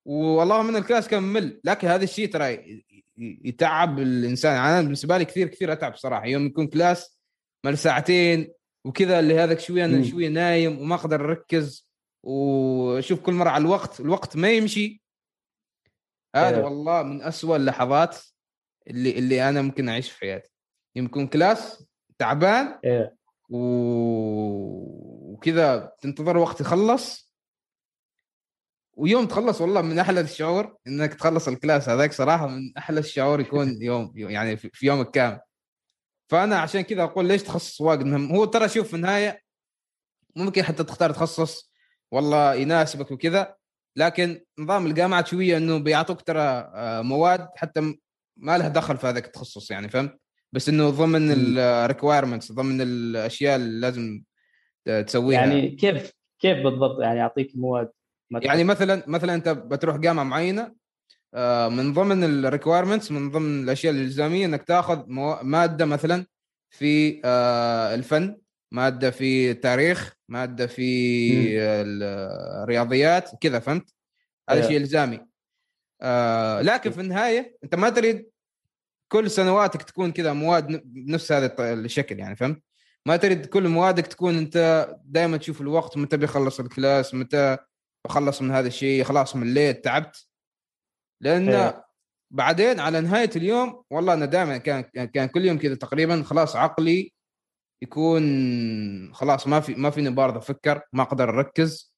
والله 0.04 0.62
من 0.62 0.76
ال 0.76 0.82
class 0.82 1.08
كان 1.08 1.22
ممل. 1.22 1.60
لكن 1.64 1.88
هذا 1.88 2.04
الشيء 2.04 2.28
ترى 2.28 2.82
يتعب 3.18 3.98
الإنسان. 3.98 4.54
يعني 4.54 4.68
أنا 4.72 4.82
بالنسبة 4.82 5.18
لي 5.18 5.24
كثير 5.24 5.48
كثير 5.48 5.72
أتعب 5.72 5.96
صراحة. 5.96 6.26
يوم 6.26 6.46
يكون 6.46 6.66
class 6.66 7.20
مال 7.64 7.78
ساعتين 7.78 8.52
وكذا 8.84 9.20
اللي 9.20 9.38
هذاك 9.38 9.60
شوية 9.60 9.84
أنا 9.84 10.02
شوية 10.02 10.28
نايم 10.28 10.78
وما 10.78 10.94
أقدر 10.94 11.24
أركز 11.24 11.88
وشوف 12.22 13.20
كل 13.20 13.32
مرة 13.32 13.50
على 13.50 13.62
الوقت 13.62 14.00
الوقت 14.00 14.36
ما 14.36 14.50
يمشي. 14.50 15.02
هذا 16.34 16.56
أيوه. 16.56 16.64
والله 16.64 17.02
من 17.02 17.22
أسوأ 17.22 17.56
اللحظات 17.56 18.18
اللي 18.86 19.18
اللي 19.18 19.48
أنا 19.48 19.62
ممكن 19.62 19.88
أعيش 19.88 20.10
في 20.10 20.20
حياتي 20.20 20.50
يمكن 20.96 21.26
class 21.26 21.84
تعبان 22.18 22.78
أيوه. 22.84 23.16
و... 23.50 23.58
وكذا 25.32 25.92
تنتظر 26.00 26.36
وقت 26.36 26.60
يخلص 26.60 27.30
ويوم 28.92 29.26
تخلص 29.26 29.60
والله 29.60 29.82
من 29.82 29.98
أحلى 29.98 30.20
الشعور 30.20 30.76
إنك 30.86 31.14
تخلص 31.14 31.48
الكلاس 31.48 31.88
هذاك 31.88 32.12
صراحة 32.12 32.46
من 32.46 32.76
أحلى 32.78 33.00
الشعور 33.00 33.40
يكون 33.40 33.76
يوم 33.82 34.12
يعني 34.16 34.56
في 34.56 34.86
يومك 34.86 35.10
كامل 35.10 35.40
فأنا 36.28 36.58
عشان 36.58 36.80
كذا 36.80 37.02
أقول 37.02 37.26
ليش 37.28 37.42
تخصص 37.42 37.80
واجد 37.80 38.04
مهم 38.06 38.32
هو 38.32 38.44
ترى 38.44 38.68
شوف 38.68 38.88
في 38.88 38.96
النهاية 38.96 39.42
ممكن 40.36 40.62
حتى 40.62 40.84
تختار 40.84 41.12
تخصص 41.12 41.72
والله 42.10 42.54
يناسبك 42.54 43.10
وكذا 43.10 43.56
لكن 43.96 44.40
نظام 44.58 44.86
الجامعات 44.86 45.26
شوية 45.26 45.56
إنه 45.56 45.78
بيعطوك 45.78 46.20
ترى 46.20 46.40
آه، 46.40 47.02
مواد 47.02 47.48
حتى 47.56 47.80
ما 48.36 48.58
لها 48.58 48.68
دخل 48.68 48.96
في 48.96 49.06
هذاك 49.06 49.26
التخصص 49.26 49.70
يعني 49.70 49.88
فهمت؟ 49.88 50.20
بس 50.52 50.68
إنه 50.68 50.90
ضمن 50.90 51.30
ال 51.58 51.66
requirements 51.66 52.52
ضمن 52.52 52.80
الأشياء 52.80 53.56
اللي 53.56 53.80
لازم 53.80 54.22
تسويها. 55.06 55.40
يعني 55.40 55.68
كيف 55.68 56.12
كيف 56.40 56.58
بالضبط 56.58 57.00
يعني 57.00 57.18
يعطيك 57.18 57.52
مواد 57.54 57.90
يعني 58.30 58.64
مثلا 58.64 59.02
مثلا 59.06 59.34
أنت 59.34 59.48
بتروح 59.48 59.96
جامعة 59.96 60.24
معينة 60.24 60.74
آه، 61.34 61.68
من 61.68 61.92
ضمن 61.92 62.24
ال 62.24 62.31
requirements 62.31 63.12
من 63.12 63.30
ضمن 63.30 63.64
الأشياء 63.64 63.92
الإلزامية 63.92 64.46
إنك 64.46 64.62
تاخذ 64.62 65.04
مادة 65.42 65.84
مثلا 65.84 66.26
في 66.70 67.20
آه، 67.24 67.94
الفن 67.94 68.36
مادة 68.72 69.10
في 69.10 69.50
التاريخ 69.50 70.16
مادة 70.30 70.66
في 70.66 71.60
الرياضيات 71.60 73.30
كذا 73.40 73.58
فهمت؟ 73.58 73.94
هذا 74.50 74.68
شيء 74.68 74.76
إلزامي. 74.76 75.26
آه، 76.02 76.62
لكن 76.62 76.90
في 76.90 77.00
النهاية 77.00 77.58
أنت 77.64 77.74
ما 77.74 77.90
تريد 77.90 78.30
كل 79.12 79.30
سنواتك 79.30 79.82
تكون 79.82 80.12
كذا 80.12 80.32
مواد 80.32 80.82
بنفس 80.84 81.32
هذا 81.32 81.72
الشكل 81.72 82.18
يعني 82.18 82.36
فهمت؟ 82.36 82.62
ما 83.06 83.16
تريد 83.16 83.46
كل 83.46 83.68
موادك 83.68 84.06
تكون 84.06 84.38
أنت 84.38 84.88
دائما 85.04 85.36
تشوف 85.36 85.60
الوقت 85.60 85.96
متى 85.96 86.16
بيخلص 86.16 86.60
الكلاس 86.60 87.14
متى 87.14 87.56
بخلص 88.04 88.42
من 88.42 88.50
هذا 88.50 88.68
الشيء 88.68 89.04
خلاص 89.04 89.36
مليت 89.36 89.84
تعبت. 89.84 90.26
لأن 91.20 91.48
إيه. 91.48 91.84
بعدين 92.30 92.80
على 92.80 93.00
نهاية 93.00 93.30
اليوم 93.36 93.82
والله 93.90 94.14
أنا 94.14 94.26
دائما 94.26 94.58
كان 94.58 94.82
كان 94.82 95.28
كل 95.28 95.44
يوم 95.44 95.58
كذا 95.58 95.74
تقريبا 95.74 96.22
خلاص 96.22 96.56
عقلي 96.56 97.12
يكون 97.82 99.14
خلاص 99.14 99.46
ما 99.46 99.60
في 99.60 99.74
ما 99.74 99.90
فيني 99.90 100.10
برضه 100.10 100.38
أفكر 100.38 100.80
ما 100.92 101.02
أقدر 101.02 101.28
أركز. 101.28 101.94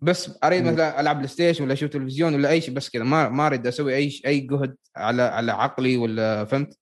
بس 0.00 0.38
أريد 0.44 0.64
مثلا 0.64 1.00
ألعب 1.00 1.16
بلاي 1.16 1.28
ستيشن 1.28 1.64
ولا 1.64 1.72
أشوف 1.72 1.90
تلفزيون 1.90 2.34
ولا 2.34 2.50
أي 2.50 2.60
شيء 2.60 2.74
بس 2.74 2.90
كذا. 2.90 3.04
ما 3.04 3.28
ما 3.28 3.46
أريد 3.46 3.66
أسوي 3.66 3.96
أي 3.96 4.20
أي 4.26 4.40
جهد 4.40 4.76
على 4.96 5.22
على 5.22 5.52
عقلي 5.52 5.96
ولا 5.96 6.44
فهمت؟ 6.44 6.78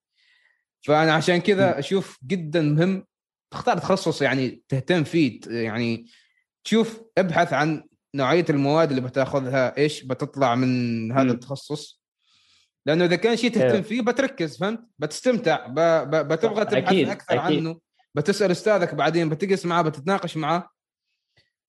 فأنا 0.82 1.12
عشان 1.12 1.38
كذا 1.38 1.78
أشوف 1.78 2.18
جدا 2.26 2.62
مهم. 2.62 3.06
تختار 3.50 3.78
تخصص 3.78 4.22
يعني 4.22 4.62
تهتم 4.68 5.04
فيه 5.04 5.40
يعني 5.46 6.06
تشوف 6.64 7.02
ابحث 7.18 7.52
عن 7.52 7.84
نوعية 8.14 8.44
المواد 8.50 8.88
اللي 8.88 9.00
بتاخذها 9.00 9.76
إيش 9.78 10.02
بتطلع 10.04 10.54
من 10.54 11.12
هذا 11.12 11.24
م. 11.24 11.30
التخصص. 11.30 12.02
لأنه 12.86 13.04
إذا 13.04 13.16
كان 13.16 13.36
شيء 13.36 13.50
تهتم 13.50 13.82
فيه 13.82 14.02
بتركز 14.02 14.58
فهمت؟ 14.58 14.80
بتستمتع 14.98 15.66
ب... 15.66 15.74
ب... 16.10 16.28
بتبغى 16.32 16.64
تبحث 16.64 16.74
أكيد. 16.74 17.08
أكثر 17.08 17.46
أكيد. 17.46 17.58
عنه. 17.58 17.80
بتسأل 18.14 18.50
أستاذك 18.50 18.94
بعدين 18.94 19.28
بتجلس 19.28 19.66
معاه 19.66 19.82
بتتناقش 19.82 20.36
معاه. 20.36 20.68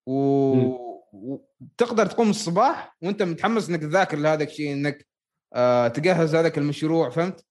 و... 0.08 0.94
وتقدر 1.14 2.06
تقوم 2.06 2.30
الصباح 2.30 2.98
وأنت 3.02 3.24
متحمس 3.24 3.70
إنك 3.70 3.82
تذاكر 3.82 4.18
لهذا 4.18 4.44
الشيء 4.44 4.74
إنك 4.74 5.08
آه 5.54 5.88
تجهز 5.88 6.36
هذاك 6.36 6.58
المشروع 6.58 7.10
فهمت؟ 7.10 7.46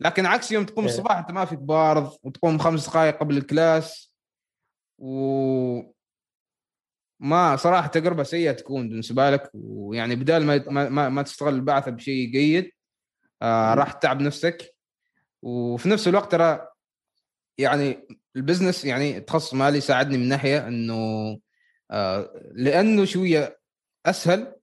لكن 0.00 0.26
عكس 0.26 0.52
يوم 0.52 0.64
تقوم 0.64 0.84
الصباح 0.84 1.18
أنت 1.18 1.30
ما 1.30 1.44
فيك 1.44 1.58
بارض 1.58 2.16
وتقوم 2.22 2.58
خمس 2.58 2.88
دقائق 2.88 3.18
قبل 3.18 3.36
الكلاس. 3.36 4.14
و 4.98 5.96
ما 7.20 7.56
صراحة 7.56 7.86
تجربة 7.88 8.22
سيئة 8.22 8.52
تكون 8.52 8.88
بالنسبة 8.88 9.30
لك 9.30 9.50
ويعني 9.54 10.16
بدال 10.16 10.46
ما 10.46 10.88
ما, 10.88 11.08
ما 11.08 11.22
تشتغل 11.22 11.54
البعثة 11.54 11.90
بشيء 11.90 12.30
جيد 12.30 12.72
آه 13.42 13.74
راح 13.74 13.92
تتعب 13.92 14.20
نفسك. 14.20 14.76
وفي 15.42 15.88
نفس 15.88 16.08
الوقت 16.08 16.32
ترى 16.32 16.68
يعني 17.58 18.06
ال 18.36 18.41
business 18.41 18.84
يعني 18.84 19.20
تخصص 19.20 19.54
مالي 19.54 19.80
ساعدني 19.80 20.18
من 20.18 20.28
ناحية 20.28 20.68
إنه 20.68 21.38
آه 21.90 22.30
لأنه 22.52 23.04
شوية 23.04 23.58
أسهل 24.06 24.54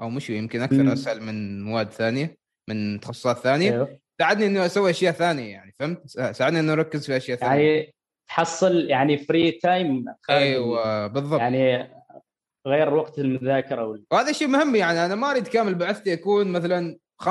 أو 0.00 0.10
مش 0.10 0.30
يمكن 0.30 0.60
أكثر 0.60 0.92
أسهل 0.92 1.22
من 1.22 1.62
مواد 1.62 1.90
ثانية 1.90 2.36
من 2.68 3.00
تخصصات 3.00 3.38
ثانية 3.38 3.72
أيوه. 3.72 3.98
ساعدني 4.18 4.46
إنه 4.46 4.66
أسوي 4.66 4.90
أشياء 4.90 5.12
ثانية 5.12 5.52
يعني 5.52 5.74
فهمت؟ 5.78 6.06
ساعدني 6.08 6.60
إنه 6.60 6.72
أركز 6.72 7.06
في 7.06 7.16
أشياء 7.16 7.38
ثانية 7.38 7.62
يعني 7.62 7.94
تحصل 8.28 8.74
يعني 8.76 9.18
free 9.18 9.50
time 9.52 10.04
أيوه 10.30 11.06
بالضبط 11.06 11.40
يعني 11.40 11.92
غير 12.66 12.94
وقت 12.94 13.18
المذاكرة 13.18 13.84
وال... 13.84 14.04
وهذا 14.10 14.32
شيء 14.32 14.48
مهم 14.48 14.76
يعني 14.76 15.06
أنا 15.06 15.14
ما 15.14 15.30
أريد 15.30 15.46
كامل 15.46 15.74
بعثتي 15.74 16.12
اكون 16.12 16.52
مثلا 16.52 16.98
85% 17.22 17.26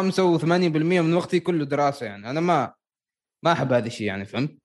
من 0.46 1.14
وقتي 1.14 1.40
كله 1.40 1.66
دراسة 1.66 2.06
يعني 2.06 2.30
أنا 2.30 2.40
ما 2.40 2.74
ما 3.46 3.52
أحب 3.52 3.74
هذا 3.74 3.88
الشيء 3.88 4.08
يعني 4.08 4.26
فهمت؟ 4.26 4.58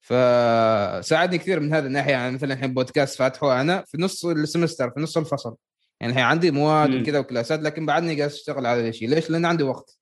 فساعدني 0.00 1.38
كثير 1.38 1.60
من 1.60 1.74
هذه 1.74 1.86
الناحية. 1.86 2.12
يعني 2.12 2.34
مثلا 2.34 2.54
الحين 2.54 2.74
بودكاست 2.74 3.18
فاتحه 3.18 3.60
أنا 3.60 3.84
في 3.86 3.98
نص 3.98 4.24
السمستر 4.24 4.90
في 4.90 5.00
نص 5.00 5.16
الفصل. 5.16 5.56
يعني 6.00 6.12
الحين 6.12 6.26
عندي 6.26 6.50
مواد 6.50 6.94
وكذا 6.94 7.18
وكلاسات 7.18 7.60
لكن 7.60 7.86
بعدني 7.86 8.14
جالس 8.14 8.34
أشتغل 8.34 8.66
على 8.66 8.80
هذا 8.80 8.88
الشيء. 8.88 9.08
ليش؟ 9.08 9.30
لأن 9.30 9.44
عندي 9.44 9.62
وقت. 9.62 9.98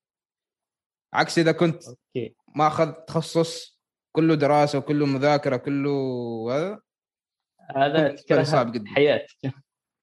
عكس 1.14 1.38
إذا 1.38 1.52
كنت 1.52 1.82
ما 2.54 2.66
اخذت 2.66 3.08
تخصص 3.08 3.80
كله 4.12 4.34
دراسة 4.34 4.78
وكله 4.78 5.06
مذاكرة 5.06 5.56
كله 5.56 5.98
هذا 7.76 8.16
هذا 8.30 8.42
صعب 8.42 8.72
جدا. 8.72 8.88
حياة. 8.88 9.26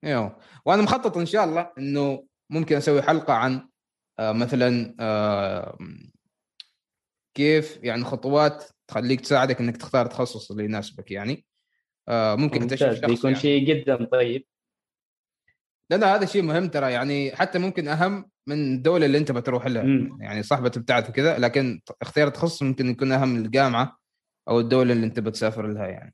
أيوه 0.03 0.39
وأنا 0.65 0.81
مخطط 0.81 1.17
إن 1.17 1.25
شاء 1.25 1.43
الله 1.45 1.71
إنه 1.77 2.25
ممكن 2.49 2.75
أسوي 2.75 3.01
حلقة 3.01 3.33
عن 3.33 3.69
آه 4.19 4.31
مثلا 4.31 4.95
آه 4.99 5.77
كيف 7.33 7.83
يعني 7.83 8.03
خطوات 8.03 8.63
تخليك 8.87 9.21
تساعدك 9.21 9.59
إنك 9.59 9.77
تختار 9.77 10.05
التخصص 10.05 10.51
اللي 10.51 10.63
يناسبك 10.65 11.11
يعني. 11.11 11.45
آه 12.07 12.35
ممكن 12.35 12.59
تكتشف 12.67 13.05
بيكون 13.05 13.31
يعني. 13.31 13.41
شيء 13.41 13.65
جدا 13.65 14.05
طيب. 14.05 14.45
لأن 15.89 16.03
هذا 16.03 16.25
شيء 16.25 16.41
مهم 16.41 16.67
ترى 16.67 16.91
يعني 16.91 17.35
حتى 17.35 17.59
ممكن 17.59 17.87
أهم 17.87 18.29
من 18.47 18.75
الدولة 18.75 19.05
اللي 19.05 19.17
أنت 19.17 19.31
بتروح 19.31 19.67
لها. 19.67 19.83
م. 19.83 20.17
يعني 20.21 20.43
صح 20.43 20.59
بتبتعد 20.59 21.09
وكذا 21.09 21.37
لكن 21.37 21.81
اختيار 22.01 22.27
التخصص 22.27 22.63
ممكن 22.63 22.89
يكون 22.89 23.11
أهم 23.11 23.29
من 23.29 23.45
الجامعة 23.45 23.99
أو 24.49 24.59
الدولة 24.59 24.93
اللي 24.93 25.05
أنت 25.05 25.19
بتسافر 25.19 25.67
لها 25.67 25.87
يعني. 25.87 26.13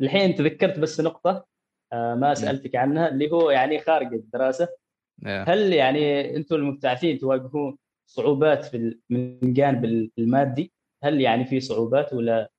الحين 0.00 0.34
تذكرت 0.34 0.78
بس 0.78 1.00
نقطة 1.00 1.46
آه، 1.92 2.14
ما 2.14 2.34
سألتك 2.34 2.76
عنها 2.76 3.08
اللي 3.08 3.30
هو 3.30 3.50
يعني 3.50 3.80
خارج 3.80 4.14
الدراسة. 4.14 4.68
هل 5.26 5.72
يعني 5.72 6.36
أنتم 6.36 6.56
المبتعثين 6.56 7.18
تواجهون 7.18 7.78
صعوبات 8.08 8.64
في 8.64 8.98
من 9.10 9.52
جانب 9.52 9.84
المادي 10.18 10.72
هل 11.04 11.20
يعني 11.20 11.44
في 11.44 11.60
صعوبات 11.60 12.12
ولا 12.12 12.50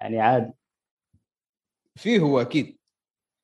يعني 0.00 0.20
عادي؟ 0.20 0.52
فيه 1.96 2.18
هو 2.18 2.40
أكيد 2.40 2.78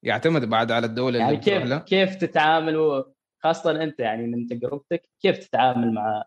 يعتمد 0.02 0.44
بعد 0.44 0.72
على 0.72 0.86
الدولة 0.86 1.18
يعني 1.18 1.30
اللي 1.30 1.40
كيف 1.40 1.62
لها. 1.64 1.78
كيف 1.78 2.14
تتعامل 2.14 3.04
خاصة 3.38 3.82
أنت 3.82 4.00
يعني 4.00 4.26
من 4.26 4.46
تجربتك 4.46 5.08
كيف 5.20 5.38
تتعامل 5.38 5.94
مع 5.94 6.24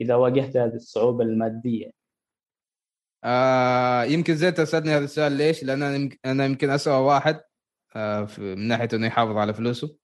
إذا 0.00 0.14
واجهت 0.14 0.56
هذه 0.56 0.74
الصعوبة 0.74 1.24
المادية؟ 1.24 1.90
آه 3.24 4.04
يمكن 4.04 4.34
زي 4.36 4.52
تسألني 4.52 4.90
هذا 4.90 5.04
السؤال 5.04 5.32
ليش؟ 5.32 5.64
لأن 5.64 5.82
أنا 5.82 6.10
أنا 6.24 6.44
يمكن 6.44 6.70
اسوء 6.70 6.94
واحد 6.94 7.40
آه 7.96 8.28
من 8.38 8.68
ناحية 8.68 8.88
إنه 8.92 9.06
يحافظ 9.06 9.36
على 9.36 9.54
فلوسه. 9.54 9.96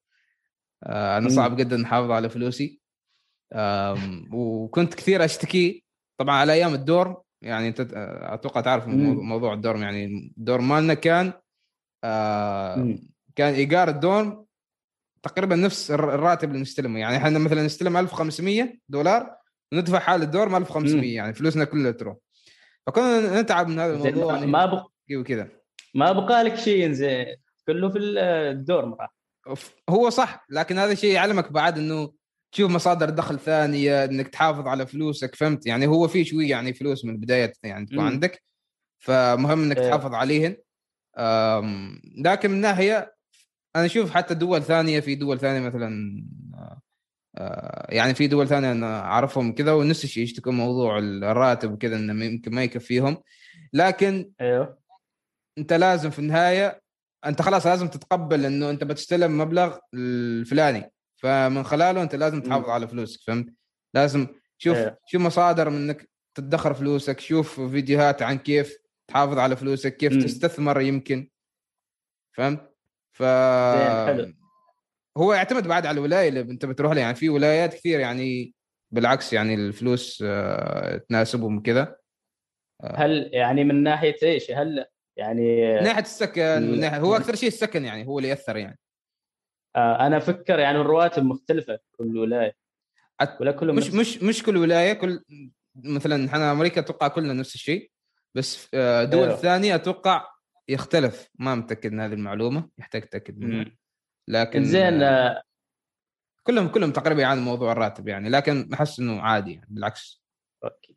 آه 0.83 1.19
أنا 1.19 1.29
صعب 1.29 1.57
جدا 1.57 1.85
أحافظ 1.85 2.11
على 2.11 2.31
فلوسي. 2.31 2.78
وكنت 4.33 4.95
كثير 4.95 5.25
أشتكي. 5.25 5.85
طبعا 6.21 6.37
على 6.37 6.53
أيام 6.53 6.75
الدور 6.75 7.23
يعني 7.43 7.69
أنت 7.69 7.87
أتوقع 8.23 8.61
تعرف 8.61 8.87
موضوع 8.87 9.55
الدورم 9.55 9.83
يعني 9.83 10.05
الدور 10.39 10.61
مالنا 10.61 10.95
كان 10.95 11.33
آه 12.05 12.99
كان 13.37 13.55
إيجار 13.55 13.89
الدورم 13.89 14.45
تقريبا 15.23 15.57
نفس 15.57 15.91
الراتب 15.91 16.49
اللي 16.51 16.61
نستلمه. 16.61 17.01
يعني 17.01 17.17
إحنا 17.17 17.39
مثلا 17.39 17.63
نستلم 17.63 17.97
1500 17.97 18.79
دولار 18.89 19.37
وندفع 19.73 19.99
حال 19.99 20.23
الدور 20.23 20.57
1500 20.57 21.17
يعني 21.17 21.35
فلوسنا 21.35 21.65
كلها 21.65 21.91
تروح. 21.91 22.17
فكنا 22.87 23.41
نتعب 23.41 23.69
من 23.69 23.79
هذا 23.79 23.93
الموضوع 23.95 24.35
يعني 24.35 24.47
ما 24.47 24.67
بق... 24.67 24.91
وكذا. 25.17 25.49
ما 25.95 26.13
بقى 26.13 26.45
لك 26.45 26.55
شيء 26.55 26.85
ينزل 26.85 27.27
كله 27.67 27.89
في 27.89 27.99
الدور 27.99 28.97
راح 29.01 29.15
هو 29.91 30.11
صح 30.11 30.47
لكن 30.51 30.79
هذا 30.79 30.93
الشيء 30.93 31.15
يعلمك 31.15 31.53
بعد 31.53 31.79
إنه 31.79 32.13
تشوف 32.53 32.71
مصادر 32.71 33.11
دخل 33.11 33.39
ثانية 33.39 34.05
إنك 34.05 34.29
تحافظ 34.29 34.67
على 34.67 34.87
فلوسك 34.87 35.35
فهمت؟ 35.35 35.67
يعني 35.67 35.87
هو 35.87 36.09
في 36.09 36.25
شوي 36.25 36.49
يعني 36.49 36.75
فلوس 36.75 37.05
من 37.05 37.11
البداية 37.11 37.53
يعني 37.63 37.87
تكون 37.87 38.01
عندك 38.01 38.43
فمهم 38.99 39.63
إنك 39.63 39.79
إيه. 39.79 39.89
تحافظ 39.89 40.15
عليهن. 40.15 40.57
لكن 42.25 42.51
من 42.51 42.61
ناحية 42.61 43.15
أنا 43.77 43.87
أشوف 43.87 44.11
حتى 44.11 44.35
دول 44.35 44.63
ثانية 44.63 45.01
في 45.01 45.15
دول 45.15 45.39
ثانية 45.39 45.61
مثلا 45.61 46.23
آه، 47.39 47.87
يعني 47.89 48.15
في 48.15 48.27
دول 48.27 48.49
ثانية 48.49 48.73
أنا 48.73 49.01
أعرفهم 49.01 49.55
كذا 49.55 49.73
ونفس 49.73 50.05
الشيء 50.05 50.23
يشتكوا 50.23 50.53
موضوع 50.53 50.99
الراتب 50.99 51.73
وكذا 51.73 51.97
إنه 51.97 52.25
يمكن 52.25 52.55
ما 52.55 52.63
يكفيهم 52.63 53.23
لكن 53.73 54.31
أيوه 54.41 54.79
أنت 55.59 55.73
لازم 55.73 56.11
في 56.11 56.19
النهاية 56.19 56.83
أنت 57.27 57.43
خلاص 57.43 57.67
لازم 57.67 57.89
تتقبل 57.89 58.45
إنه 58.45 58.71
أنت 58.71 58.85
بتستلم 58.85 59.39
مبلغ 59.39 59.79
الفلاني. 59.95 60.93
فمن 61.19 61.63
خلاله 61.63 62.03
أنت 62.03 62.15
لازم 62.15 62.41
تحافظ 62.41 62.69
على 62.69 62.89
فلوسك 62.89 63.21
فهمت؟ 63.27 63.55
لازم 63.95 64.27
شوف 64.59 64.77
أيوه. 64.77 64.99
شو 65.07 65.19
مصادر 65.19 65.71
من 65.71 65.77
إنك 65.77 66.11
تدخر 66.35 66.75
فلوسك 66.75 67.21
شوف 67.21 67.61
فيديوهات 67.61 68.23
عن 68.23 68.39
كيف 68.39 68.79
تحافظ 69.09 69.39
على 69.39 69.57
فلوسك 69.57 69.97
كيف 69.97 70.13
م. 70.13 70.21
تستثمر 70.21 70.81
يمكن 70.81 71.29
فهمت 72.37 72.75
ف 73.13 73.23
هو 75.19 75.33
يعتمد 75.33 75.69
بعد 75.69 75.87
على 75.87 75.99
الولاية 75.99 76.29
اللي 76.29 76.41
أنت 76.41 76.67
بتروح 76.67 76.93
لها 76.93 77.01
يعني 77.03 77.15
في 77.15 77.29
ولايات 77.29 77.75
كثير 77.75 78.01
يعني 78.01 78.55
بالعكس 78.91 79.33
يعني 79.33 79.55
الفلوس 79.55 80.25
آه، 80.27 80.97
تناسبهم 80.97 81.63
كذا 81.63 81.97
آه. 82.83 82.97
هل 82.97 83.31
يعني 83.33 83.65
من 83.65 83.83
ناحية 83.83 84.17
إيش؟ 84.23 84.51
هل 84.51 84.87
يعني 85.17 85.75
من 85.77 85.83
ناحية 85.83 86.03
السكن 86.03 86.63
من 86.63 86.81
ناحية 86.81 86.99
هو 87.01 87.17
أكثر 87.17 87.35
شيء 87.35 87.49
السكن 87.49 87.85
يعني 87.85 88.07
هو 88.07 88.19
اللي 88.19 88.29
يأثر 88.29 88.57
يعني 88.57 88.79
أنا 89.79 90.17
أفكر 90.17 90.59
يعني 90.59 90.79
الرواتب 90.79 91.25
مختلفة 91.25 91.79
كل 91.93 92.19
ولاية. 92.19 92.57
ولا 93.41 93.53
كلهم 93.53 93.77
مش 93.77 93.91
مش 93.91 94.23
مش 94.23 94.43
كل 94.43 94.57
ولاية 94.57 94.93
كل 94.93 95.25
مثلا 95.77 96.27
إحنا 96.27 96.53
أمريكا 96.53 96.81
أتوقع 96.81 97.09
كلنا 97.09 97.33
نفس 97.33 97.55
الشيء 97.55 97.91
بس 98.35 98.69
دول 98.75 99.23
أيوه. 99.23 99.35
ثانية 99.37 99.75
أتوقع 99.75 100.29
يختلف. 100.69 101.29
ما 101.39 101.55
متأكد 101.55 101.93
من 101.93 102.01
هذه 102.01 102.13
المعلومة 102.13 102.69
يحتاج 102.79 103.03
تأكد 103.03 103.39
منها. 103.39 103.77
لكن 104.29 104.65
زين 104.65 105.01
كلهم 106.43 106.69
كلهم 106.69 106.93
تقريبا 106.93 107.23
يعانوا 107.23 107.43
موضوع 107.43 107.73
الراتب 107.73 108.09
يعني 108.09 108.29
لكن 108.29 108.69
أحس 108.75 109.01
إنه 109.01 109.21
عادي 109.21 109.53
يعني 109.53 109.67
بالعكس. 109.71 110.23
أوكي. 110.65 110.97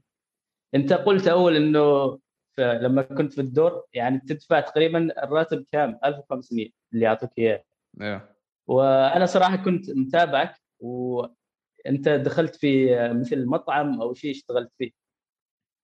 أنت 0.75 0.93
قلت 0.93 1.27
أول 1.27 1.55
إنه 1.55 2.19
لما 2.59 3.01
كنت 3.01 3.33
في 3.33 3.41
الدور 3.41 3.83
يعني 3.93 4.19
تدفع 4.19 4.59
تقريبا 4.59 5.23
الراتب 5.23 5.65
كام؟ 5.71 5.99
1500 6.05 6.69
اللي 6.93 7.05
يعطوك 7.05 7.31
إياه. 7.37 7.63
أيوه 8.01 8.35
وأنا 8.67 9.25
صراحة 9.25 9.55
كنت 9.55 9.89
متابعك 9.89 10.61
وأنت 10.79 12.09
دخلت 12.09 12.55
في 12.55 12.95
مثل 13.13 13.45
مطعم 13.45 14.01
أو 14.01 14.13
شيء 14.13 14.31
اشتغلت 14.31 14.71
فيه. 14.77 14.91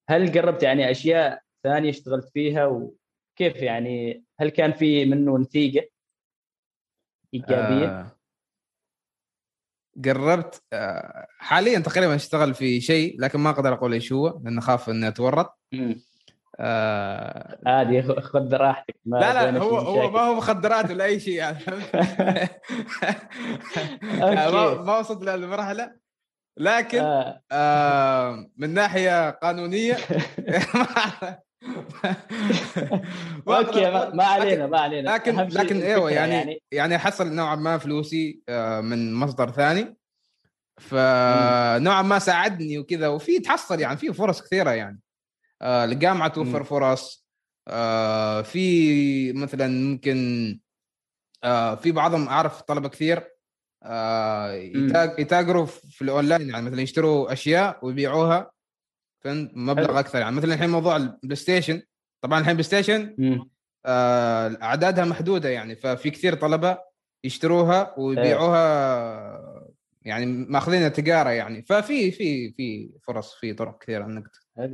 هل 0.09 0.32
قربت 0.39 0.63
يعني 0.63 0.91
أشياء 0.91 1.41
ثانية 1.63 1.89
اشتغلت 1.89 2.30
فيها؟ 2.34 2.65
وكيف 2.65 3.55
يعني 3.55 4.23
هل 4.39 4.49
كان 4.49 4.73
في 4.73 5.05
منه 5.05 5.38
نتيجة 5.38 5.89
إيجابية؟ 7.34 7.88
آه. 7.88 8.17
قربت 10.05 10.63
آه، 10.73 11.28
حاليا 11.39 11.80
تقريبا 11.80 12.15
اشتغل 12.15 12.53
في 12.53 12.82
شيء 12.82 13.21
لكن 13.21 13.39
ما 13.39 13.49
أقدر 13.49 13.73
أقول 13.73 13.93
إيش 13.93 14.13
هو 14.13 14.41
لأن 14.43 14.57
اخاف 14.57 14.89
إني 14.89 15.07
أتورط. 15.07 15.59
آه 16.60 17.58
عادي 17.66 18.03
خذ 18.03 18.53
راحتك 18.53 18.95
ما 19.05 19.18
لا 19.18 19.51
لا 19.51 19.60
هو 19.60 19.78
هو 19.78 20.12
ما 20.12 20.20
هو 20.20 20.36
مخدرات 20.36 20.91
ولا 20.91 21.05
أي 21.05 21.20
شيء 21.20 21.34
يعني 21.34 21.58
ما 24.20 24.74
ما 24.74 24.99
وصلت 24.99 25.24
للمرحله 25.24 25.91
لكن 26.58 26.99
آه. 26.99 27.41
آه 27.51 28.49
من 28.58 28.74
ناحية 28.74 29.30
قانونية 29.30 29.97
أوكي 33.47 33.91
ما 34.14 34.24
علينا 34.24 34.68
ما 34.68 34.80
علينا. 34.80 35.10
لكن 35.10 35.36
لكن 35.36 35.82
أيوه 35.82 36.12
يعني 36.12 36.34
يعني, 36.34 36.62
يعني 36.72 36.97
حصل 36.97 37.36
نوعا 37.36 37.55
ما 37.55 37.78
فلوسي 37.78 38.41
آه، 38.49 38.82
من 38.82 39.14
مصدر 39.14 39.51
ثاني. 39.51 39.97
فنوعا 40.78 42.01
ما 42.01 42.20
ساعدني 42.20 42.80
وكذا 42.80 43.08
وفي 43.08 43.39
تحصل 43.39 43.80
يعني 43.80 43.97
في 43.97 44.14
فرص 44.14 44.41
كثيرة 44.41 44.72
يعني. 44.72 44.99
الجامعة 45.64 46.28
توفر 46.28 46.64
فرص 46.64 47.28
آه، 47.68 48.41
في 48.41 49.34
مثلا 49.34 49.68
ممكن 49.68 50.60
في 51.82 51.91
بعضهم 51.91 52.28
أعرف 52.28 52.62
طلبة 52.62 52.89
كثير 52.89 53.24
يتاجروا 55.20 55.66
في 55.66 56.01
الأونلاين 56.01 56.49
يعني 56.49 56.66
مثلا 56.66 56.82
يشتروا 56.82 57.34
أشياء 57.34 57.86
ويبيعوها 57.86 58.51
فهمت؟ 59.24 59.51
مبلغ. 59.53 59.99
أكثر. 59.99 60.20
يعني 60.20 60.36
مثلا 60.36 60.53
الحين 60.53 60.70
موضوع 60.70 60.95
البلاي 60.95 61.36
ستيشن 61.36 61.82
طبعا 62.22 62.39
الحين 62.39 62.53
بلاي 62.53 62.64
ستيشن 62.64 63.16
آه 63.86 64.58
أعدادها 64.62 65.05
محدودة 65.05 65.49
يعني 65.49 65.76
ففي 65.76 66.10
كثير 66.10 66.36
طلبة 66.36 66.78
يشتروها 67.24 67.99
ويبيعوها 67.99 69.68
يعني 70.01 70.26
ماخذينها 70.26 70.89
تجارة 70.89 71.30
يعني. 71.30 71.62
ففي 71.62 72.12
في 72.12 72.51
في 72.51 72.89
فرص 73.03 73.34
في 73.34 73.53
طرق 73.53 73.84
كثيرة 73.84 74.05
إنك 74.05 74.28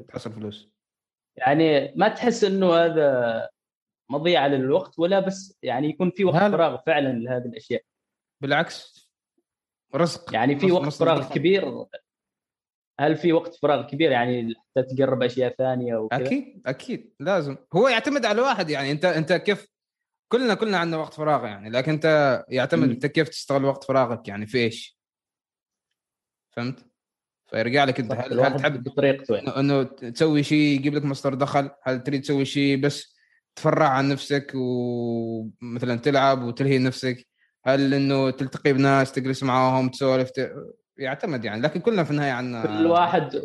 تحصل 0.07 0.33
فلوس. 0.33 0.72
يعني 1.35 1.93
ما 1.95 2.07
تحس 2.07 2.43
إنه 2.43 2.73
هذا 2.73 3.49
مضيعه 4.09 4.47
للوقت 4.47 4.99
ولا 4.99 5.19
بس 5.19 5.57
يعني 5.63 5.89
يكون 5.89 6.11
في 6.11 6.25
وقت 6.25 6.37
فراغ 6.37 6.77
فعلا 6.85 7.13
لهذه 7.13 7.45
الأشياء. 7.45 7.81
بالعكس 8.41 9.09
رزق. 9.95 10.33
يعني 10.33 10.59
في 10.59 10.71
وقت 10.71 10.93
فراغ 10.93 11.33
كبير 11.33 11.85
هل 12.99 13.15
في 13.15 13.33
وقت 13.33 13.55
فراغ 13.55 13.87
كبير 13.87 14.11
يعني 14.11 14.53
حتى 14.55 14.95
تقرب 14.95 15.23
أشياء 15.23 15.55
ثانية 15.55 15.95
وكذا؟ 15.95 16.25
أكيد 16.25 16.61
أكيد 16.65 17.13
لازم. 17.19 17.57
هو 17.73 17.87
يعتمد 17.87 18.25
على 18.25 18.41
الواحد 18.41 18.69
يعني. 18.69 18.91
أنت 18.91 19.05
أنت 19.05 19.33
كيف 19.33 19.67
كلنا 20.31 20.53
كلنا 20.53 20.77
عندنا 20.77 20.97
وقت 20.97 21.13
فراغ 21.13 21.45
يعني. 21.45 21.69
لكن 21.69 21.91
أنت 21.91 22.43
يعتمد 22.49 22.89
أنت 22.89 23.05
كيف 23.05 23.29
تستغل 23.29 23.65
وقت 23.65 23.83
فراغك 23.83 24.27
يعني 24.27 24.45
في 24.45 24.57
إيش؟ 24.57 24.97
فهمت؟ 26.55 26.92
فيرجع 27.53 27.83
لك 27.83 27.99
انت 27.99 28.11
هل, 28.11 28.39
هل 28.39 28.55
تحب 28.55 28.83
بطريقته 28.83 29.35
يعني. 29.35 29.47
انه 29.47 29.83
تسوي 29.83 30.43
شيء 30.43 30.57
يجيب 30.57 30.93
لك 30.93 31.05
مصدر 31.05 31.33
دخل؟ 31.33 31.69
هل 31.83 32.03
تريد 32.03 32.21
تسوي 32.21 32.45
شيء 32.45 32.81
بس 32.81 33.15
تفرع 33.55 33.87
عن 33.87 34.09
نفسك 34.09 34.51
ومثلا 34.55 35.95
تلعب 35.95 36.43
وتلهي 36.43 36.77
نفسك؟ 36.77 37.27
هل 37.65 37.93
إنه 37.93 38.29
تلتقي 38.29 38.73
بناس 38.73 39.11
تجلس 39.11 39.43
معاهم 39.43 39.89
تسولف 39.89 40.31
يعتمد 40.97 41.45
يعني 41.45 41.61
لكن 41.61 41.79
كلنا 41.79 42.03
في 42.03 42.11
النهاية 42.11 42.31
عندنا 42.31 42.63
كل 42.63 42.87
واحد 42.87 43.41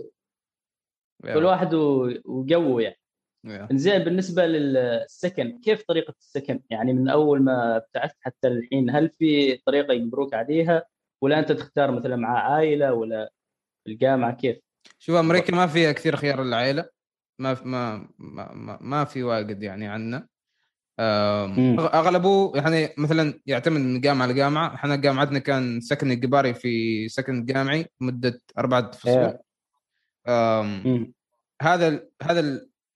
كل 1.23 1.45
واحد 1.45 1.75
وجوه 2.25 2.83
يعني 2.83 2.99
زين 3.73 4.05
بالنسبة 4.05 4.47
للسكن 4.47 5.59
كيف 5.65 5.83
طريقة 5.83 6.15
السكن 6.19 6.61
يعني 6.71 6.93
من 6.93 7.09
أول 7.09 7.43
ما 7.43 7.77
ابتعثت 7.77 8.17
حتى 8.21 8.49
الحين 8.49 8.91
هل 8.91 9.11
في 9.19 9.57
طريقة 9.57 9.93
يجبروك 9.93 10.35
عليها 10.35 10.85
ولا 11.23 11.39
أنت 11.39 11.53
تختار 11.53 11.91
مثلا 11.91 12.17
مع 12.17 12.53
عائلة 12.53 12.95
ولا 12.95 13.33
الجامعة 13.91 14.35
كيف؟ 14.35 14.57
شوف 14.99 15.17
أمريكا 15.17 15.57
ما 15.57 15.67
فيها 15.67 15.93
كثير 15.93 16.17
خيار 16.17 16.43
للعائله 16.43 16.89
ما 17.39 17.57
ما 17.65 18.09
ما, 18.19 18.79
ما 18.81 19.05
في 19.05 19.23
واجد 19.23 19.63
يعني 19.63 19.89
عندنا 19.89 20.29
أغلبه 21.01 22.53
يعني 22.55 22.95
مثلا 22.99 23.41
يعتمد 23.47 23.81
من 23.81 24.01
جامعة 24.01 24.27
لجامعة. 24.27 24.75
إحنا 24.75 24.97
جامعتنا 24.97 25.39
كان 25.39 25.81
سكن 25.81 26.11
إجباري 26.11 26.55
في 26.55 27.09
سكن 27.09 27.45
جامعي 27.45 27.87
مدة 28.01 28.43
أربعة 28.59 28.91
فصول 28.91 29.39
هذا 31.63 32.09
هذا 32.23 32.41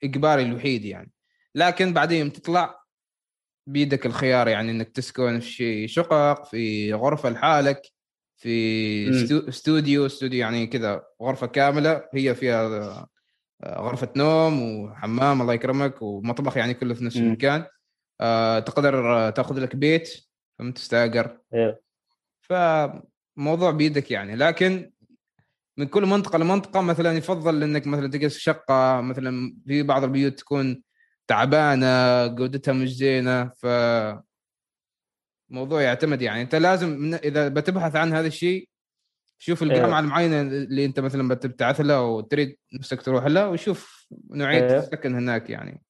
الإجباري 0.03 0.43
الوحيد 0.43 0.85
يعني. 0.85 1.11
لكن 1.55 1.93
بعدين 1.93 2.33
تطلع 2.33 2.83
بيدك 3.67 4.07
الخيار 4.07 4.49
يعني 4.49 4.71
إنك 4.71 4.89
تسكن 4.89 5.41
في 5.41 5.89
شقق 5.89 6.45
في 6.45 6.93
غرفة 6.95 7.31
لحالك. 7.31 7.92
في 8.43 9.49
استوديو 9.49 10.07
استوديو 10.07 10.41
يعني 10.41 10.67
كذا 10.67 11.03
غرفة 11.23 11.47
كاملة 11.47 12.05
هي 12.15 12.35
فيها 12.35 12.63
آه، 13.63 13.81
غرفة 13.81 14.09
نوم 14.17 14.63
وحمام 14.63 15.43
الله 15.43 15.55
يكرمك 15.55 16.03
ومطبخ 16.03 16.57
يعني 16.57 16.75
كله 16.75 16.95
في 16.95 17.05
نفس 17.05 17.17
المكان. 17.17 17.65
آه، 18.21 18.59
تقدر 18.59 19.31
تأخذ 19.31 19.61
لك 19.61 19.77
بيت 19.77 20.27
فهمت؟ 20.59 20.77
تستأجر. 20.77 21.39
أيوه 21.55 21.79
فموضوع 22.41 23.71
بيدك 23.71 24.11
يعني. 24.11 24.37
لكن 24.37 24.93
من 25.77 25.87
كل 25.87 26.07
منطقة 26.07 26.39
لمنطقة 26.39 26.81
مثلا 26.81 27.13
يفضل 27.13 27.63
إنك 27.63 27.87
مثلا 27.87 28.11
تجلس 28.11 28.39
شقة 28.39 29.01
مثلا 29.01 29.57
في 29.67 29.83
بعض 29.83 30.05
البيوت 30.05 30.39
تكون 30.39 30.83
تعبانة 31.27 32.27
جودتها 32.27 32.73
مش 32.73 32.97
زينة 32.97 33.49
ف 33.49 33.67
موضوع 35.53 35.83
يعتمد 35.83 36.23
يعني 36.23 36.43
أنت 36.43 36.55
لازم 36.55 36.89
من 36.89 37.15
إذا 37.15 37.49
بتبحث 37.49 37.97
عن 37.97 38.13
هذا 38.13 38.27
الشيء 38.27 38.69
شوف 39.39 39.63
الجامعة 39.63 39.87
أيوه. 39.87 39.99
المعينة 39.99 40.41
اللي 40.41 40.85
أنت 40.85 41.01
مثلا 41.01 41.29
بتبتعث 41.29 41.81
لها 41.81 42.01
وتريد 42.01 42.57
نفسك 42.75 43.03
تروح 43.03 43.27
لها 43.27 43.47
وشوف 43.47 44.07
نوعية 44.31 44.67
أيوه. 44.67 44.79
السكن 44.79 45.15
هناك 45.15 45.51
يعني 45.51 45.83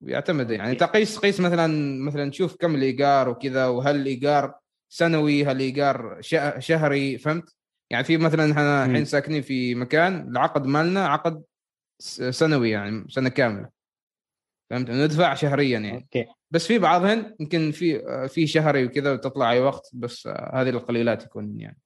يعتمد 0.00 0.50
يعني 0.50 0.74
تقيس 0.74 1.18
قيس 1.18 1.40
مثلا 1.40 1.66
مثلا 2.04 2.30
تشوف 2.30 2.56
كم 2.56 2.74
الإيجار 2.74 3.28
وكذا 3.28 3.66
وهل 3.66 3.96
الإيجار 3.96 4.54
سنوي 4.88 5.44
هل 5.44 5.60
ايجار 5.60 6.18
شهري 6.58 7.18
فهمت؟ 7.18 7.54
يعني 7.90 8.04
في 8.04 8.16
مثلا 8.16 8.52
إحنا 8.52 8.84
الحين 8.84 9.04
ساكنين 9.04 9.42
في 9.42 9.74
مكان 9.74 10.28
العقد 10.30 10.66
مالنا 10.66 11.06
عقد 11.06 11.42
سنوي 12.30 12.70
يعني 12.70 13.04
سنة 13.08 13.28
كاملة 13.28 13.68
فهمت؟ 14.70 14.90
ندفع 14.90 15.34
شهريا 15.34 15.78
يعني 15.78 15.94
okay. 15.94 16.26
بس 16.50 16.66
في 16.66 16.78
بعضهن 16.78 17.36
يمكن 17.40 17.70
في 17.70 18.02
في 18.28 18.46
شهري 18.46 18.84
وكذا 18.84 19.12
وتطلع 19.12 19.52
أي 19.52 19.60
وقت 19.60 19.90
بس 19.92 20.26
هذه 20.26 20.68
القليلات 20.68 21.24
يكون 21.24 21.60
يعني. 21.60 21.80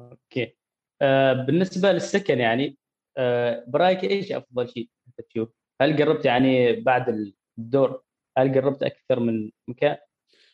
okay. 0.00 0.56
آه 1.02 1.32
بالنسبة 1.32 1.92
للسكن 1.92 2.38
يعني 2.38 2.78
آه 3.16 3.64
برايك 3.68 4.04
إيش 4.04 4.32
أفضل 4.32 4.68
شيء 4.68 4.90
أنت 5.08 5.28
تشوف؟ 5.28 5.48
هل 5.80 5.96
قربت 6.02 6.24
يعني 6.24 6.80
بعد 6.80 7.32
الدور 7.58 8.02
هل 8.38 8.54
قربت 8.54 8.82
أكثر 8.82 9.20
من 9.20 9.50
مكان 9.68 9.96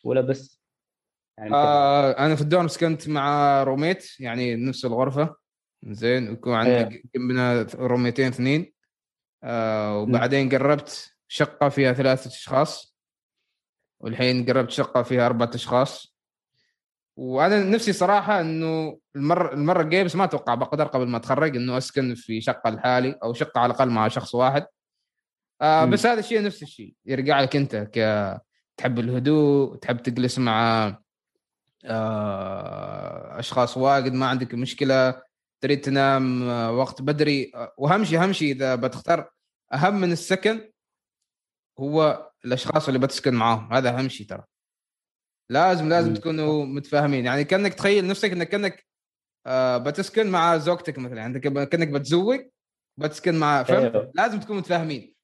ولا 0.03 0.21
بس 0.21 0.61
يعني 1.37 1.53
آه 1.53 2.11
أنا 2.11 2.35
في 2.35 2.41
الدور 2.41 2.67
سكنت 2.67 3.09
مع 3.09 3.63
roommate 3.63 4.19
يعني 4.19 4.55
نفس 4.55 4.85
الغرفة. 4.85 5.35
زين 5.83 6.29
ويكون 6.29 6.53
عندك 6.53 7.03
جنبنا 7.15 7.67
روميتين 7.75 8.27
اثنين. 8.27 8.73
آه 9.43 9.99
وبعدين 9.99 10.49
قربت 10.49 11.14
شقة 11.35 11.69
فيها 11.69 11.93
ثلاثة 11.93 12.27
أشخاص 12.27 12.95
والحين 13.99 14.45
قربت 14.45 14.71
شقة 14.71 15.03
فيها 15.03 15.25
أربعة 15.25 15.51
أشخاص. 15.53 16.15
وأنا 17.15 17.63
نفسي 17.63 17.93
صراحة 17.93 18.41
إنه 18.41 18.99
المره 19.15 19.53
المرة 19.53 19.81
الجاية 19.81 20.03
بس 20.03 20.15
ما 20.15 20.23
أتوقع 20.23 20.55
بقدر 20.55 20.87
قبل 20.87 21.07
ما 21.07 21.17
أتخرج 21.17 21.55
إنه 21.55 21.77
أسكن 21.77 22.15
في 22.15 22.41
شقة 22.41 22.69
لحالي 22.69 23.19
أو 23.23 23.33
شقة 23.33 23.59
على 23.59 23.73
الأقل 23.73 23.89
مع 23.89 24.07
شخص 24.07 24.35
واحد. 24.35 24.65
آه 25.61 25.85
بس 25.85 26.05
هذا 26.05 26.19
الشيء 26.19 26.43
نفس 26.43 26.63
الشيء 26.63 26.93
يرجع 27.05 27.41
لك 27.41 27.55
أنت 27.55 27.75
ك 27.75 27.97
تحب 28.77 28.99
الهدوء 28.99 29.75
تحب 29.75 29.97
تجلس 29.97 30.39
مع 30.39 30.87
آه 31.85 33.39
أشخاص 33.39 33.77
واجد 33.77 34.13
ما 34.13 34.25
عندك 34.25 34.53
مشكلة 34.53 35.21
تريد 35.61 35.81
تنام 35.81 36.43
آه 36.43 36.71
وقت 36.71 37.01
بدري. 37.01 37.51
واهم 37.77 38.03
شيء 38.05 38.23
اهم 38.23 38.33
شيء 38.33 38.55
إذا 38.55 38.75
بتختار. 38.75 39.29
أهم 39.73 40.01
من 40.01 40.11
السكن 40.11 40.74
هو 41.79 42.31
الأشخاص 42.45 42.87
اللي 42.87 42.99
بتسكن 42.99 43.33
معاهم 43.33 43.73
هذا 43.73 43.99
أهم 43.99 44.09
شيء 44.09 44.27
ترى. 44.27 44.43
لازم 45.51 45.89
لازم 45.89 46.13
تكونوا 46.13 46.65
متفاهمين. 46.65 47.25
يعني 47.25 47.43
كأنك 47.43 47.73
تخيل 47.73 48.07
نفسك 48.07 48.31
إنك 48.31 48.49
كأنك 48.49 48.85
آه 49.47 49.77
بتسكن 49.77 50.31
مع 50.31 50.57
زوجتك 50.57 50.97
مثلا. 50.97 51.17
يعني 51.17 51.39
كأنك 51.39 51.87
بتزوج 51.87 52.39
بتسكن 52.99 53.35
مع 53.35 53.63
فهمت؟ 53.63 53.95
أيوه. 53.95 54.11
لازم 54.15 54.39
تكونوا 54.39 54.61
متفاهمين. 54.61 55.15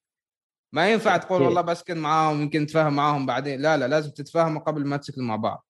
ما 0.73 0.91
ينفع 0.91 1.17
تقول 1.17 1.41
والله 1.41 1.61
بسكن 1.61 1.97
معاهم 1.97 2.41
يمكن 2.41 2.65
تفاهم 2.65 2.95
معاهم 2.95 3.25
بعدين. 3.25 3.61
لا 3.61 3.77
لا 3.77 3.87
لازم 3.87 4.11
تتفاهموا 4.11 4.61
قبل 4.61 4.85
ما 4.85 4.97
تسكنوا 4.97 5.25
مع 5.25 5.35
بعض. 5.35 5.65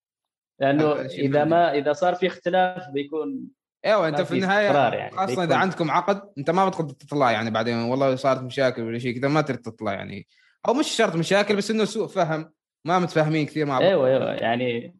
لأنه 0.60 1.02
إذا 1.02 1.44
ما 1.44 1.74
إذا 1.74 1.94
صار 1.94 2.16
في 2.16 2.28
اختلاف 2.28 2.90
بيكون 2.94 3.48
أيوه 3.86 4.08
أنت 4.08 4.22
في 4.22 4.32
النهاية 4.32 4.72
يعني. 4.72 5.18
خاصة 5.18 5.44
إذا 5.44 5.56
عندكم 5.56 5.92
عقد 5.92 6.22
أنت 6.38 6.50
ما 6.50 6.70
بتقدر 6.70 6.94
تطلع 6.94 7.32
يعني 7.32 7.52
بعدين. 7.52 7.78
والله 7.78 8.16
صارت 8.16 8.42
مشاكل 8.42 8.82
ولا 8.82 9.00
شيء 9.00 9.20
كذا 9.20 9.28
ما 9.28 9.42
تريد 9.42 9.60
تطلع 9.60 9.94
يعني. 9.94 10.28
أو 10.68 10.74
مش 10.74 10.88
شرط 10.88 11.16
مشاكل 11.16 11.56
بس 11.56 11.72
إنه 11.72 11.86
سوء 11.86 12.08
فهم. 12.08 12.54
ما 12.86 13.00
متفاهمين 13.00 13.46
كثير 13.46 13.66
مع 13.66 13.80
بعض. 13.80 13.88
أيوه 13.88 14.08
أيوه 14.08 14.34
يعني 14.34 14.66
أيوة. 14.66 14.94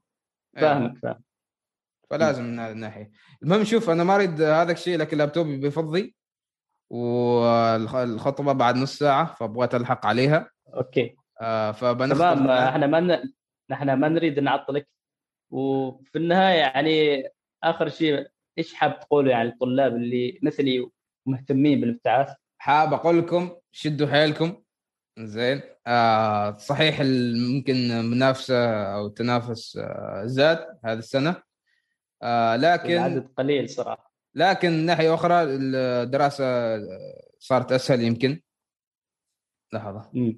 فاهمك. 0.58 0.98
فاهم. 0.98 1.24
فلازم 2.10 2.44
من 2.44 2.60
هذه 2.60 2.72
الناحية. 2.72 3.12
المهم 3.44 3.64
شوف 3.64 3.90
أنا 3.90 4.04
ما 4.04 4.16
أريد 4.16 4.42
هذا 4.42 4.72
الشيء 4.72 4.98
لكن 4.98 5.18
لابتوبي 5.18 5.58
بيفضي 5.58 6.16
والخطبة 6.90 8.54
بعد 8.54 8.76
نص 8.76 8.98
ساعة 8.98 9.34
فبغيت 9.34 9.76
ألحق 9.76 10.06
عليها. 10.06 10.50
أوكي. 10.74 11.16
آه 11.42 11.72
تمام. 11.72 12.48
إحنا 12.48 12.88
ما 12.88 13.00
ن... 13.00 13.34
نحن 13.70 13.94
ما 13.94 14.10
نريد 14.10 14.40
نعطلك. 14.40 14.90
وفي 15.52 16.18
النهاية 16.18 16.60
يعني 16.60 17.24
آخر 17.64 17.90
شيء 17.90 18.28
إيش 18.58 18.74
حاب 18.74 19.00
تقولوا 19.00 19.32
يعني 19.32 19.50
الطلاب 19.50 19.96
اللي 19.96 20.40
مثلي 20.44 20.90
مهتمين 21.26 21.82
بالابتعاث؟ 21.82 22.30
حاب 22.58 22.94
أقول 22.94 23.20
لكم 23.20 23.56
شدوا 23.72 24.08
حيلكم. 24.08 24.62
زين. 25.20 25.62
آه 25.88 26.58
صحيح 26.58 27.02
ممكن 27.56 27.76
منافسة 28.06 28.84
أو 28.96 29.08
تنافس 29.08 29.78
آه 29.78 30.24
زاد 30.26 30.68
هذه 30.86 30.98
السنة. 30.98 31.44
آه 32.24 32.56
لكن 32.56 32.94
العدد 32.94 33.28
قليل 33.38 33.70
صراحة. 33.70 34.12
لكن 34.36 34.72
من 34.72 34.86
ناحية 34.86 35.14
أخرى 35.14 35.44
الدراسة 35.44 36.46
صارت 37.40 37.72
أسهل 37.72 38.02
يمكن. 38.02 38.42
لحظة. 39.74 40.10
م. 40.14 40.34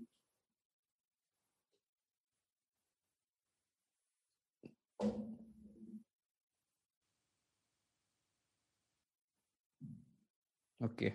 أوكي. 10.82 11.14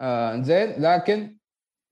آه 0.00 0.42
زين. 0.42 0.82
لكن 0.82 1.36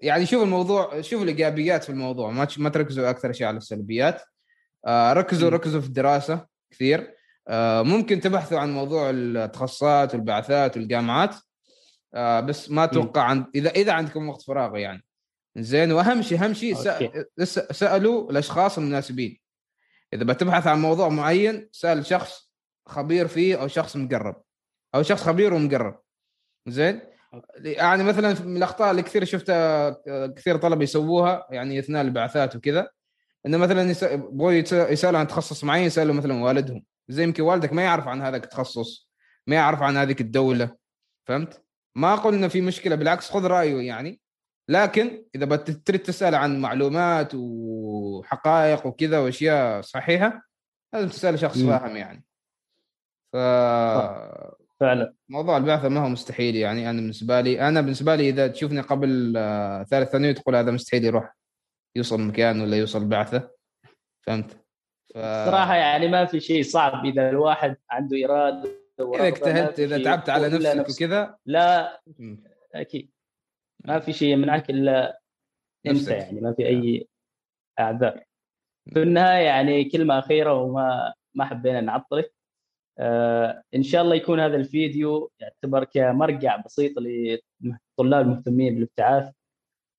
يعني 0.03 0.27
شوف 0.27 0.43
الموضوع 0.43 1.01
شوف 1.01 1.23
الإيجابيات 1.23 1.85
في 1.85 1.91
الموضوع 1.91 2.31
ما 2.31 2.49
ما 2.59 2.69
تركزوا 2.69 3.11
أكثر 3.11 3.33
شيء 3.33 3.47
على 3.47 3.57
السلبيات. 3.57 4.23
آه 4.87 5.13
ركزوا 5.13 5.51
ركزوا 5.51 5.81
في 5.81 5.87
الدراسة 5.87 6.47
كثير. 6.71 7.15
آه 7.49 7.83
ممكن 7.83 8.21
تبحثوا 8.21 8.59
عن 8.59 8.73
موضوع 8.73 9.11
التخصصات 9.11 10.15
والبعثات 10.15 10.77
والجامعات 10.77 11.35
آه 12.15 12.41
بس 12.41 12.71
ما 12.71 12.85
أتوقع 12.85 13.23
عن 13.23 13.47
اذا 13.55 13.71
إذا 13.71 13.93
عندكم 13.93 14.29
وقت 14.29 14.43
فراغ 14.43 14.77
يعني. 14.77 15.05
زين 15.57 15.93
وأهم 15.93 16.23
شيء 16.23 16.45
أهم 16.45 16.55
شيء 16.55 16.75
سألوا 17.71 18.31
الأشخاص 18.31 18.79
المناسبين. 18.79 19.41
إذا 20.13 20.25
بتبحث 20.25 20.67
عن 20.67 20.83
موضوع 20.83 21.09
معين 21.09 21.69
سأل 21.73 22.07
شخص 22.07 22.51
خبير 22.87 23.29
فيه 23.29 23.63
أو 23.63 23.69
شخص 23.69 23.97
مقرب 23.97 24.43
أو 24.95 25.03
شخص 25.03 25.23
خبير 25.23 25.55
ومقرب. 25.55 26.01
زين؟ 26.69 27.01
يعني 27.57 28.03
مثلا 28.03 28.41
من 28.45 28.57
الأخطاء 28.57 28.91
اللي 28.91 29.03
كثير 29.03 29.25
شفتها 29.25 29.91
كثير 30.27 30.57
طلبة 30.57 30.83
يسووها 30.83 31.47
يعني 31.51 31.79
أثناء 31.79 32.03
البعثات 32.03 32.57
وكذا 32.57 32.91
إنه 33.47 33.59
مثلا 33.59 34.13
يبغوا 34.13 34.53
يسألوا 34.53 35.19
عن 35.19 35.27
تخصص 35.27 35.65
معين 35.65 35.85
يسألوا 35.85 36.15
مثلا 36.15 36.43
والدهم. 36.43 36.85
زي 37.09 37.23
يمكن 37.23 37.43
والدك 37.43 37.73
ما 37.73 37.83
يعرف 37.83 38.09
عن 38.09 38.23
هذا 38.23 38.37
التخصص 38.37 39.11
ما 39.47 39.57
يعرف 39.57 39.83
عن 39.83 39.97
هذيك 39.97 40.21
الدولة. 40.21 40.77
فهمت؟ 41.29 41.65
ما 41.97 42.15
قلنا 42.15 42.49
في 42.49 42.61
مشكلة 42.61 42.95
بالعكس 42.95 43.31
خذ 43.31 43.47
رأيه 43.47 43.87
يعني. 43.87 44.21
لكن 44.69 45.25
إذا 45.35 45.45
بتريد 45.45 46.03
تسأل 46.03 46.35
عن 46.35 46.61
معلومات 46.61 47.31
وحقائق 47.35 48.87
وكذا 48.87 49.19
وأشياء 49.19 49.81
صحيحة 49.81 50.43
لازم 50.93 51.09
تسأل 51.09 51.39
شخص 51.39 51.59
فاهم 51.59 51.97
يعني. 51.97 52.25
ف 53.33 53.37
فعلا. 54.81 55.15
موضوع 55.29 55.57
البعثة 55.57 55.89
ما 55.89 56.01
هو 56.01 56.09
مستحيل 56.09 56.57
يعني. 56.57 56.91
أنا 56.91 57.01
بالنسبة 57.01 57.41
لي 57.41 57.69
أنا 57.69 57.81
بالنسبة 57.81 58.15
لي 58.15 58.29
إذا 58.29 58.49
تشوفني 58.49 58.81
قبل 58.81 59.35
آه، 59.37 59.83
ثالث 59.83 60.11
ثانوي 60.11 60.35
تقول 60.35 60.57
هذا 60.57 60.71
مستحيل 60.71 61.05
يروح. 61.05 61.37
يوصل 61.97 62.21
مكان 62.21 62.61
ولا 62.61 62.77
يوصل 62.77 63.09
بعثة. 63.09 63.51
فهمت؟ 64.27 64.53
ف... 65.15 65.19
صراحة 65.19 65.75
يعني 65.75 66.09
ما 66.09 66.25
في 66.25 66.41
شيء 66.41 66.63
صعب 66.63 67.07
إذا 67.07 67.31
الواحد 67.31 67.77
عنده 67.91 68.25
إرادة 68.25 68.71
إذا 69.01 69.29
اجتهدت 69.29 69.81
إذا 69.81 70.05
تعبت 70.05 70.31
على 70.31 70.49
نفسك 70.49 70.77
نفس... 70.77 70.97
وكذا. 70.97 71.37
لا 71.47 72.01
أكيد. 72.75 73.11
ما 73.85 73.99
في 73.99 74.13
شيء 74.13 74.29
يمنعك 74.29 74.71
إلا 74.71 75.21
أنت 75.87 76.09
يعني 76.09 76.41
ما 76.41 76.53
في 76.53 76.67
أي 76.67 77.09
أعذار. 77.81 78.25
في 78.93 79.03
النهاية 79.03 79.45
يعني 79.45 79.85
كلمة 79.85 80.19
أخيرة 80.19 80.55
وما 80.55 81.15
ما 81.35 81.45
حبينا 81.45 81.81
نعطلك. 81.81 82.33
إن 83.75 83.83
شاء 83.83 84.03
الله 84.03 84.15
يكون 84.15 84.41
هذا 84.41 84.57
الفيديو 84.57 85.31
يعتبر 85.41 85.85
كمرجع 85.85 86.57
بسيط 86.57 86.93
للطلاب 86.99 88.27
المهتمين 88.27 88.75
بالابتعاث 88.75 89.33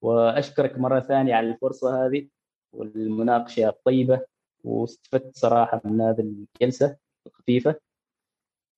وأشكرك 0.02 0.80
مرة 0.80 1.00
ثانية 1.00 1.36
على 1.36 1.52
الفرصة 1.52 2.06
هذه 2.06 2.28
والمناقشة 2.74 3.70
الطيبة 3.70 4.22
واستفدت 4.64 5.38
صراحة 5.38 5.82
من 5.86 6.02
هذه 6.02 6.20
الجلسة 6.20 6.98
الخفيفة 7.28 7.76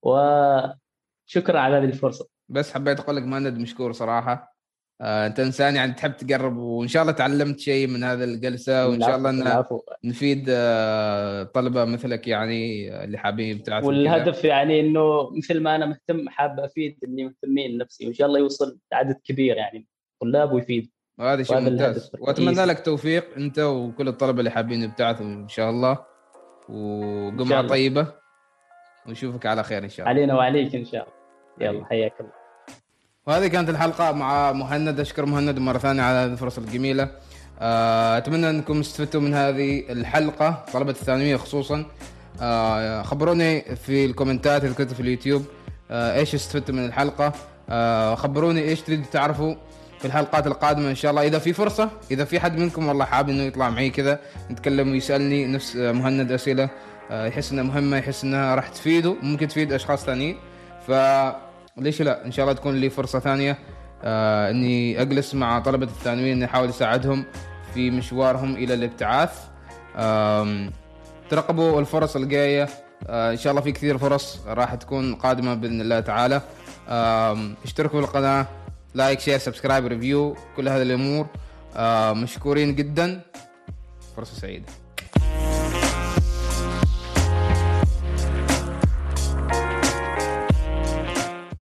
وشكرا 0.04 1.60
على 1.60 1.76
هذه 1.78 1.86
الفرصة. 1.86 2.28
بس 2.50 2.74
حبيت 2.74 3.00
أقول 3.00 3.16
لك 3.16 3.24
مهند 3.24 3.58
مشكور 3.58 3.92
صراحة. 3.92 4.53
آه، 5.02 5.28
انت 5.28 5.40
إنسان 5.40 5.76
يعني 5.76 5.94
تحب 5.94 6.18
تقرب 6.18 6.58
وإن 6.58 6.88
شاء 6.88 7.02
الله 7.02 7.14
تعلمت 7.14 7.60
شيء 7.60 7.88
من 7.88 8.04
هذا 8.04 8.24
الجلسة 8.24 8.88
وإن 8.88 9.02
شاء 9.02 9.18
الله 9.18 9.30
إن 9.30 9.64
نفيد 10.04 10.46
آه، 10.50 11.44
طلبة 11.44 11.86
مثلك 11.86 12.28
يعني 12.28 12.90
اللي 13.04 13.18
حابين 13.18 13.48
يبتعثوا 13.58 13.88
والهدف 13.88 14.44
يعني 14.44 14.80
إنه 14.80 15.30
مثل 15.38 15.62
ما 15.62 15.76
أنا 15.76 15.86
مهتم 15.86 16.30
حاب 16.30 16.60
أفيد 16.60 17.00
اللي 17.04 17.24
مهتمين 17.24 17.78
نفسي 17.78 18.06
وإن 18.06 18.14
شاء 18.14 18.28
الله 18.28 18.40
يوصل 18.40 18.80
عدد 18.94 19.20
كبير 19.24 19.58
يعني 19.58 19.88
طلاب 20.22 20.54
ويفيد. 20.54 20.92
وهذا 21.18 21.44
شيء 21.44 21.60
ممتاز. 21.60 22.12
وأتمنى 22.20 22.66
لك 22.66 22.86
توفيق 22.86 23.36
أنت 23.38 23.60
وكل 23.60 24.08
الطلبة 24.08 24.40
اللي 24.40 24.52
حابين 24.52 24.84
يبتعثوا 24.84 25.26
إن 25.26 25.48
شاء 25.48 25.70
الله. 25.70 26.06
وقمعة 26.70 27.68
طيبة. 27.68 28.08
ونشوفك 29.08 29.46
على 29.46 29.64
خير 29.64 29.84
إن 29.84 29.90
شاء 29.90 30.08
الله. 30.08 30.20
علينا 30.20 30.36
وعليك 30.36 30.76
إن 30.76 30.86
شاء 30.86 31.08
الله. 31.08 31.72
يلا 31.72 31.86
حياك 31.86 32.14
الله. 32.20 32.43
وهذه 33.28 33.48
كانت 33.48 33.70
الحلقة 33.70 34.12
مع 34.12 34.52
مهند. 34.52 35.00
أشكر 35.00 35.26
مهند 35.26 35.60
مرة 35.60 35.78
ثانية 35.78 36.04
على 36.04 36.18
هذه 36.18 36.32
الفرصة 36.32 36.62
الجميلة. 36.62 37.10
آه، 37.60 38.18
أتمنى 38.18 38.50
أنكم 38.50 38.80
استفدتوا 38.80 39.22
من 39.22 39.34
هذه 39.34 39.84
الحلقة 39.90 40.66
طلبة 40.74 40.92
الثانوية 40.92 41.36
خصوصا. 41.36 41.86
آه، 42.42 43.02
خبروني 43.02 43.62
في 43.76 44.06
الكومنتات 44.06 44.64
اللي 44.64 44.76
كنت 44.76 44.94
في 44.94 45.00
اليوتيوب 45.00 45.46
آه، 45.92 46.16
إيش 46.20 46.36
استفدتوا 46.36 46.76
من 46.76 46.86
الحلقة. 46.86 47.34
خبروني 48.16 48.62
إيش 48.62 48.82
تريدوا 48.82 49.06
تعرفوا 49.12 49.56
في 50.00 50.06
الحلقات 50.06 50.48
القادمة 50.48 50.90
إن 50.90 50.96
شاء 50.96 51.12
الله. 51.12 51.28
إذا 51.28 51.40
في 51.40 51.54
فرصة 51.54 51.90
إذا 52.12 52.26
في 52.26 52.40
حد 52.40 52.58
منكم 52.58 52.88
والله 52.88 53.06
حابب 53.06 53.30
إنه 53.30 53.44
يطلع 53.44 53.70
معي 53.70 53.90
كذا 53.90 54.20
نتكلم 54.52 54.92
ويسألني 54.92 55.48
نفس 55.48 55.76
مهند 55.76 56.32
أسئلة 56.32 56.70
يحس 57.12 57.52
إنها 57.52 57.64
مهمة 57.64 57.98
يحس 57.98 58.24
إنها 58.24 58.56
راح 58.56 58.70
تفيده 58.70 59.16
ممكن 59.22 59.48
تفيد 59.48 59.74
أشخاص 59.74 60.06
ثانيين. 60.06 60.38
ف 60.88 60.92
ليش 61.78 62.02
لا؟ 62.02 62.26
إن 62.26 62.32
شاء 62.32 62.46
الله 62.46 62.56
تكون 62.56 62.76
لي 62.76 62.90
فرصة 62.90 63.20
ثانية. 63.20 63.58
آه 64.04 64.50
إني 64.50 65.02
أجلس 65.02 65.36
مع 65.36 65.60
طلبة 65.60 65.86
الثانويين 65.86 66.32
إني 66.32 66.46
أحاول 66.46 66.70
أساعدهم 66.70 67.26
في 67.74 67.92
مشوارهم 67.92 68.56
إلى 68.56 68.74
الابتعاث. 68.74 69.32
ترقبوا 71.30 71.80
الفرص 71.80 72.16
الجاية. 72.16 72.70
آه 73.08 73.32
إن 73.32 73.38
شاء 73.38 73.52
الله 73.52 73.62
في 73.62 73.72
كثير 73.72 73.98
فرص 73.98 74.40
راح 74.48 74.76
تكون 74.76 75.16
قادمة 75.16 75.54
بإذن 75.54 75.82
الله 75.82 76.00
تعالى. 76.00 76.42
اشتركوا 77.64 78.02
في 78.02 78.08
القناة 78.08 78.48
like 78.94 79.20
share 79.20 79.38
subscribe 79.38 79.88
review 79.88 80.38
كل 80.56 80.70
هذه 80.70 80.82
الأمور. 80.82 81.28
مشكورين 82.14 82.76
جدا. 82.76 83.22
فرصة 84.16 84.34
سعيدة. 84.36 84.66